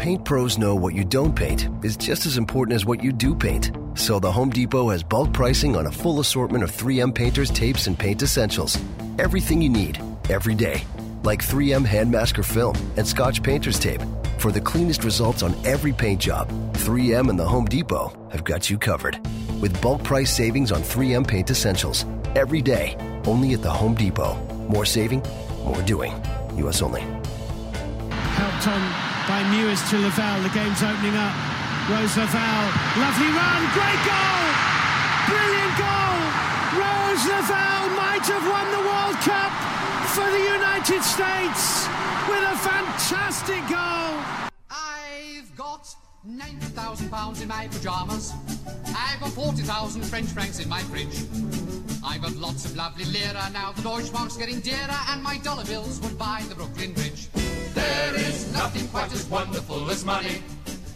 Paint 0.00 0.24
pros 0.24 0.56
know 0.56 0.74
what 0.74 0.94
you 0.94 1.04
don't 1.04 1.36
paint 1.36 1.68
is 1.84 1.94
just 1.94 2.24
as 2.24 2.38
important 2.38 2.74
as 2.74 2.86
what 2.86 3.04
you 3.04 3.12
do 3.12 3.34
paint. 3.34 3.70
So 3.92 4.18
the 4.18 4.32
Home 4.32 4.48
Depot 4.48 4.88
has 4.88 5.02
bulk 5.02 5.30
pricing 5.34 5.76
on 5.76 5.88
a 5.88 5.92
full 5.92 6.20
assortment 6.20 6.64
of 6.64 6.72
3M 6.72 7.14
painters, 7.14 7.50
tapes, 7.50 7.86
and 7.86 7.98
paint 7.98 8.22
essentials. 8.22 8.78
Everything 9.18 9.60
you 9.60 9.68
need, 9.68 10.02
every 10.30 10.54
day. 10.54 10.84
Like 11.22 11.42
3M 11.44 11.84
hand 11.84 12.10
masker 12.10 12.42
film 12.42 12.76
and 12.96 13.06
Scotch 13.06 13.42
painter's 13.42 13.78
tape. 13.78 14.00
For 14.38 14.50
the 14.50 14.60
cleanest 14.62 15.04
results 15.04 15.42
on 15.42 15.54
every 15.66 15.92
paint 15.92 16.22
job, 16.22 16.48
3M 16.72 17.28
and 17.28 17.38
the 17.38 17.46
Home 17.46 17.66
Depot 17.66 18.10
have 18.32 18.42
got 18.42 18.70
you 18.70 18.78
covered. 18.78 19.18
With 19.60 19.82
bulk 19.82 20.02
price 20.02 20.34
savings 20.34 20.72
on 20.72 20.80
3M 20.80 21.28
paint 21.28 21.50
essentials. 21.50 22.06
Every 22.36 22.62
day, 22.62 22.96
only 23.26 23.52
at 23.52 23.60
the 23.60 23.70
Home 23.70 23.94
Depot. 23.94 24.34
More 24.66 24.86
saving, 24.86 25.22
more 25.62 25.82
doing. 25.82 26.12
U.S. 26.56 26.80
only. 26.80 27.02
Helped 28.10 28.66
on 28.66 29.09
by 29.30 29.44
Mewis 29.54 29.78
to 29.90 29.96
Lavelle. 29.98 30.42
The 30.42 30.48
game's 30.50 30.82
opening 30.82 31.14
up. 31.14 31.34
Rose 31.86 32.16
Lavelle. 32.18 32.68
Lovely 32.98 33.30
run. 33.30 33.60
Great 33.78 34.02
goal. 34.02 34.44
Brilliant 35.30 35.74
goal. 35.78 36.18
Rose 36.82 37.24
Lavelle 37.30 37.90
might 37.94 38.26
have 38.26 38.42
won 38.42 38.66
the 38.74 38.82
World 38.90 39.18
Cup 39.22 39.54
for 40.10 40.26
the 40.34 40.44
United 40.58 41.02
States 41.04 41.86
with 42.26 42.42
a 42.42 42.56
fantastic 42.58 43.62
goal. 43.70 44.49
I've 46.22 46.30
90,000 46.30 47.08
pounds 47.08 47.40
in 47.40 47.48
my 47.48 47.66
pajamas. 47.68 48.34
I've 48.88 49.20
got 49.20 49.30
40,000 49.30 50.02
French 50.02 50.28
francs 50.28 50.58
in 50.58 50.68
my 50.68 50.82
fridge. 50.82 51.24
I've 52.04 52.20
got 52.20 52.36
lots 52.36 52.66
of 52.66 52.76
lovely 52.76 53.06
lira 53.06 53.48
now. 53.52 53.72
The 53.72 53.82
Deutschmark's 53.82 54.36
getting 54.36 54.60
dearer, 54.60 54.98
and 55.08 55.22
my 55.22 55.38
dollar 55.38 55.64
bills 55.64 55.98
would 56.00 56.18
buy 56.18 56.44
the 56.48 56.54
Brooklyn 56.54 56.92
Bridge. 56.92 57.28
There 57.72 58.14
is 58.16 58.52
nothing 58.52 58.86
quite 58.88 59.12
as 59.14 59.24
wonderful 59.30 59.90
as 59.90 60.04
money. 60.04 60.42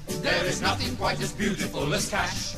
There 0.09 0.45
is 0.45 0.61
nothing 0.61 0.95
quite 0.97 1.21
as 1.23 1.33
beautiful 1.33 1.95
as 1.95 2.11
cash. 2.11 2.57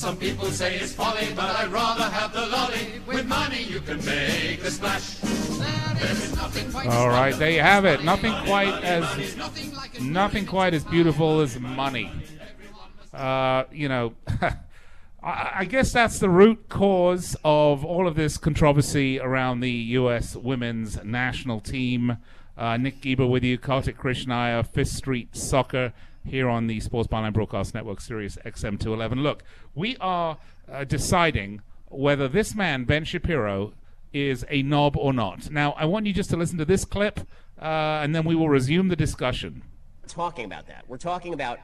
Some 0.00 0.16
people 0.16 0.46
say 0.46 0.76
it's 0.76 0.94
folly, 0.94 1.28
but 1.36 1.54
I'd 1.56 1.70
rather 1.70 2.04
have 2.04 2.32
the 2.32 2.46
lolly. 2.46 3.02
With 3.06 3.26
money 3.26 3.64
you 3.64 3.80
can 3.80 4.02
make 4.06 4.62
a 4.62 4.70
splash. 4.70 5.16
There 5.18 6.10
is 6.10 6.34
nothing 6.34 6.72
quite 6.72 6.86
All 6.86 7.10
right, 7.10 7.36
there 7.36 7.50
you 7.50 7.60
have 7.60 7.84
it. 7.84 8.02
Nothing 8.02 8.32
quite 8.46 8.82
as 8.82 9.36
nothing 10.00 10.46
quite 10.46 10.72
as 10.72 10.84
beautiful 10.84 11.42
as 11.42 11.60
money. 11.60 12.10
Uh, 13.12 13.64
you 13.70 13.90
know, 13.90 14.14
I, 15.22 15.50
I 15.56 15.64
guess 15.66 15.92
that's 15.92 16.18
the 16.18 16.30
root 16.30 16.70
cause 16.70 17.36
of 17.44 17.84
all 17.84 18.08
of 18.08 18.14
this 18.14 18.38
controversy 18.38 19.20
around 19.20 19.60
the 19.60 19.70
U.S. 19.70 20.34
women's 20.34 21.04
national 21.04 21.60
team. 21.60 22.16
Uh, 22.56 22.78
Nick 22.78 23.02
Geber 23.02 23.26
with 23.26 23.44
you, 23.44 23.58
Kartik 23.58 23.98
Krishnaiyer, 23.98 24.66
Fifth 24.66 24.92
Street 24.92 25.36
Soccer 25.36 25.92
here 26.24 26.48
on 26.48 26.66
the 26.66 26.80
Sports 26.80 27.08
Byline 27.08 27.32
Broadcast 27.32 27.74
Network, 27.74 28.00
Sirius 28.00 28.38
XM211. 28.44 29.22
Look, 29.22 29.42
we 29.74 29.96
are 29.98 30.38
uh, 30.70 30.84
deciding 30.84 31.62
whether 31.88 32.28
this 32.28 32.54
man, 32.54 32.84
Ben 32.84 33.04
Shapiro, 33.04 33.72
is 34.12 34.44
a 34.48 34.62
knob 34.62 34.96
or 34.96 35.12
not. 35.12 35.50
Now, 35.50 35.72
I 35.72 35.84
want 35.84 36.06
you 36.06 36.12
just 36.12 36.30
to 36.30 36.36
listen 36.36 36.58
to 36.58 36.64
this 36.64 36.84
clip, 36.84 37.20
uh, 37.60 37.64
and 38.02 38.14
then 38.14 38.24
we 38.24 38.34
will 38.34 38.48
resume 38.48 38.88
the 38.88 38.96
discussion. 38.96 39.62
Talking 40.06 40.44
about 40.44 40.66
that, 40.66 40.84
we're 40.88 40.98
talking 40.98 41.32
about 41.34 41.58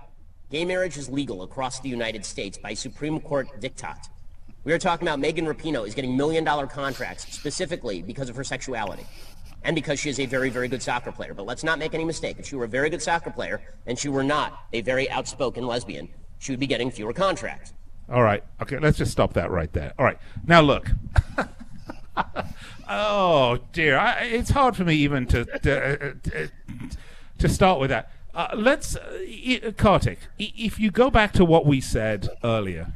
gay 0.51 0.65
marriage 0.65 0.97
is 0.97 1.09
legal 1.09 1.43
across 1.43 1.81
the 1.81 1.89
United 1.89 2.25
States 2.25 2.57
by 2.57 2.75
Supreme 2.75 3.21
Court 3.21 3.49
diktat. 3.61 4.09
We 4.63 4.73
are 4.73 4.79
talking 4.79 5.07
about 5.07 5.21
Megan 5.21 5.47
Rapinoe 5.47 5.87
is 5.87 5.95
getting 5.95 6.17
million 6.17 6.45
dollar 6.45 6.67
contracts 6.67 7.33
specifically 7.33 8.03
because 8.03 8.29
of 8.29 8.37
her 8.37 8.45
sexuality 8.45 9.07
and 9.67 9.75
because 9.75 9.99
she 9.99 10.09
is 10.09 10.21
a 10.21 10.27
very, 10.27 10.49
very 10.49 10.69
good 10.69 10.83
soccer 10.83 11.11
player. 11.11 11.35
But 11.35 11.45
let's 11.45 11.65
not 11.65 11.79
make 11.81 11.93
any 11.93 12.05
mistake. 12.05 12.37
If 12.39 12.47
she 12.47 12.55
were 12.55 12.65
a 12.65 12.69
very 12.69 12.89
good 12.89 13.03
soccer 13.03 13.31
player 13.31 13.61
and 13.87 13.99
she 13.99 14.09
were 14.09 14.23
not 14.23 14.67
a 14.73 14.81
very 14.81 15.11
outspoken 15.11 15.67
lesbian, 15.67 16.09
she 16.39 16.53
would 16.53 16.61
be 16.61 16.69
getting 16.69 16.91
fewer 16.91 17.13
contracts. 17.13 17.73
All 18.09 18.23
right. 18.23 18.45
Okay, 18.63 18.79
let's 18.79 18.97
just 18.97 19.11
stop 19.11 19.33
that 19.33 19.51
right 19.51 19.73
there. 19.73 19.93
All 19.99 20.05
right. 20.05 20.19
Now, 20.47 20.61
look. 20.61 20.89
oh, 22.89 23.59
dear. 23.73 23.99
I, 23.99 24.23
it's 24.23 24.51
hard 24.51 24.77
for 24.77 24.85
me 24.85 24.95
even 24.95 25.27
to, 25.27 25.45
to, 25.45 26.11
uh, 26.11 26.47
to 27.39 27.49
start 27.49 27.81
with 27.81 27.91
that. 27.91 28.13
Uh, 28.33 28.49
let's, 28.55 28.95
uh, 28.95 29.73
Kartik, 29.77 30.21
if 30.39 30.79
you 30.79 30.93
go 30.93 31.11
back 31.11 31.33
to 31.33 31.45
what 31.45 31.67
we 31.67 31.81
said 31.81 32.29
earlier 32.45 32.93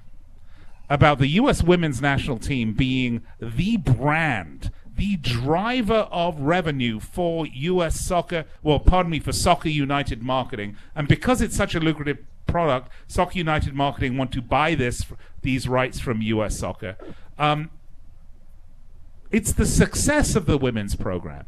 about 0.89 1.19
the 1.19 1.29
U.S. 1.29 1.65
women's 1.65 2.01
national 2.01 2.39
team 2.39 2.75
being 2.75 3.23
the 3.41 3.77
brand, 3.79 4.71
the 5.01 5.17
driver 5.17 6.07
of 6.13 6.39
revenue 6.41 7.01
for 7.01 7.47
U.S. 7.47 7.99
soccer, 7.99 8.45
well, 8.63 8.79
pardon 8.79 9.11
me, 9.11 9.19
for 9.19 9.33
Soccer 9.33 9.71
United 9.71 10.23
marketing, 10.23 10.77
and 10.95 11.09
because 11.09 11.41
it's 11.41 11.57
such 11.57 11.75
a 11.75 11.81
lucrative 11.81 12.19
product, 12.47 12.91
Soccer 13.09 13.39
United 13.39 13.75
marketing 13.75 14.19
want 14.19 14.31
to 14.33 14.43
buy 14.43 14.75
this 14.75 15.07
these 15.41 15.67
rights 15.67 15.99
from 15.99 16.21
U.S. 16.21 16.59
Soccer. 16.59 16.97
Um, 17.39 17.71
it's 19.31 19.53
the 19.55 19.65
success 19.65 20.37
of 20.37 20.45
the 20.45 20.59
women's 20.59 20.97
program, 20.97 21.47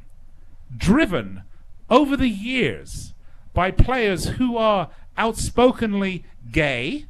driven 0.74 1.42
over 1.90 2.16
the 2.16 2.28
years 2.30 3.12
by 3.52 3.70
players 3.70 4.24
who 4.38 4.56
are 4.56 4.88
outspokenly 5.18 6.24
gay 6.50 7.04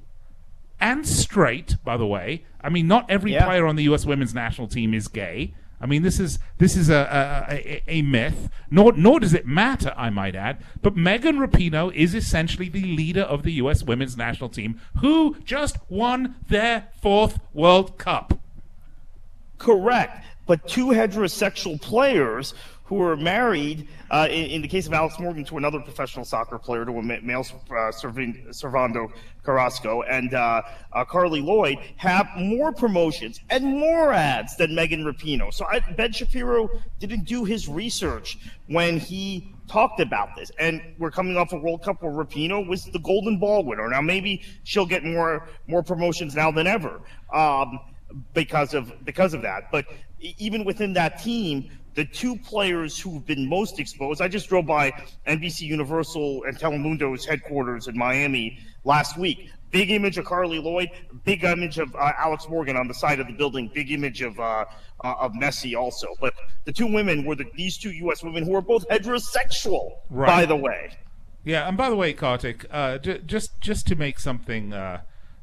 and 0.80 1.06
straight, 1.06 1.76
by 1.84 1.96
the 1.96 2.06
way. 2.06 2.44
I 2.60 2.68
mean, 2.68 2.88
not 2.88 3.08
every 3.08 3.32
Yeah. 3.34 3.44
player 3.44 3.64
on 3.66 3.76
the 3.76 3.84
U.S. 3.84 4.04
women's 4.04 4.34
national 4.34 4.66
team 4.66 4.92
is 4.92 5.06
gay. 5.06 5.54
I 5.82 5.86
mean, 5.86 6.02
this 6.02 6.20
is 6.20 6.38
this 6.58 6.76
is 6.76 6.88
a, 6.88 7.46
a, 7.50 7.82
a, 7.88 8.02
myth. 8.02 8.48
Nor 8.70 8.92
nor 8.92 9.18
does 9.18 9.34
it 9.34 9.46
matter, 9.46 9.92
I 9.96 10.10
might 10.10 10.36
add. 10.36 10.62
But 10.80 10.96
Megan 10.96 11.38
Rapinoe 11.38 11.92
is 11.92 12.14
essentially 12.14 12.68
the 12.68 12.84
leader 12.84 13.22
of 13.22 13.42
the 13.42 13.52
U.S. 13.54 13.82
women's 13.82 14.16
national 14.16 14.48
team, 14.48 14.80
who 15.00 15.36
just 15.44 15.76
won 15.88 16.36
their 16.48 16.88
fourth 17.00 17.40
World 17.52 17.98
Cup. 17.98 18.38
Correct. 19.58 20.24
But 20.46 20.68
two 20.68 20.86
heterosexual 20.88 21.80
players 21.80 22.54
who 22.92 22.98
were 22.98 23.16
married, 23.16 23.88
uh, 24.10 24.28
in, 24.30 24.50
in 24.50 24.60
the 24.60 24.68
case 24.68 24.86
of 24.86 24.92
Alex 24.92 25.18
Morgan, 25.18 25.46
to 25.46 25.56
another 25.56 25.80
professional 25.80 26.26
soccer 26.26 26.58
player, 26.58 26.84
to 26.84 26.92
a 26.92 27.02
male 27.02 27.40
uh, 27.40 27.90
Servando 27.90 29.10
Carrasco, 29.42 30.02
and 30.02 30.34
uh, 30.34 30.60
uh, 30.92 31.02
Carli 31.02 31.42
Lloyd, 31.42 31.78
have 31.96 32.28
more 32.36 32.70
promotions 32.70 33.40
and 33.48 33.64
more 33.64 34.12
ads 34.12 34.58
than 34.58 34.74
Megan 34.74 35.04
Rapinoe. 35.04 35.54
So 35.54 35.64
I, 35.64 35.80
Ben 35.80 36.12
Shapiro 36.12 36.68
didn't 37.00 37.24
do 37.24 37.44
his 37.44 37.66
research 37.66 38.36
when 38.66 38.98
he 38.98 39.54
talked 39.68 40.00
about 40.00 40.36
this. 40.36 40.50
And 40.58 40.82
we're 40.98 41.10
coming 41.10 41.38
off 41.38 41.54
a 41.54 41.56
World 41.56 41.82
Cup 41.82 42.02
where 42.02 42.12
Rapinoe 42.12 42.68
was 42.68 42.84
the 42.84 42.98
Golden 42.98 43.38
Ball 43.38 43.64
winner. 43.64 43.88
Now 43.88 44.02
maybe 44.02 44.42
she'll 44.64 44.84
get 44.84 45.02
more 45.02 45.48
more 45.66 45.82
promotions 45.82 46.36
now 46.36 46.50
than 46.50 46.66
ever. 46.66 47.00
Um, 47.32 47.80
because 48.34 48.74
of 48.74 48.92
because 49.04 49.34
of 49.34 49.42
that. 49.42 49.70
But 49.70 49.86
even 50.38 50.64
within 50.64 50.92
that 50.94 51.22
team, 51.22 51.70
the 51.94 52.04
two 52.04 52.36
players 52.36 52.98
who've 52.98 53.24
been 53.26 53.48
most 53.48 53.78
exposed. 53.78 54.22
I 54.22 54.28
just 54.28 54.48
drove 54.48 54.66
by 54.66 54.92
NBC 55.26 55.62
Universal 55.62 56.44
and 56.44 56.56
Telemundo's 56.58 57.24
headquarters 57.26 57.86
in 57.88 57.96
Miami 57.98 58.58
last 58.84 59.18
week. 59.18 59.50
Big 59.70 59.90
image 59.90 60.18
of 60.18 60.24
Carli 60.26 60.62
Lloyd, 60.62 60.90
big 61.24 61.44
image 61.44 61.78
of 61.78 61.94
uh, 61.96 62.12
Alex 62.18 62.46
Morgan 62.48 62.76
on 62.76 62.88
the 62.88 62.94
side 62.94 63.20
of 63.20 63.26
the 63.26 63.32
building, 63.32 63.70
big 63.74 63.90
image 63.90 64.20
of 64.20 64.38
uh, 64.38 64.64
uh, 65.02 65.14
of 65.18 65.32
Messi 65.32 65.74
also. 65.76 66.08
But 66.20 66.34
the 66.64 66.72
two 66.72 66.86
women 66.92 67.24
were 67.24 67.36
the, 67.36 67.46
these 67.56 67.78
two 67.78 67.90
U.S. 67.90 68.22
women 68.22 68.44
who 68.44 68.54
are 68.54 68.60
both 68.60 68.86
heterosexual, 68.88 69.92
Right. 70.10 70.26
by 70.26 70.46
the 70.46 70.56
way. 70.56 70.96
Yeah, 71.44 71.66
and 71.66 71.76
by 71.76 71.88
the 71.90 71.96
way, 71.96 72.12
Kartik, 72.12 72.66
uh, 72.70 72.98
j- 72.98 73.20
just 73.24 73.60
just 73.60 73.86
to 73.88 73.96
make 73.96 74.18
something 74.18 74.72
uh, 74.74 75.00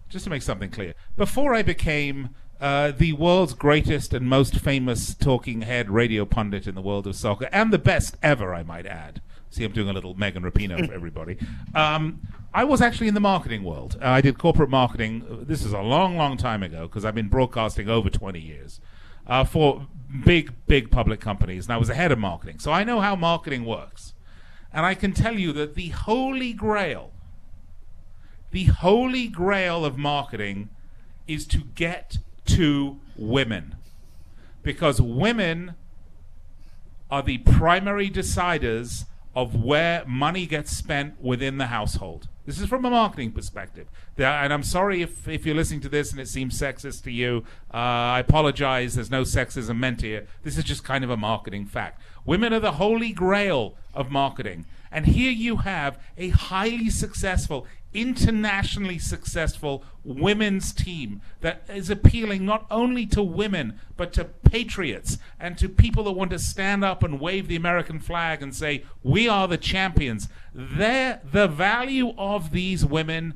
just 0.10 0.24
to 0.26 0.30
make 0.30 0.44
something 0.44 0.70
clear, 0.70 0.94
before 1.18 1.54
I 1.56 1.62
became 1.64 2.30
uh, 2.60 2.91
the 2.91 3.14
world's 3.14 3.53
greatest 3.53 4.14
and 4.14 4.28
most 4.28 4.55
famous 4.60 5.14
talking 5.16 5.62
head 5.62 5.89
radio 5.89 6.26
pundit 6.26 6.68
in 6.68 6.76
the 6.76 6.82
world 6.82 7.07
of 7.07 7.16
soccer, 7.16 7.47
and 7.51 7.72
the 7.72 7.80
best 7.80 8.18
ever, 8.22 8.53
I 8.53 8.64
might 8.64 8.86
add. 8.86 9.22
See, 9.49 9.64
I'm 9.64 9.72
doing 9.72 9.89
a 9.89 9.93
little 9.93 10.14
Megan 10.16 10.43
Rapinoe 10.43 10.88
for 10.88 10.93
everybody. 10.99 11.38
Um, 11.74 12.22
I 12.53 12.64
was 12.64 12.82
actually 12.82 13.07
in 13.07 13.14
the 13.14 13.20
marketing 13.20 13.64
world. 13.64 13.97
Uh, 14.01 14.07
I 14.10 14.22
did 14.22 14.38
corporate 14.38 14.70
marketing. 14.70 15.26
uh, 15.30 15.36
This 15.45 15.64
is 15.66 15.74
a 15.74 15.82
long, 15.82 16.18
long 16.18 16.38
time 16.38 16.62
ago 16.64 16.88
because 16.88 17.05
I've 17.05 17.16
been 17.16 17.30
broadcasting 17.30 17.89
over 17.89 18.10
20 18.10 18.39
years 18.39 18.80
uh, 19.26 19.43
for 19.43 19.88
big, 20.26 20.53
big 20.68 20.91
public 20.91 21.20
companies, 21.20 21.66
and 21.66 21.74
I 21.74 21.78
was 21.78 21.88
the 21.88 21.95
head 21.95 22.12
of 22.12 22.20
marketing. 22.20 22.60
So 22.60 22.72
I 22.72 22.84
know 22.84 22.99
how 23.01 23.16
marketing 23.16 23.66
works. 23.66 24.14
And 24.74 24.86
I 24.86 24.93
can 24.93 25.14
tell 25.14 25.34
you 25.39 25.51
that 25.53 25.74
the 25.76 25.89
holy 25.89 26.53
grail, 26.53 27.12
the 28.51 28.66
holy 28.66 29.28
grail 29.28 29.84
of 29.86 29.97
marketing 29.97 30.70
is 31.28 31.45
to 31.47 31.60
get 31.76 32.18
to 32.56 33.00
women. 33.18 33.76
Because 34.64 35.02
women 35.02 35.76
are 37.10 37.24
the 37.24 37.39
primary 37.39 38.10
deciders 38.10 39.06
of 39.36 39.56
where 39.56 40.04
money 40.06 40.45
gets 40.45 40.72
spent 40.76 41.22
within 41.22 41.58
the 41.58 41.68
household. 41.68 42.28
This 42.45 42.60
is 42.60 42.68
from 42.68 42.84
a 42.84 42.89
marketing 42.89 43.32
perspective. 43.32 43.88
And 44.18 44.52
I'm 44.52 44.64
sorry 44.64 45.02
if, 45.02 45.28
if 45.28 45.45
you're 45.45 45.56
listening 45.56 45.82
to 45.82 45.89
this 45.89 46.12
and 46.12 46.20
it 46.20 46.28
seems 46.28 46.60
sexist 46.60 47.04
to 47.04 47.12
you. 47.12 47.43
Uh, 47.72 47.78
I 48.18 48.20
apologize. 48.20 48.95
There's 48.95 49.12
no 49.12 49.22
sexism 49.22 49.78
meant 49.78 50.02
here. 50.02 50.26
This 50.43 50.58
is 50.58 50.64
just 50.64 50.84
kind 50.84 51.04
of 51.04 51.10
a 51.10 51.18
marketing 51.18 51.68
fact. 51.68 52.02
Women 52.26 52.54
are 52.54 52.60
the 52.60 52.74
holy 52.74 53.12
grail 53.12 53.76
of 53.93 54.10
marketing. 54.10 54.66
And 54.91 55.06
here 55.06 55.32
you 55.32 55.58
have 55.58 56.00
a 56.18 56.30
highly 56.30 56.89
successful, 56.89 57.68
internationally 57.94 59.00
successful 59.00 59.84
women's 60.04 60.72
team 60.74 61.22
that 61.42 61.64
is 61.74 61.90
appealing 61.90 62.46
not 62.46 62.66
only 62.70 63.06
to 63.08 63.24
women, 63.24 63.80
but 63.98 64.14
to 64.14 64.26
patriots 64.26 65.18
and 65.40 65.58
to 65.58 65.68
people 65.68 66.04
that 66.04 66.12
want 66.12 66.32
to 66.32 66.40
stand 66.40 66.84
up 66.84 67.04
and 67.04 67.20
wave 67.20 67.48
the 67.48 67.56
American 67.56 68.00
flag 68.00 68.42
and 68.42 68.56
say, 68.56 68.84
We 69.04 69.28
are 69.28 69.48
the 69.48 69.58
champions. 69.58 70.30
They're, 70.54 71.22
the 71.24 71.48
value 71.48 72.14
of 72.18 72.52
these 72.52 72.86
women 72.86 73.36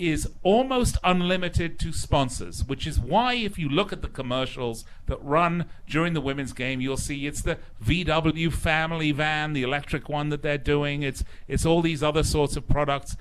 is 0.00 0.28
almost 0.42 0.96
unlimited 1.04 1.78
to 1.78 1.92
sponsors, 1.92 2.64
which 2.64 2.86
is 2.86 2.98
why 2.98 3.34
if 3.34 3.58
you 3.58 3.68
look 3.68 3.92
at 3.92 4.00
the 4.00 4.08
commercials 4.08 4.84
that 5.06 5.22
run 5.22 5.66
during 5.86 6.14
the 6.14 6.20
women's 6.22 6.54
game, 6.54 6.80
you'll 6.80 6.96
see 6.96 7.26
it's 7.26 7.42
the 7.42 7.58
VW 7.84 8.50
family 8.50 9.12
van, 9.12 9.52
the 9.52 9.62
electric 9.62 10.08
one 10.08 10.30
that 10.30 10.42
they're 10.42 10.56
doing. 10.56 11.02
It's 11.02 11.22
it's 11.46 11.66
all 11.66 11.82
these 11.82 12.02
other 12.02 12.22
sorts 12.22 12.56
of 12.56 12.66
products. 12.66 13.16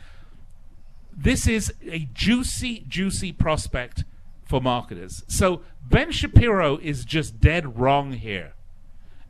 This 1.22 1.48
is 1.48 1.74
a 1.86 2.08
juicy, 2.14 2.86
juicy 2.88 3.34
prospect 3.34 4.06
for 4.46 4.62
marketers. 4.62 5.26
So 5.28 5.62
Ben 5.86 6.14
Shapiro 6.14 6.78
is 6.78 7.04
just 7.04 7.42
dead 7.42 7.78
wrong 7.78 8.14
here. 8.14 8.54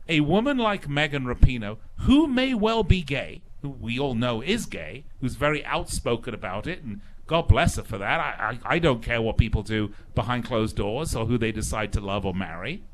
A 0.08 0.20
woman 0.20 0.56
like 0.56 0.88
Megan 0.88 1.24
Rapinoe, 1.24 1.78
who 1.98 2.28
may 2.28 2.54
well 2.54 2.84
be 2.84 3.02
gay, 3.02 3.42
who 3.60 3.70
we 3.70 3.98
all 3.98 4.14
know 4.14 4.40
is 4.40 4.66
gay, 4.66 5.02
who's 5.20 5.34
very 5.34 5.64
outspoken 5.64 6.32
about 6.32 6.68
it 6.68 6.80
and 6.84 7.00
God 7.26 7.48
bless 7.48 7.74
her 7.74 7.82
for 7.82 7.98
that. 7.98 8.20
I, 8.20 8.58
I, 8.64 8.74
I 8.74 8.78
don't 8.78 9.02
care 9.02 9.20
what 9.20 9.36
people 9.36 9.64
do 9.64 9.92
behind 10.14 10.44
closed 10.44 10.76
doors 10.76 11.16
or 11.16 11.26
who 11.26 11.38
they 11.38 11.50
decide 11.50 11.92
to 11.94 12.00
love 12.00 12.24
or 12.24 12.34
marry. 12.34 12.84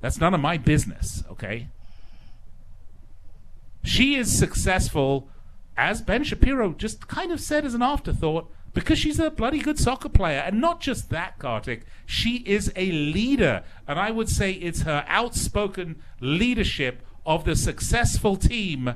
That's 0.00 0.18
none 0.18 0.32
of 0.32 0.40
my 0.40 0.56
business, 0.56 1.24
okay? 1.30 1.68
She 3.84 4.14
is 4.14 4.38
successful, 4.38 5.28
as 5.78 6.02
Ben 6.02 6.24
Shapiro 6.24 6.72
just 6.72 7.08
kind 7.08 7.32
of 7.32 7.40
said 7.40 7.64
as 7.64 7.72
an 7.72 7.82
afterthought, 7.82 8.50
because 8.74 8.98
she's 8.98 9.18
a 9.18 9.30
bloody 9.30 9.60
good 9.60 9.78
soccer 9.78 10.08
player. 10.08 10.40
And 10.40 10.60
not 10.60 10.80
just 10.80 11.08
that, 11.10 11.38
Kartik, 11.38 11.84
she 12.04 12.38
is 12.38 12.70
a 12.76 12.90
leader. 12.90 13.62
And 13.86 13.98
I 13.98 14.10
would 14.10 14.28
say 14.28 14.52
it's 14.52 14.82
her 14.82 15.04
outspoken 15.08 16.02
leadership 16.20 17.02
of 17.24 17.44
the 17.44 17.56
successful 17.56 18.36
team 18.36 18.94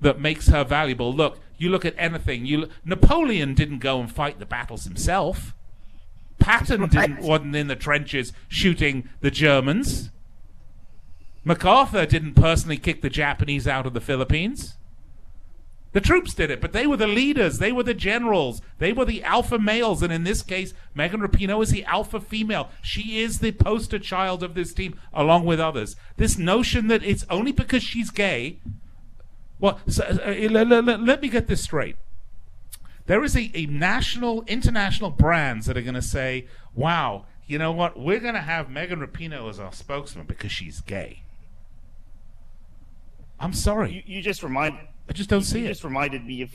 that 0.00 0.20
makes 0.20 0.48
her 0.48 0.64
valuable. 0.64 1.12
Look, 1.12 1.38
you 1.58 1.68
look 1.68 1.84
at 1.84 1.94
anything. 1.96 2.44
You 2.44 2.68
Napoleon 2.84 3.54
didn't 3.54 3.78
go 3.78 4.00
and 4.00 4.10
fight 4.10 4.40
the 4.40 4.46
battles 4.46 4.84
himself. 4.84 5.54
Patton 6.38 6.88
didn't 6.88 7.22
wasn't 7.22 7.54
in 7.54 7.68
the 7.68 7.76
trenches 7.76 8.32
shooting 8.48 9.08
the 9.20 9.30
Germans. 9.30 10.10
MacArthur 11.44 12.04
didn't 12.04 12.34
personally 12.34 12.78
kick 12.78 13.00
the 13.00 13.10
Japanese 13.10 13.68
out 13.68 13.86
of 13.86 13.94
the 13.94 14.00
Philippines. 14.00 14.76
The 15.92 16.00
troops 16.00 16.32
did 16.32 16.50
it, 16.50 16.60
but 16.60 16.72
they 16.72 16.86
were 16.86 16.96
the 16.96 17.06
leaders. 17.06 17.58
They 17.58 17.70
were 17.70 17.82
the 17.82 17.92
generals. 17.92 18.62
They 18.78 18.92
were 18.92 19.04
the 19.04 19.22
alpha 19.22 19.58
males. 19.58 20.02
And 20.02 20.12
in 20.12 20.24
this 20.24 20.42
case, 20.42 20.72
Megan 20.94 21.20
Rapinoe 21.20 21.62
is 21.62 21.70
the 21.70 21.84
alpha 21.84 22.18
female. 22.20 22.70
She 22.80 23.20
is 23.20 23.40
the 23.40 23.52
poster 23.52 23.98
child 23.98 24.42
of 24.42 24.54
this 24.54 24.72
team, 24.72 24.98
along 25.12 25.44
with 25.44 25.60
others. 25.60 25.96
This 26.16 26.38
notion 26.38 26.88
that 26.88 27.04
it's 27.04 27.26
only 27.28 27.52
because 27.52 27.82
she's 27.82 28.10
gay 28.10 28.60
well, 29.62 29.78
so, 29.86 30.02
uh, 30.02 30.48
let, 30.50 30.66
let, 30.66 31.00
let, 31.00 31.22
me 31.22 31.28
get 31.28 31.46
this 31.46 31.62
straight. 31.62 31.94
There 33.06 33.22
is 33.22 33.36
a, 33.36 33.48
a 33.54 33.66
national, 33.66 34.42
international 34.48 35.10
brands 35.10 35.66
that 35.66 35.76
are 35.76 35.82
going 35.82 35.94
to 35.94 36.02
say, 36.02 36.48
wow, 36.74 37.26
you 37.46 37.58
know 37.58 37.70
what? 37.70 37.96
We're 37.96 38.18
going 38.18 38.34
to 38.34 38.40
have 38.40 38.68
Megan 38.68 38.98
Rapinoe 38.98 39.48
as 39.48 39.60
our 39.60 39.72
spokesman 39.72 40.26
because 40.26 40.50
she's 40.50 40.80
gay. 40.80 41.22
I'm 43.38 43.52
sorry. 43.52 43.92
You, 43.92 44.16
you 44.16 44.20
just 44.20 44.42
remind. 44.42 44.78
I 45.12 45.14
just 45.14 45.28
don't 45.28 45.42
see 45.42 45.58
you 45.58 45.66
it. 45.66 45.68
just 45.68 45.84
reminded 45.84 46.24
me 46.24 46.40
of. 46.40 46.50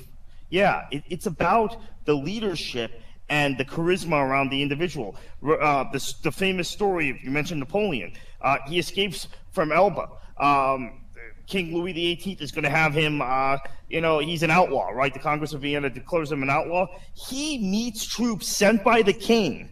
Yeah, 0.49 0.88
it, 0.89 1.03
it's 1.08 1.28
about 1.28 1.78
the 2.05 2.16
leadership 2.16 3.03
and 3.30 3.55
the 3.55 3.64
charisma 3.64 4.14
around 4.14 4.49
the 4.49 4.64
individual. 4.64 5.16
Uh, 5.43 5.84
the, 5.91 6.14
the 6.24 6.32
famous 6.32 6.68
story, 6.68 7.20
you 7.24 7.30
mentioned 7.30 7.60
Napoleon. 7.60 8.14
Uh, 8.41 8.58
he 8.66 8.80
escapes 8.80 9.28
from 9.51 9.72
Elba. 9.72 10.10
Um, 10.39 11.01
King 11.45 11.72
Louis 11.76 11.93
XVIII 11.93 12.38
is 12.39 12.51
going 12.51 12.64
to 12.64 12.72
have 12.72 12.95
him, 12.95 13.22
uh, 13.22 13.60
you 13.89 14.01
know, 14.01 14.18
he's 14.18 14.41
an 14.41 14.49
outlaw, 14.49 14.89
right? 14.89 15.14
The 15.14 15.20
Congress 15.20 15.53
of 15.53 15.62
Vienna 15.62 15.91
declares 15.91 16.32
him 16.32 16.41
an 16.41 16.49
outlaw. 16.49 16.88
He 17.14 17.60
meets 17.60 18.08
troops 18.08 18.47
sent 18.47 18.84
by 18.84 19.03
the 19.03 19.14
king, 19.14 19.70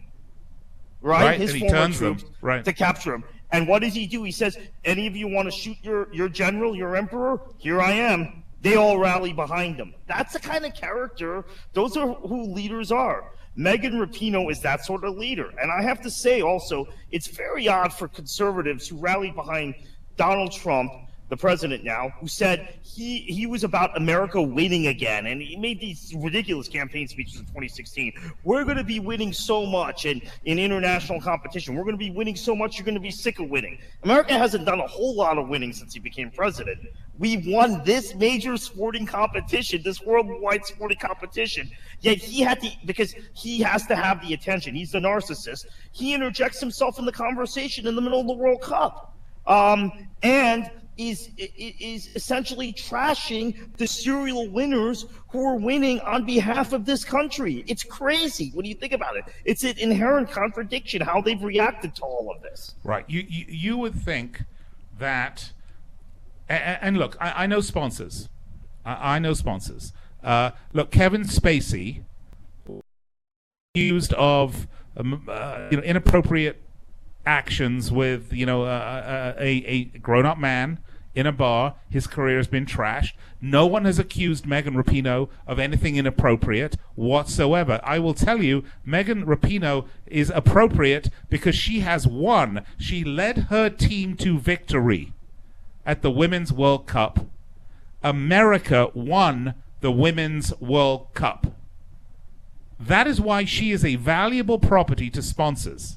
right? 1.00 1.24
right 1.24 1.40
His 1.40 1.54
and 1.54 1.60
former 1.62 1.76
turns 1.76 1.98
troops 1.98 2.22
them, 2.22 2.32
right. 2.40 2.64
to 2.64 2.72
capture 2.72 3.14
him. 3.14 3.24
And 3.50 3.66
what 3.66 3.82
does 3.82 3.94
he 3.94 4.06
do? 4.06 4.22
He 4.22 4.32
says, 4.32 4.56
"Any 4.84 5.08
of 5.08 5.16
you 5.16 5.26
want 5.26 5.46
to 5.46 5.52
shoot 5.52 5.76
your 5.82 6.12
your 6.14 6.28
general, 6.28 6.76
your 6.76 6.94
emperor? 6.94 7.40
Here 7.58 7.80
I 7.80 7.92
am." 7.92 8.44
They 8.62 8.76
all 8.76 8.98
rally 8.98 9.32
behind 9.32 9.76
him. 9.76 9.94
That's 10.06 10.32
the 10.32 10.40
kind 10.40 10.64
of 10.64 10.74
character. 10.74 11.44
Those 11.72 11.96
are 11.96 12.14
who 12.14 12.52
leaders 12.52 12.90
are. 12.90 13.32
Megan 13.54 13.94
Rapinoe 13.94 14.50
is 14.50 14.60
that 14.60 14.84
sort 14.84 15.04
of 15.04 15.16
leader. 15.16 15.50
And 15.60 15.70
I 15.72 15.82
have 15.82 16.02
to 16.02 16.10
say 16.10 16.42
also, 16.42 16.86
it's 17.10 17.28
very 17.28 17.68
odd 17.68 17.92
for 17.92 18.08
conservatives 18.08 18.86
who 18.88 18.98
rallied 18.98 19.34
behind 19.34 19.74
Donald 20.16 20.52
Trump 20.52 20.92
the 21.28 21.36
president 21.36 21.82
now, 21.82 22.10
who 22.20 22.28
said 22.28 22.78
he 22.82 23.20
he 23.20 23.46
was 23.46 23.64
about 23.64 23.96
America 23.96 24.40
winning 24.40 24.86
again, 24.86 25.26
and 25.26 25.42
he 25.42 25.56
made 25.56 25.80
these 25.80 26.14
ridiculous 26.16 26.68
campaign 26.68 27.08
speeches 27.08 27.40
in 27.40 27.46
2016. 27.46 28.12
We're 28.44 28.64
going 28.64 28.76
to 28.76 28.84
be 28.84 29.00
winning 29.00 29.32
so 29.32 29.66
much 29.66 30.06
in 30.06 30.22
in 30.44 30.58
international 30.58 31.20
competition. 31.20 31.74
We're 31.74 31.82
going 31.82 31.94
to 31.94 31.98
be 31.98 32.10
winning 32.10 32.36
so 32.36 32.54
much. 32.54 32.78
You're 32.78 32.84
going 32.84 32.94
to 32.94 33.00
be 33.00 33.10
sick 33.10 33.40
of 33.40 33.50
winning. 33.50 33.78
America 34.04 34.38
hasn't 34.38 34.66
done 34.66 34.78
a 34.78 34.86
whole 34.86 35.16
lot 35.16 35.36
of 35.36 35.48
winning 35.48 35.72
since 35.72 35.94
he 35.94 36.00
became 36.00 36.30
president. 36.30 36.78
We 37.18 37.52
won 37.52 37.82
this 37.84 38.14
major 38.14 38.56
sporting 38.56 39.06
competition, 39.06 39.82
this 39.82 40.02
worldwide 40.02 40.64
sporting 40.64 40.98
competition. 40.98 41.70
Yet 42.00 42.18
he 42.18 42.42
had 42.42 42.60
to 42.60 42.70
because 42.84 43.14
he 43.34 43.58
has 43.60 43.86
to 43.88 43.96
have 43.96 44.26
the 44.26 44.34
attention. 44.34 44.76
He's 44.76 44.92
the 44.92 45.00
narcissist. 45.00 45.66
He 45.90 46.14
interjects 46.14 46.60
himself 46.60 47.00
in 47.00 47.04
the 47.04 47.12
conversation 47.12 47.86
in 47.88 47.96
the 47.96 48.02
middle 48.02 48.20
of 48.20 48.28
the 48.28 48.34
World 48.34 48.60
Cup. 48.62 49.14
Um, 49.46 50.08
and 50.22 50.70
is 50.96 51.30
is 51.36 52.08
essentially 52.14 52.72
trashing 52.72 53.76
the 53.76 53.86
serial 53.86 54.48
winners 54.48 55.06
who 55.28 55.44
are 55.44 55.56
winning 55.56 56.00
on 56.00 56.24
behalf 56.24 56.72
of 56.72 56.84
this 56.84 57.04
country. 57.04 57.64
It's 57.66 57.84
crazy 57.84 58.50
when 58.54 58.64
you 58.64 58.74
think 58.74 58.92
about 58.92 59.16
it. 59.16 59.24
It's 59.44 59.64
an 59.64 59.78
inherent 59.78 60.30
contradiction 60.30 61.02
how 61.02 61.20
they've 61.20 61.42
reacted 61.42 61.94
to 61.96 62.02
all 62.02 62.32
of 62.34 62.42
this. 62.42 62.74
Right. 62.84 63.04
You 63.08 63.24
you, 63.28 63.44
you 63.48 63.76
would 63.76 63.94
think 63.94 64.42
that, 64.98 65.52
and, 66.48 66.96
look, 66.96 67.16
I, 67.20 67.44
I, 67.44 67.46
know 67.46 67.60
sponsors. 67.60 68.30
I, 68.84 69.16
I 69.16 69.18
know 69.18 69.34
sponsors. 69.34 69.92
Uh, 70.24 70.52
look, 70.72 70.90
Kevin 70.90 71.24
Spacey 71.24 72.02
accused 73.74 74.14
of 74.14 74.66
um, 74.96 75.24
uh, 75.28 75.68
you 75.70 75.76
know 75.76 75.82
inappropriate 75.82 76.62
actions 77.26 77.92
with 77.92 78.32
you 78.32 78.46
know 78.46 78.62
uh, 78.62 79.34
a, 79.38 79.48
a 79.66 79.84
grown-up 79.84 80.38
man 80.38 80.78
in 81.16 81.26
a 81.26 81.32
bar. 81.32 81.74
His 81.88 82.06
career 82.06 82.36
has 82.36 82.46
been 82.46 82.66
trashed. 82.66 83.14
No 83.40 83.66
one 83.66 83.86
has 83.86 83.98
accused 83.98 84.46
Megan 84.46 84.74
Rapinoe 84.74 85.28
of 85.46 85.58
anything 85.58 85.96
inappropriate 85.96 86.76
whatsoever. 86.94 87.80
I 87.82 87.98
will 87.98 88.14
tell 88.14 88.42
you, 88.42 88.62
Megan 88.84 89.24
Rapinoe 89.24 89.88
is 90.06 90.30
appropriate 90.30 91.08
because 91.30 91.56
she 91.56 91.80
has 91.80 92.06
won. 92.06 92.64
She 92.78 93.02
led 93.02 93.48
her 93.48 93.70
team 93.70 94.14
to 94.18 94.38
victory 94.38 95.14
at 95.86 96.02
the 96.02 96.10
Women's 96.10 96.52
World 96.52 96.86
Cup. 96.86 97.26
America 98.04 98.90
won 98.94 99.54
the 99.80 99.90
Women's 99.90 100.56
World 100.60 101.08
Cup. 101.14 101.46
That 102.78 103.06
is 103.06 103.22
why 103.22 103.46
she 103.46 103.72
is 103.72 103.86
a 103.86 103.96
valuable 103.96 104.58
property 104.58 105.08
to 105.10 105.22
sponsors. 105.22 105.96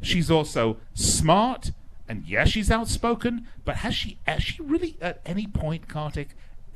She's 0.00 0.30
also 0.30 0.78
smart 0.94 1.72
and 2.08 2.24
yes, 2.26 2.48
she's 2.50 2.70
outspoken, 2.70 3.46
but 3.64 3.76
has 3.76 3.94
she 3.94 4.18
has 4.26 4.42
she 4.42 4.62
really 4.62 4.96
at 5.00 5.20
any 5.26 5.46
point, 5.46 5.88
Kartik, 5.88 6.30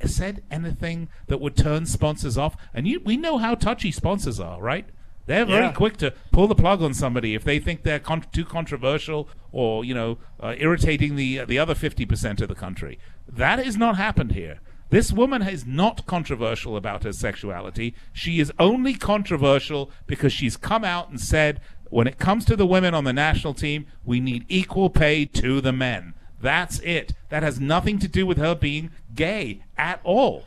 said 0.05 0.43
anything 0.51 1.07
that 1.27 1.39
would 1.39 1.55
turn 1.55 1.85
sponsors 1.85 2.37
off? 2.37 2.55
And 2.73 2.87
you, 2.87 2.99
we 2.99 3.17
know 3.17 3.37
how 3.37 3.55
touchy 3.55 3.91
sponsors 3.91 4.39
are, 4.39 4.61
right? 4.61 4.85
They're 5.27 5.45
very 5.45 5.65
Yeah. 5.67 5.71
quick 5.71 5.97
to 5.97 6.13
pull 6.31 6.47
the 6.47 6.55
plug 6.55 6.81
on 6.81 6.93
somebody 6.93 7.35
if 7.35 7.43
they 7.43 7.59
think 7.59 7.83
they're 7.83 7.99
con- 7.99 8.25
too 8.33 8.43
controversial 8.43 9.29
or 9.51 9.85
you 9.85 9.93
know 9.93 10.17
uh, 10.39 10.55
irritating 10.57 11.15
the 11.15 11.45
the 11.45 11.59
other 11.59 11.75
fifty 11.75 12.05
percent 12.05 12.41
of 12.41 12.47
the 12.49 12.55
country. 12.55 12.97
That 13.27 13.59
has 13.63 13.77
not 13.77 13.97
happened 13.97 14.31
here. 14.33 14.59
This 14.89 15.13
woman 15.13 15.41
is 15.41 15.65
not 15.65 16.05
controversial 16.05 16.75
about 16.75 17.03
her 17.03 17.13
sexuality. 17.13 17.93
She 18.11 18.41
is 18.41 18.51
only 18.59 18.93
controversial 18.95 19.89
because 20.05 20.33
she's 20.33 20.57
come 20.57 20.83
out 20.83 21.09
and 21.09 21.17
said, 21.21 21.61
when 21.91 22.07
it 22.07 22.17
comes 22.17 22.45
to 22.45 22.55
the 22.55 22.65
women 22.65 22.93
on 22.93 23.03
the 23.03 23.13
national 23.13 23.53
team, 23.53 23.85
we 24.05 24.19
need 24.19 24.45
equal 24.49 24.89
pay 24.89 25.25
to 25.25 25.61
the 25.61 25.71
men. 25.71 26.13
That's 26.41 26.79
it. 26.79 27.13
That 27.29 27.43
has 27.43 27.59
nothing 27.59 27.99
to 27.99 28.07
do 28.07 28.25
with 28.25 28.37
her 28.37 28.55
being 28.55 28.91
gay 29.13 29.61
at 29.77 29.99
all. 30.03 30.43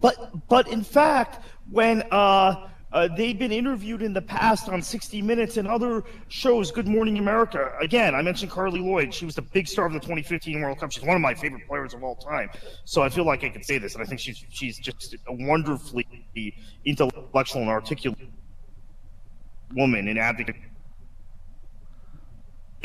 But 0.00 0.48
but 0.48 0.68
in 0.68 0.82
fact, 0.82 1.44
when 1.70 2.02
uh, 2.10 2.68
uh, 2.92 3.08
they've 3.16 3.38
been 3.38 3.52
interviewed 3.52 4.02
in 4.02 4.12
the 4.12 4.22
past 4.22 4.68
on 4.68 4.82
60 4.82 5.20
Minutes 5.22 5.56
and 5.58 5.68
other 5.68 6.02
shows. 6.28 6.72
Good 6.72 6.88
Morning 6.88 7.18
America. 7.18 7.72
Again, 7.80 8.14
I 8.14 8.22
mentioned 8.22 8.50
Carli 8.50 8.80
Lloyd. 8.80 9.12
She 9.12 9.24
was 9.24 9.34
the 9.34 9.42
big 9.42 9.68
star 9.68 9.86
of 9.86 9.92
the 9.92 10.00
2015 10.00 10.60
World 10.60 10.78
Cup. 10.78 10.90
She's 10.90 11.04
one 11.04 11.14
of 11.14 11.22
my 11.22 11.34
favorite 11.34 11.66
players 11.68 11.92
of 11.92 12.02
all 12.02 12.16
time. 12.16 12.50
So 12.84 13.02
I 13.02 13.08
feel 13.08 13.24
like 13.24 13.44
I 13.44 13.48
could 13.48 13.64
say 13.64 13.78
this, 13.78 13.94
and 13.94 14.02
I 14.02 14.06
think 14.06 14.20
she's 14.20 14.44
she's 14.48 14.78
just 14.78 15.14
wonderfully 15.28 16.06
intellectual 16.84 17.62
and 17.62 17.70
articulate 17.70 18.30
woman 19.74 20.08
and 20.08 20.18
advocate. 20.18 20.56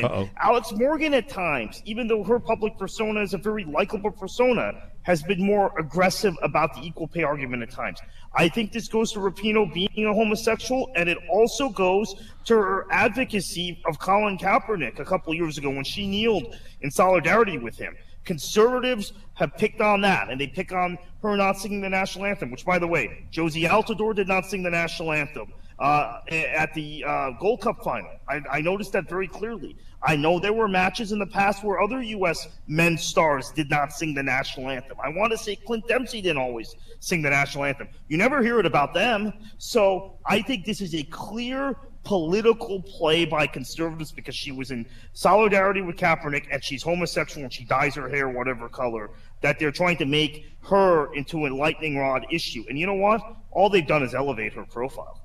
Uh-oh. 0.04 0.30
Alex 0.38 0.74
Morgan, 0.74 1.14
at 1.14 1.30
times, 1.30 1.82
even 1.86 2.08
though 2.08 2.24
her 2.24 2.40
public 2.40 2.78
persona 2.78 3.22
is 3.22 3.34
a 3.34 3.38
very 3.38 3.64
likable 3.64 4.12
persona, 4.12 4.74
has 5.04 5.24
been 5.24 5.42
more 5.42 5.72
aggressive 5.80 6.36
about 6.42 6.74
the 6.74 6.82
equal 6.82 7.08
pay 7.08 7.24
argument 7.24 7.64
at 7.64 7.72
times. 7.72 8.00
I 8.34 8.50
think 8.50 8.74
this 8.74 8.90
goes 8.90 9.12
to 9.14 9.20
Rapinoe 9.20 9.72
being 9.74 10.08
a 10.08 10.14
homosexual, 10.14 10.92
and 10.96 11.08
it 11.08 11.18
also 11.30 11.70
goes 11.70 12.14
to 12.46 12.56
her 12.56 12.88
advocacy 12.92 13.82
of 13.86 14.00
Colin 14.00 14.38
Kaepernick 14.38 15.00
a 15.00 15.06
couple 15.06 15.34
years 15.34 15.58
ago 15.58 15.70
when 15.70 15.84
she 15.84 16.08
kneeled 16.08 16.56
in 16.82 16.92
solidarity 16.92 17.58
with 17.58 17.78
him. 17.78 17.96
Conservatives 18.26 19.14
have 19.36 19.56
picked 19.56 19.80
on 19.80 20.02
that, 20.02 20.30
and 20.30 20.42
they 20.42 20.48
pick 20.48 20.74
on 20.74 20.98
her 21.22 21.38
not 21.38 21.58
singing 21.58 21.82
the 21.82 21.90
national 21.90 22.26
anthem, 22.26 22.52
which, 22.52 22.66
by 22.66 22.80
the 22.80 22.88
way, 22.88 23.28
Jozy 23.32 23.70
Altidore 23.70 24.16
did 24.16 24.28
not 24.28 24.46
sing 24.46 24.64
the 24.64 24.72
national 24.72 25.14
anthem 25.14 25.54
uh, 25.80 26.20
at 26.30 26.74
the 26.74 27.04
uh, 27.06 27.32
Gold 27.40 27.62
Cup 27.62 27.84
final. 27.84 28.10
I, 28.30 28.42
I, 28.50 28.62
noticed 28.62 28.94
that 28.94 29.10
very 29.10 29.28
clearly. 29.28 29.76
I 30.02 30.16
know 30.16 30.40
there 30.40 30.54
were 30.54 30.68
matches 30.68 31.12
in 31.12 31.20
the 31.20 31.26
past 31.26 31.64
where 31.64 31.82
other 31.82 32.02
U.S. 32.02 32.48
men's 32.68 33.04
stars 33.04 33.52
did 33.52 33.70
not 33.70 33.92
sing 33.92 34.14
the 34.14 34.24
national 34.24 34.70
anthem. 34.70 34.98
I 35.04 35.10
want 35.10 35.32
to 35.34 35.38
say 35.38 35.56
Clint 35.56 35.88
Dempsey 35.88 36.22
didn't 36.22 36.38
always 36.38 36.76
sing 37.00 37.22
the 37.22 37.30
national 37.30 37.66
anthem. 37.66 37.90
You 38.08 38.18
never 38.18 38.42
hear 38.42 38.60
it 38.60 38.66
about 38.66 38.94
them. 38.94 39.34
So 39.58 40.18
I 40.26 40.42
think 40.42 40.66
this 40.66 40.80
is 40.80 40.96
a 40.96 41.04
clear 41.04 41.76
political 42.06 42.82
play 42.84 43.26
by 43.26 43.48
conservatives 43.48 44.12
because 44.12 44.36
she 44.36 44.52
was 44.52 44.72
in 44.72 44.86
solidarity 45.14 45.82
with 45.82 45.98
Kaepernick 45.98 46.46
and 46.52 46.64
she's 46.64 46.84
homosexual 46.84 47.44
and 47.44 47.52
she 47.52 47.66
dyes 47.66 47.96
her 47.96 48.08
hair 48.08 48.30
whatever 48.30 48.70
color 48.70 49.10
that 49.42 49.60
they're 49.60 49.72
trying 49.72 49.98
to 49.98 50.06
make 50.06 50.46
her 50.62 51.14
into 51.16 51.48
a 51.48 51.50
lightning 51.50 51.98
rod 51.98 52.26
issue. 52.32 52.64
And 52.70 52.80
you 52.80 52.86
know 52.86 52.94
what? 52.94 53.22
All 53.52 53.70
they've 53.70 53.86
done 53.86 54.04
is 54.04 54.14
elevate 54.14 54.54
her 54.54 54.66
profile. 54.66 55.25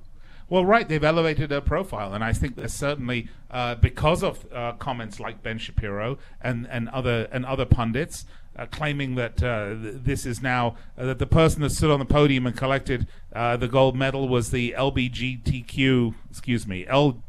Well, 0.51 0.65
right, 0.65 0.85
they've 0.85 1.01
elevated 1.01 1.49
her 1.51 1.61
profile, 1.61 2.13
and 2.13 2.21
I 2.25 2.33
think 2.33 2.57
that 2.57 2.71
certainly 2.71 3.29
uh, 3.49 3.75
because 3.75 4.21
of 4.21 4.45
uh, 4.53 4.73
comments 4.73 5.17
like 5.17 5.41
Ben 5.41 5.57
Shapiro 5.57 6.17
and, 6.41 6.67
and 6.69 6.89
other 6.89 7.29
and 7.31 7.45
other 7.45 7.63
pundits 7.63 8.25
uh, 8.57 8.65
claiming 8.65 9.15
that 9.15 9.41
uh, 9.41 9.75
th- 9.81 9.95
this 10.03 10.25
is 10.25 10.41
now 10.41 10.75
uh, 10.97 11.05
that 11.05 11.19
the 11.19 11.25
person 11.25 11.61
that 11.61 11.69
stood 11.69 11.89
on 11.89 11.99
the 11.99 12.05
podium 12.05 12.45
and 12.45 12.57
collected 12.57 13.07
uh, 13.33 13.55
the 13.55 13.69
gold 13.69 13.95
medal 13.95 14.27
was 14.27 14.51
the 14.51 14.75
LBGTQ, 14.77 16.15
excuse 16.29 16.67
me, 16.67 16.85
L 16.85 17.23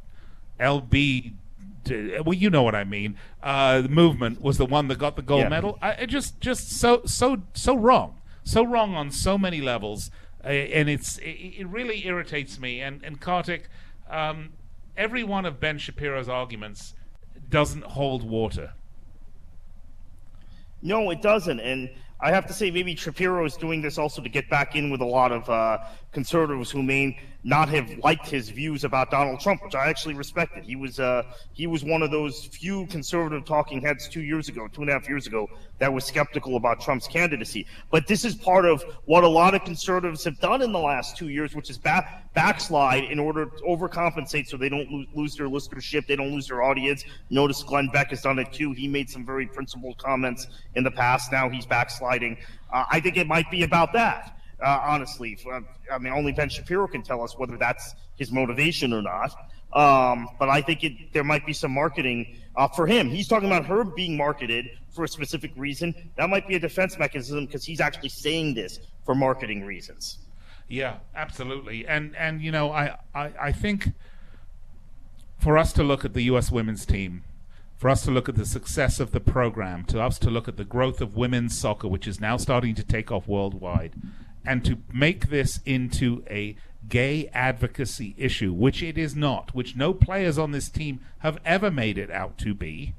LB. 0.59 1.35
Well, 2.25 2.35
you 2.35 2.51
know 2.51 2.65
what 2.65 2.75
I 2.75 2.83
mean. 2.83 3.17
the 3.41 3.87
movement 3.89 4.43
was 4.43 4.59
the 4.59 4.67
one 4.67 4.89
that 4.89 4.99
got 4.99 5.15
the 5.15 5.23
gold 5.23 5.43
Yeah. 5.43 5.49
medal. 5.49 5.79
I, 5.81 5.91
it 5.93 6.07
just, 6.09 6.41
just 6.41 6.71
so, 6.71 7.03
so, 7.05 7.43
so 7.55 7.77
wrong, 7.77 8.21
so 8.43 8.65
wrong 8.65 8.97
on 8.97 9.13
so 9.13 9.39
many 9.39 9.61
levels 9.61 10.11
and 10.45 10.89
it's 10.89 11.19
it, 11.19 11.55
it 11.59 11.67
really 11.69 12.07
irritates 12.07 12.59
me. 12.59 12.81
And 12.81 13.03
and 13.05 13.21
Kartik, 13.21 13.69
um, 14.11 14.51
every 14.97 15.25
one 15.25 15.45
of 15.45 15.61
Ben 15.61 15.79
Shapiro's 15.79 16.29
arguments 16.29 16.95
doesn't 17.49 17.85
hold 17.85 18.29
water. 18.29 18.73
No, 20.83 21.11
it 21.11 21.23
doesn't. 21.23 21.61
And 21.61 21.91
I 22.21 22.31
have 22.31 22.47
to 22.47 22.53
say, 22.53 22.71
maybe 22.71 22.95
Shapiro 22.97 23.45
is 23.45 23.57
doing 23.57 23.83
this 23.83 23.99
also 23.99 24.23
to 24.23 24.29
get 24.29 24.49
back 24.49 24.75
in 24.75 24.91
with 24.91 25.01
a 25.01 25.07
lot 25.07 25.33
of 25.33 25.49
uh, 25.49 25.79
conservatives 26.13 26.71
who 26.71 26.83
may 26.83 27.19
not 27.45 27.69
have 27.69 27.91
liked 28.05 28.29
his 28.29 28.51
views 28.51 28.85
about 28.85 29.11
Donald 29.11 29.41
Trump, 29.41 29.65
which 29.65 29.75
I 29.75 29.89
actually 29.89 30.15
respected. 30.15 30.65
He 30.65 30.77
was 30.77 31.01
uh, 31.01 31.25
he 31.53 31.67
was 31.67 31.83
one 31.83 32.03
of 32.03 32.11
those 32.11 32.45
few 32.45 32.87
conservative 32.87 33.45
talking 33.45 33.81
heads 33.81 34.09
two 34.09 34.23
years 34.23 34.49
ago, 34.49 34.69
two 34.69 34.83
and 34.83 34.91
a 34.91 34.93
half 34.93 35.09
years 35.09 35.27
ago, 35.27 35.49
that 35.79 35.93
was 35.93 36.05
skeptical 36.05 36.57
about 36.57 36.81
Trump's 36.81 37.09
candidacy. 37.09 37.67
But 37.91 38.07
this 38.07 38.25
is 38.25 38.37
part 38.37 38.65
of 38.65 38.85
what 39.07 39.25
a 39.25 39.29
lot 39.29 39.55
of 39.55 39.65
conservatives 39.65 40.23
have 40.25 40.39
done 40.39 40.63
in 40.63 40.71
the 40.71 40.79
last 40.79 41.17
two 41.17 41.29
years, 41.29 41.57
which 41.57 41.71
is 41.71 41.79
back 41.79 42.33
backslide 42.35 43.05
in 43.05 43.19
order 43.19 43.47
to 43.47 43.63
overcompensate 43.65 44.47
so 44.47 44.57
they 44.57 44.69
don't 44.69 44.91
lose, 44.91 45.09
lose 45.15 45.37
their 45.37 45.49
listenership, 45.49 46.07
they 46.07 46.17
don't 46.17 46.31
lose 46.31 46.47
their 46.47 46.63
audience. 46.63 47.05
Notice 47.31 47.63
Glenn 47.63 47.89
Beck 47.93 48.11
has 48.11 48.23
done 48.23 48.39
it 48.39 48.53
too. 48.53 48.73
He 48.73 48.87
made 48.87 49.11
some 49.11 49.27
very 49.27 49.47
principled 49.47 49.99
comments 49.99 50.47
in 50.77 50.85
the 50.85 50.91
past. 50.91 51.33
Now 51.33 51.49
he's 51.49 51.67
backsliding. 51.67 52.37
Uh, 52.73 52.85
I 52.91 53.01
think 53.01 53.17
it 53.17 53.27
might 53.27 53.51
be 53.51 53.65
about 53.65 53.93
that. 53.95 54.39
Uh, 54.63 54.81
honestly, 54.85 55.39
I 55.91 55.99
mean, 55.99 56.13
only 56.13 56.33
Ben 56.33 56.49
Shapiro 56.49 56.87
can 56.87 57.03
tell 57.03 57.23
us 57.23 57.37
whether 57.39 57.57
that's 57.57 57.95
his 58.17 58.31
motivation 58.31 58.93
or 58.93 59.03
not. 59.03 59.35
Um, 59.73 60.29
but 60.39 60.49
I 60.49 60.61
think 60.61 60.85
it, 60.85 61.13
there 61.13 61.25
might 61.25 61.47
be 61.47 61.53
some 61.53 61.73
marketing 61.73 62.37
uh, 62.57 62.69
for 62.69 62.87
him. 62.87 63.09
He's 63.09 63.27
talking 63.27 63.49
about 63.49 63.65
her 63.67 63.85
being 63.85 64.17
marketed 64.17 64.71
for 64.91 65.05
a 65.05 65.09
specific 65.09 65.51
reason. 65.57 65.95
That 66.17 66.29
might 66.29 66.47
be 66.47 66.57
a 66.57 66.59
defense 66.59 66.99
mechanism 66.99 67.47
because 67.47 67.65
he's 67.65 67.81
actually 67.81 68.11
saying 68.11 68.55
this 68.55 68.81
for 69.05 69.15
marketing 69.15 69.65
reasons. 69.65 70.19
Yeah, 70.69 70.99
absolutely. 71.15 71.87
And 71.87 72.15
and 72.17 72.43
you 72.43 72.51
know, 72.51 72.71
I, 72.71 72.97
I, 73.15 73.33
I 73.41 73.53
think 73.53 73.93
for 75.39 75.59
us 75.59 75.73
to 75.75 75.83
look 75.83 76.05
at 76.05 76.13
the 76.13 76.23
US 76.23 76.53
women's 76.53 76.87
team, 76.87 77.25
for 77.77 77.89
us 77.89 78.03
to 78.05 78.11
look 78.11 78.29
at 78.29 78.37
the 78.37 78.47
success 78.47 79.01
of 79.01 79.13
the 79.13 79.21
program, 79.21 79.85
to 79.87 80.01
us 80.01 80.19
to 80.21 80.31
look 80.31 80.49
at 80.49 80.57
the 80.57 80.65
growth 80.65 81.01
of 81.01 81.17
women's 81.17 81.59
soccer, 81.59 81.89
which 81.89 82.07
is 82.07 82.21
now 82.21 82.37
starting 82.37 82.75
to 82.77 82.85
take 82.85 83.11
off 83.11 83.27
worldwide, 83.27 83.93
and 84.45 84.65
to 84.65 84.79
make 84.93 85.29
this 85.29 85.61
into 85.65 86.25
a 86.29 86.57
gay 86.89 87.29
advocacy 87.33 88.15
issue, 88.19 88.53
which 88.53 88.83
it 88.83 88.99
is 88.99 89.15
not, 89.15 89.55
which 89.55 89.77
no 89.77 89.95
players 89.95 90.39
on 90.39 90.51
this 90.51 90.69
team 90.69 91.01
have 91.21 91.39
ever 91.45 91.71
made 91.71 91.97
it 91.99 92.11
out 92.11 92.39
to 92.39 92.55
be, 92.55 92.95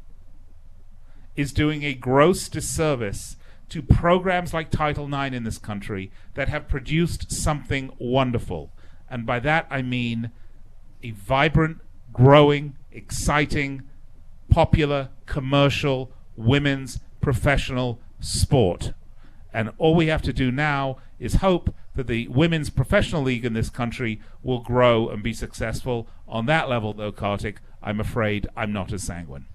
is 1.35 1.51
doing 1.51 1.83
a 1.83 1.93
gross 1.93 2.47
disservice 2.47 3.35
to 3.69 3.81
programs 3.81 4.53
like 4.53 4.69
Title 4.69 5.11
IX 5.13 5.35
in 5.35 5.43
this 5.43 5.57
country 5.57 6.11
that 6.35 6.49
have 6.49 6.67
produced 6.67 7.31
something 7.31 7.91
wonderful. 7.97 8.71
And 9.09 9.25
by 9.25 9.39
that 9.39 9.67
I 9.69 9.81
mean 9.81 10.31
a 11.01 11.11
vibrant, 11.11 11.79
growing, 12.13 12.75
exciting, 12.91 13.83
popular, 14.49 15.09
commercial, 15.25 16.11
women's 16.35 16.99
professional 17.19 17.99
sport. 18.19 18.93
And 19.53 19.71
all 19.77 19.95
we 19.95 20.07
have 20.07 20.21
to 20.23 20.33
do 20.33 20.51
now 20.51 20.97
is 21.19 21.35
hope 21.35 21.73
that 21.95 22.07
the 22.07 22.27
women's 22.29 22.69
professional 22.69 23.21
league 23.21 23.45
in 23.45 23.53
this 23.53 23.69
country 23.69 24.19
will 24.41 24.61
grow 24.61 25.09
and 25.09 25.21
be 25.21 25.33
successful. 25.33 26.07
On 26.27 26.47
that 26.47 26.69
level, 26.69 26.93
though, 26.93 27.11
Kartik, 27.11 27.61
I'm 27.81 27.99
afraid 27.99 28.47
I'm 28.55 28.73
not 28.73 28.91
as 28.91 29.03
sanguine. 29.03 29.45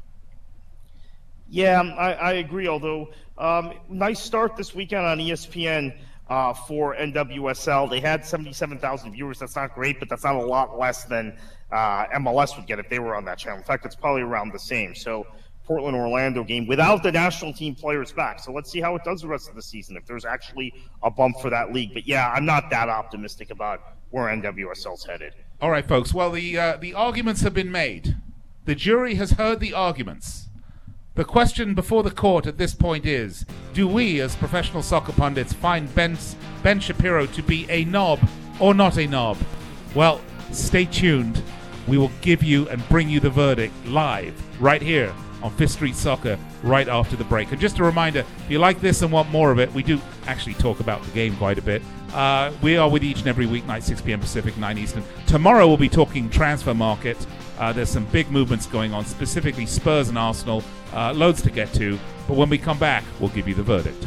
Yeah, 1.50 1.80
um, 1.80 1.94
I, 1.96 2.14
I 2.14 2.32
agree. 2.34 2.68
Although, 2.68 3.10
um, 3.38 3.72
nice 3.88 4.20
start 4.20 4.56
this 4.56 4.74
weekend 4.74 5.04
on 5.06 5.18
ESPN 5.18 5.94
uh, 6.28 6.52
for 6.52 6.94
NWSL. 6.94 7.88
They 7.88 8.00
had 8.00 8.24
77,000 8.24 9.12
viewers. 9.12 9.38
That's 9.38 9.56
not 9.56 9.74
great, 9.74 9.98
but 9.98 10.08
that's 10.08 10.24
not 10.24 10.36
a 10.36 10.44
lot 10.44 10.78
less 10.78 11.04
than 11.04 11.38
uh, 11.72 12.06
MLS 12.18 12.56
would 12.56 12.66
get 12.66 12.78
if 12.78 12.88
they 12.88 12.98
were 12.98 13.14
on 13.16 13.24
that 13.24 13.38
channel. 13.38 13.58
In 13.58 13.64
fact, 13.64 13.86
it's 13.86 13.96
probably 13.96 14.22
around 14.22 14.52
the 14.52 14.58
same. 14.58 14.94
So, 14.94 15.26
Portland 15.68 15.94
Orlando 15.94 16.42
game 16.42 16.66
without 16.66 17.02
the 17.02 17.12
national 17.12 17.52
team 17.52 17.74
players 17.74 18.10
back. 18.10 18.40
So 18.40 18.52
let's 18.52 18.70
see 18.70 18.80
how 18.80 18.96
it 18.96 19.04
does 19.04 19.20
the 19.20 19.28
rest 19.28 19.50
of 19.50 19.54
the 19.54 19.60
season 19.60 19.98
if 19.98 20.06
there's 20.06 20.24
actually 20.24 20.72
a 21.02 21.10
bump 21.10 21.40
for 21.40 21.50
that 21.50 21.74
league. 21.74 21.92
But 21.92 22.08
yeah, 22.08 22.30
I'm 22.30 22.46
not 22.46 22.70
that 22.70 22.88
optimistic 22.88 23.50
about 23.50 23.82
where 24.08 24.34
NWSL's 24.34 25.04
headed. 25.04 25.34
All 25.60 25.70
right, 25.70 25.86
folks. 25.86 26.14
Well, 26.14 26.30
the 26.30 26.58
uh, 26.58 26.76
the 26.78 26.94
arguments 26.94 27.42
have 27.42 27.52
been 27.52 27.70
made. 27.70 28.16
The 28.64 28.74
jury 28.74 29.16
has 29.16 29.32
heard 29.32 29.60
the 29.60 29.74
arguments. 29.74 30.48
The 31.16 31.24
question 31.24 31.74
before 31.74 32.02
the 32.02 32.10
court 32.10 32.46
at 32.46 32.56
this 32.56 32.74
point 32.74 33.04
is: 33.04 33.44
Do 33.74 33.86
we, 33.86 34.22
as 34.22 34.36
professional 34.36 34.82
soccer 34.82 35.12
pundits, 35.12 35.52
find 35.52 35.94
Ben 35.94 36.16
Ben 36.62 36.80
Shapiro 36.80 37.26
to 37.26 37.42
be 37.42 37.66
a 37.68 37.84
knob 37.84 38.20
or 38.58 38.72
not 38.72 38.96
a 38.96 39.06
knob? 39.06 39.36
Well, 39.94 40.22
stay 40.50 40.86
tuned. 40.86 41.42
We 41.86 41.98
will 41.98 42.12
give 42.22 42.42
you 42.42 42.68
and 42.70 42.86
bring 42.88 43.10
you 43.10 43.20
the 43.20 43.30
verdict 43.30 43.74
live 43.86 44.34
right 44.60 44.80
here 44.80 45.12
on 45.42 45.50
Fifth 45.52 45.72
Street 45.72 45.94
Soccer 45.94 46.38
right 46.62 46.88
after 46.88 47.16
the 47.16 47.24
break. 47.24 47.52
And 47.52 47.60
just 47.60 47.78
a 47.78 47.84
reminder, 47.84 48.20
if 48.20 48.50
you 48.50 48.58
like 48.58 48.80
this 48.80 49.02
and 49.02 49.12
want 49.12 49.30
more 49.30 49.50
of 49.50 49.58
it, 49.58 49.72
we 49.72 49.82
do 49.82 50.00
actually 50.26 50.54
talk 50.54 50.80
about 50.80 51.02
the 51.02 51.10
game 51.12 51.36
quite 51.36 51.58
a 51.58 51.62
bit. 51.62 51.82
Uh, 52.12 52.52
we 52.62 52.76
are 52.76 52.88
with 52.88 53.04
each 53.04 53.18
and 53.18 53.28
every 53.28 53.46
weeknight, 53.46 53.82
6 53.82 54.00
p.m. 54.00 54.20
Pacific, 54.20 54.56
9 54.56 54.78
Eastern. 54.78 55.04
Tomorrow 55.26 55.66
we'll 55.66 55.76
be 55.76 55.88
talking 55.88 56.30
transfer 56.30 56.74
market. 56.74 57.16
Uh, 57.58 57.72
there's 57.72 57.90
some 57.90 58.04
big 58.06 58.30
movements 58.30 58.66
going 58.66 58.94
on, 58.94 59.04
specifically 59.04 59.66
Spurs 59.66 60.08
and 60.08 60.16
Arsenal. 60.16 60.62
Uh, 60.92 61.12
loads 61.12 61.42
to 61.42 61.50
get 61.50 61.72
to. 61.74 61.98
But 62.26 62.36
when 62.36 62.48
we 62.48 62.58
come 62.58 62.78
back, 62.78 63.04
we'll 63.20 63.30
give 63.30 63.48
you 63.48 63.54
the 63.54 63.62
verdict. 63.62 64.06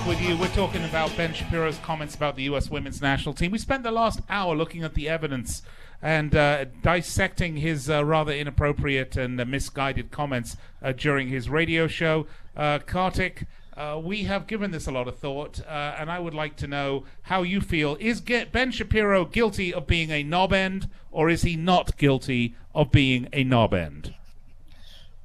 with 0.07 0.21
you. 0.21 0.37
We're 0.37 0.47
talking 0.47 0.85
about 0.85 1.15
Ben 1.17 1.33
Shapiro's 1.33 1.77
comments 1.79 2.15
about 2.15 2.37
the 2.37 2.43
U.S. 2.43 2.69
women's 2.69 3.01
national 3.01 3.33
team. 3.33 3.51
We 3.51 3.57
spent 3.57 3.83
the 3.83 3.91
last 3.91 4.21
hour 4.29 4.55
looking 4.55 4.83
at 4.83 4.93
the 4.93 5.09
evidence 5.09 5.63
and 6.01 6.35
uh, 6.35 6.65
dissecting 6.81 7.57
his 7.57 7.89
uh, 7.89 8.03
rather 8.03 8.31
inappropriate 8.31 9.17
and 9.17 9.39
uh, 9.39 9.45
misguided 9.45 10.11
comments 10.11 10.57
uh, 10.81 10.91
during 10.91 11.29
his 11.29 11.49
radio 11.49 11.87
show. 11.87 12.27
Uh, 12.55 12.79
Kartik, 12.79 13.45
uh, 13.75 13.99
we 14.03 14.23
have 14.23 14.47
given 14.47 14.71
this 14.71 14.87
a 14.87 14.91
lot 14.91 15.07
of 15.07 15.19
thought, 15.19 15.59
and 15.67 16.09
I 16.11 16.19
would 16.19 16.33
like 16.33 16.55
to 16.57 16.67
know 16.67 17.05
how 17.23 17.43
you 17.43 17.61
feel. 17.61 17.97
Is 17.99 18.21
Ben 18.21 18.71
Shapiro 18.71 19.25
guilty 19.25 19.73
of 19.73 19.85
being 19.85 20.09
a 20.11 20.23
knob 20.23 20.53
end, 20.53 20.89
or 21.11 21.29
is 21.29 21.43
he 21.43 21.55
not 21.55 21.97
guilty 21.97 22.55
of 22.73 22.91
being 22.91 23.27
a 23.33 23.43
knob 23.43 23.73
end? 23.73 24.15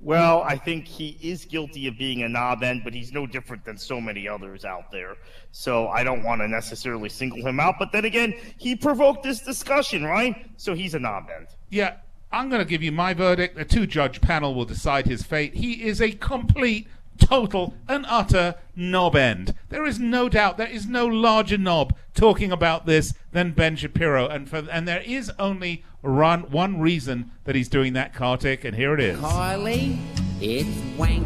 Well, 0.03 0.42
I 0.42 0.57
think 0.57 0.88
he 0.88 1.16
is 1.22 1.44
guilty 1.44 1.86
of 1.86 1.96
being 1.96 2.24
a 2.24 2.28
knob 2.28 2.64
end, 2.64 2.82
but 2.82 2.92
he's 2.92 3.12
no 3.12 3.24
different 3.24 3.64
than 3.64 3.78
so 3.78 4.00
many 4.00 4.26
others 4.26 4.64
out 4.64 4.90
there. 4.90 5.16
So 5.53 5.86
I 5.88 6.03
don't 6.03 6.24
want 6.24 6.40
to 6.40 6.48
necessarily 6.48 7.09
single 7.09 7.46
him 7.46 7.61
out. 7.61 7.76
But 7.78 7.92
then 7.92 8.05
again, 8.05 8.34
he 8.59 8.74
provoked 8.74 9.22
this 9.22 9.40
discussion, 9.42 10.05
right? 10.05 10.34
So 10.57 10.74
he's 10.74 10.94
a 10.94 10.98
knob 10.98 11.28
end. 11.34 11.46
Yeah, 11.70 11.98
I'm 12.32 12.48
going 12.48 12.61
to 12.61 12.64
give 12.64 12.82
you 12.82 12.90
my 12.90 13.14
verdict. 13.14 13.57
The 13.57 13.64
two 13.64 13.86
judge 13.86 14.20
panel 14.20 14.55
will 14.55 14.64
decide 14.64 15.07
his 15.07 15.22
fate. 15.22 15.55
He 15.55 15.84
is 15.84 16.03
a 16.03 16.11
complete, 16.11 16.88
total, 17.18 17.74
and 17.88 18.04
utter 18.08 18.56
knob 18.76 19.16
end. 19.16 19.54
There 19.68 19.84
is 19.84 19.98
no 19.98 20.28
doubt 20.28 20.56
there 20.56 20.66
is 20.66 20.86
no 20.86 21.06
larger 21.06 21.58
knob 21.58 21.94
talking 22.14 22.52
about 22.52 22.86
this 22.86 23.14
than 23.32 23.52
Ben 23.52 23.76
Shapiro. 23.76 24.28
And, 24.28 24.48
for, 24.48 24.66
and 24.70 24.86
there 24.86 25.02
is 25.04 25.30
only 25.38 25.84
run, 26.02 26.50
one 26.50 26.80
reason 26.80 27.30
that 27.44 27.54
he's 27.54 27.68
doing 27.68 27.92
that, 27.94 28.14
Kartik, 28.14 28.64
and 28.64 28.76
here 28.76 28.94
it 28.94 29.00
is. 29.00 29.18
Kylie, 29.18 29.98
it's 30.40 30.68
wank, 30.98 31.24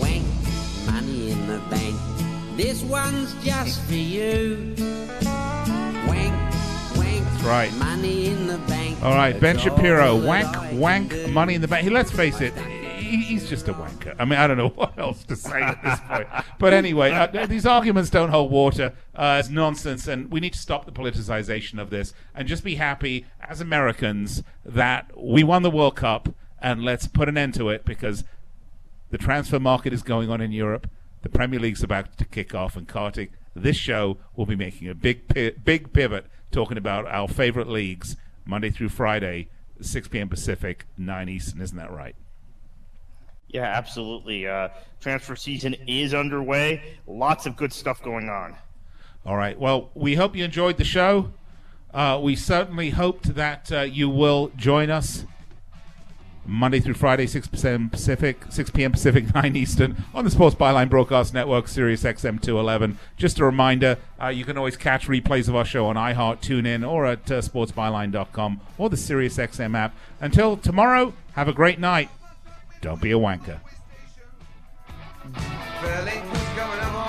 wank, 0.00 0.24
money 0.86 1.30
in 1.32 1.46
the 1.46 1.58
bank. 1.70 1.96
This 2.56 2.82
one's 2.82 3.34
just 3.44 3.80
for 3.82 3.94
you. 3.94 4.74
Wank, 6.06 6.32
wank, 6.96 7.24
That's 7.24 7.42
right. 7.42 7.72
money 7.78 8.26
in 8.26 8.46
the 8.46 8.58
bank. 8.68 9.02
All 9.02 9.14
right, 9.14 9.38
Ben 9.38 9.58
Shapiro, 9.58 10.16
wank, 10.16 10.54
wank, 10.72 11.28
money 11.30 11.54
in 11.54 11.60
the 11.60 11.68
bank. 11.68 11.84
Hey, 11.84 11.90
let's 11.90 12.10
face 12.10 12.40
it, 12.40 12.54
he, 13.16 13.22
he's 13.22 13.48
just 13.48 13.68
a 13.68 13.74
wanker. 13.74 14.14
I 14.18 14.24
mean, 14.24 14.38
I 14.38 14.46
don't 14.46 14.56
know 14.56 14.68
what 14.74 14.98
else 14.98 15.24
to 15.24 15.36
say 15.36 15.62
at 15.62 15.82
this 15.82 16.00
point. 16.00 16.26
But 16.58 16.72
anyway, 16.72 17.12
uh, 17.12 17.46
these 17.46 17.66
arguments 17.66 18.10
don't 18.10 18.30
hold 18.30 18.50
water. 18.50 18.92
Uh, 19.14 19.36
it's 19.40 19.48
nonsense, 19.48 20.08
and 20.08 20.30
we 20.30 20.40
need 20.40 20.52
to 20.52 20.58
stop 20.58 20.86
the 20.86 20.92
politicization 20.92 21.80
of 21.80 21.90
this 21.90 22.12
and 22.34 22.48
just 22.48 22.64
be 22.64 22.76
happy 22.76 23.26
as 23.40 23.60
Americans 23.60 24.42
that 24.64 25.10
we 25.16 25.44
won 25.44 25.62
the 25.62 25.70
World 25.70 25.96
Cup, 25.96 26.28
and 26.60 26.84
let's 26.84 27.06
put 27.06 27.28
an 27.28 27.38
end 27.38 27.54
to 27.54 27.68
it 27.68 27.84
because 27.84 28.24
the 29.10 29.18
transfer 29.18 29.60
market 29.60 29.92
is 29.92 30.02
going 30.02 30.30
on 30.30 30.40
in 30.40 30.52
Europe. 30.52 30.88
The 31.22 31.28
Premier 31.28 31.60
League's 31.60 31.82
about 31.82 32.18
to 32.18 32.24
kick 32.24 32.54
off, 32.54 32.76
and 32.76 32.86
Kartik, 32.86 33.32
this 33.54 33.76
show 33.76 34.18
will 34.36 34.46
be 34.46 34.56
making 34.56 34.88
a 34.88 34.94
big, 34.94 35.32
big 35.64 35.92
pivot, 35.92 36.26
talking 36.50 36.76
about 36.76 37.06
our 37.06 37.28
favorite 37.28 37.68
leagues 37.68 38.16
Monday 38.44 38.70
through 38.70 38.90
Friday, 38.90 39.48
6 39.80 40.08
p.m. 40.08 40.28
Pacific, 40.28 40.86
9 40.98 41.28
Eastern. 41.28 41.60
Isn't 41.60 41.78
that 41.78 41.90
right? 41.90 42.14
Yeah, 43.54 43.66
absolutely. 43.66 44.48
Uh, 44.48 44.70
transfer 45.00 45.36
season 45.36 45.76
is 45.86 46.12
underway. 46.12 46.82
Lots 47.06 47.46
of 47.46 47.56
good 47.56 47.72
stuff 47.72 48.02
going 48.02 48.28
on. 48.28 48.56
All 49.24 49.36
right. 49.36 49.56
Well, 49.56 49.90
we 49.94 50.16
hope 50.16 50.34
you 50.34 50.44
enjoyed 50.44 50.76
the 50.76 50.84
show. 50.84 51.30
Uh, 51.94 52.18
we 52.20 52.34
certainly 52.34 52.90
hoped 52.90 53.36
that 53.36 53.70
uh, 53.70 53.82
you 53.82 54.10
will 54.10 54.50
join 54.56 54.90
us 54.90 55.24
Monday 56.44 56.80
through 56.80 56.94
Friday, 56.94 57.28
6 57.28 57.46
p.m. 57.46 57.90
Pacific, 57.90 58.42
6 58.50 58.70
p.m. 58.70 58.90
Pacific, 58.90 59.32
9 59.36 59.54
Eastern, 59.54 60.02
on 60.12 60.24
the 60.24 60.32
Sports 60.32 60.56
Byline 60.56 60.90
Broadcast 60.90 61.32
Network, 61.32 61.68
Sirius 61.68 62.02
XM 62.02 62.42
211. 62.42 62.98
Just 63.16 63.38
a 63.38 63.44
reminder, 63.44 63.98
uh, 64.20 64.26
you 64.26 64.44
can 64.44 64.58
always 64.58 64.76
catch 64.76 65.06
replays 65.06 65.48
of 65.48 65.54
our 65.54 65.64
show 65.64 65.86
on 65.86 65.94
iHeart, 65.94 66.40
TuneIn, 66.40 66.86
or 66.86 67.06
at 67.06 67.30
uh, 67.30 67.40
sportsbyline.com 67.40 68.60
or 68.78 68.90
the 68.90 68.96
Sirius 68.96 69.36
XM 69.36 69.76
app. 69.76 69.94
Until 70.20 70.56
tomorrow, 70.56 71.14
have 71.34 71.46
a 71.46 71.52
great 71.52 71.78
night. 71.78 72.10
Don't 72.84 73.00
be 73.00 73.12
a 73.12 73.18
wanker. 73.18 73.58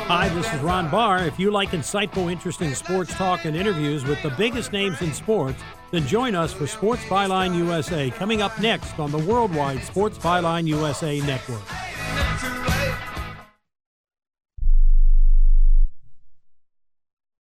Hi, 0.07 0.29
this 0.29 0.53
is 0.53 0.59
Ron 0.61 0.89
Barr. 0.89 1.25
If 1.25 1.37
you 1.37 1.51
like 1.51 1.71
insightful, 1.71 2.31
interesting 2.31 2.73
sports 2.73 3.13
talk 3.15 3.43
and 3.43 3.57
interviews 3.57 4.05
with 4.05 4.23
the 4.23 4.29
biggest 4.29 4.71
names 4.71 5.01
in 5.01 5.13
sports, 5.13 5.61
then 5.91 6.07
join 6.07 6.33
us 6.33 6.53
for 6.53 6.65
Sports 6.65 7.03
Byline 7.03 7.57
USA 7.57 8.09
coming 8.09 8.41
up 8.41 8.57
next 8.61 8.97
on 8.99 9.11
the 9.11 9.17
worldwide 9.17 9.83
Sports 9.83 10.17
Byline 10.17 10.65
USA 10.65 11.19
network. 11.19 12.74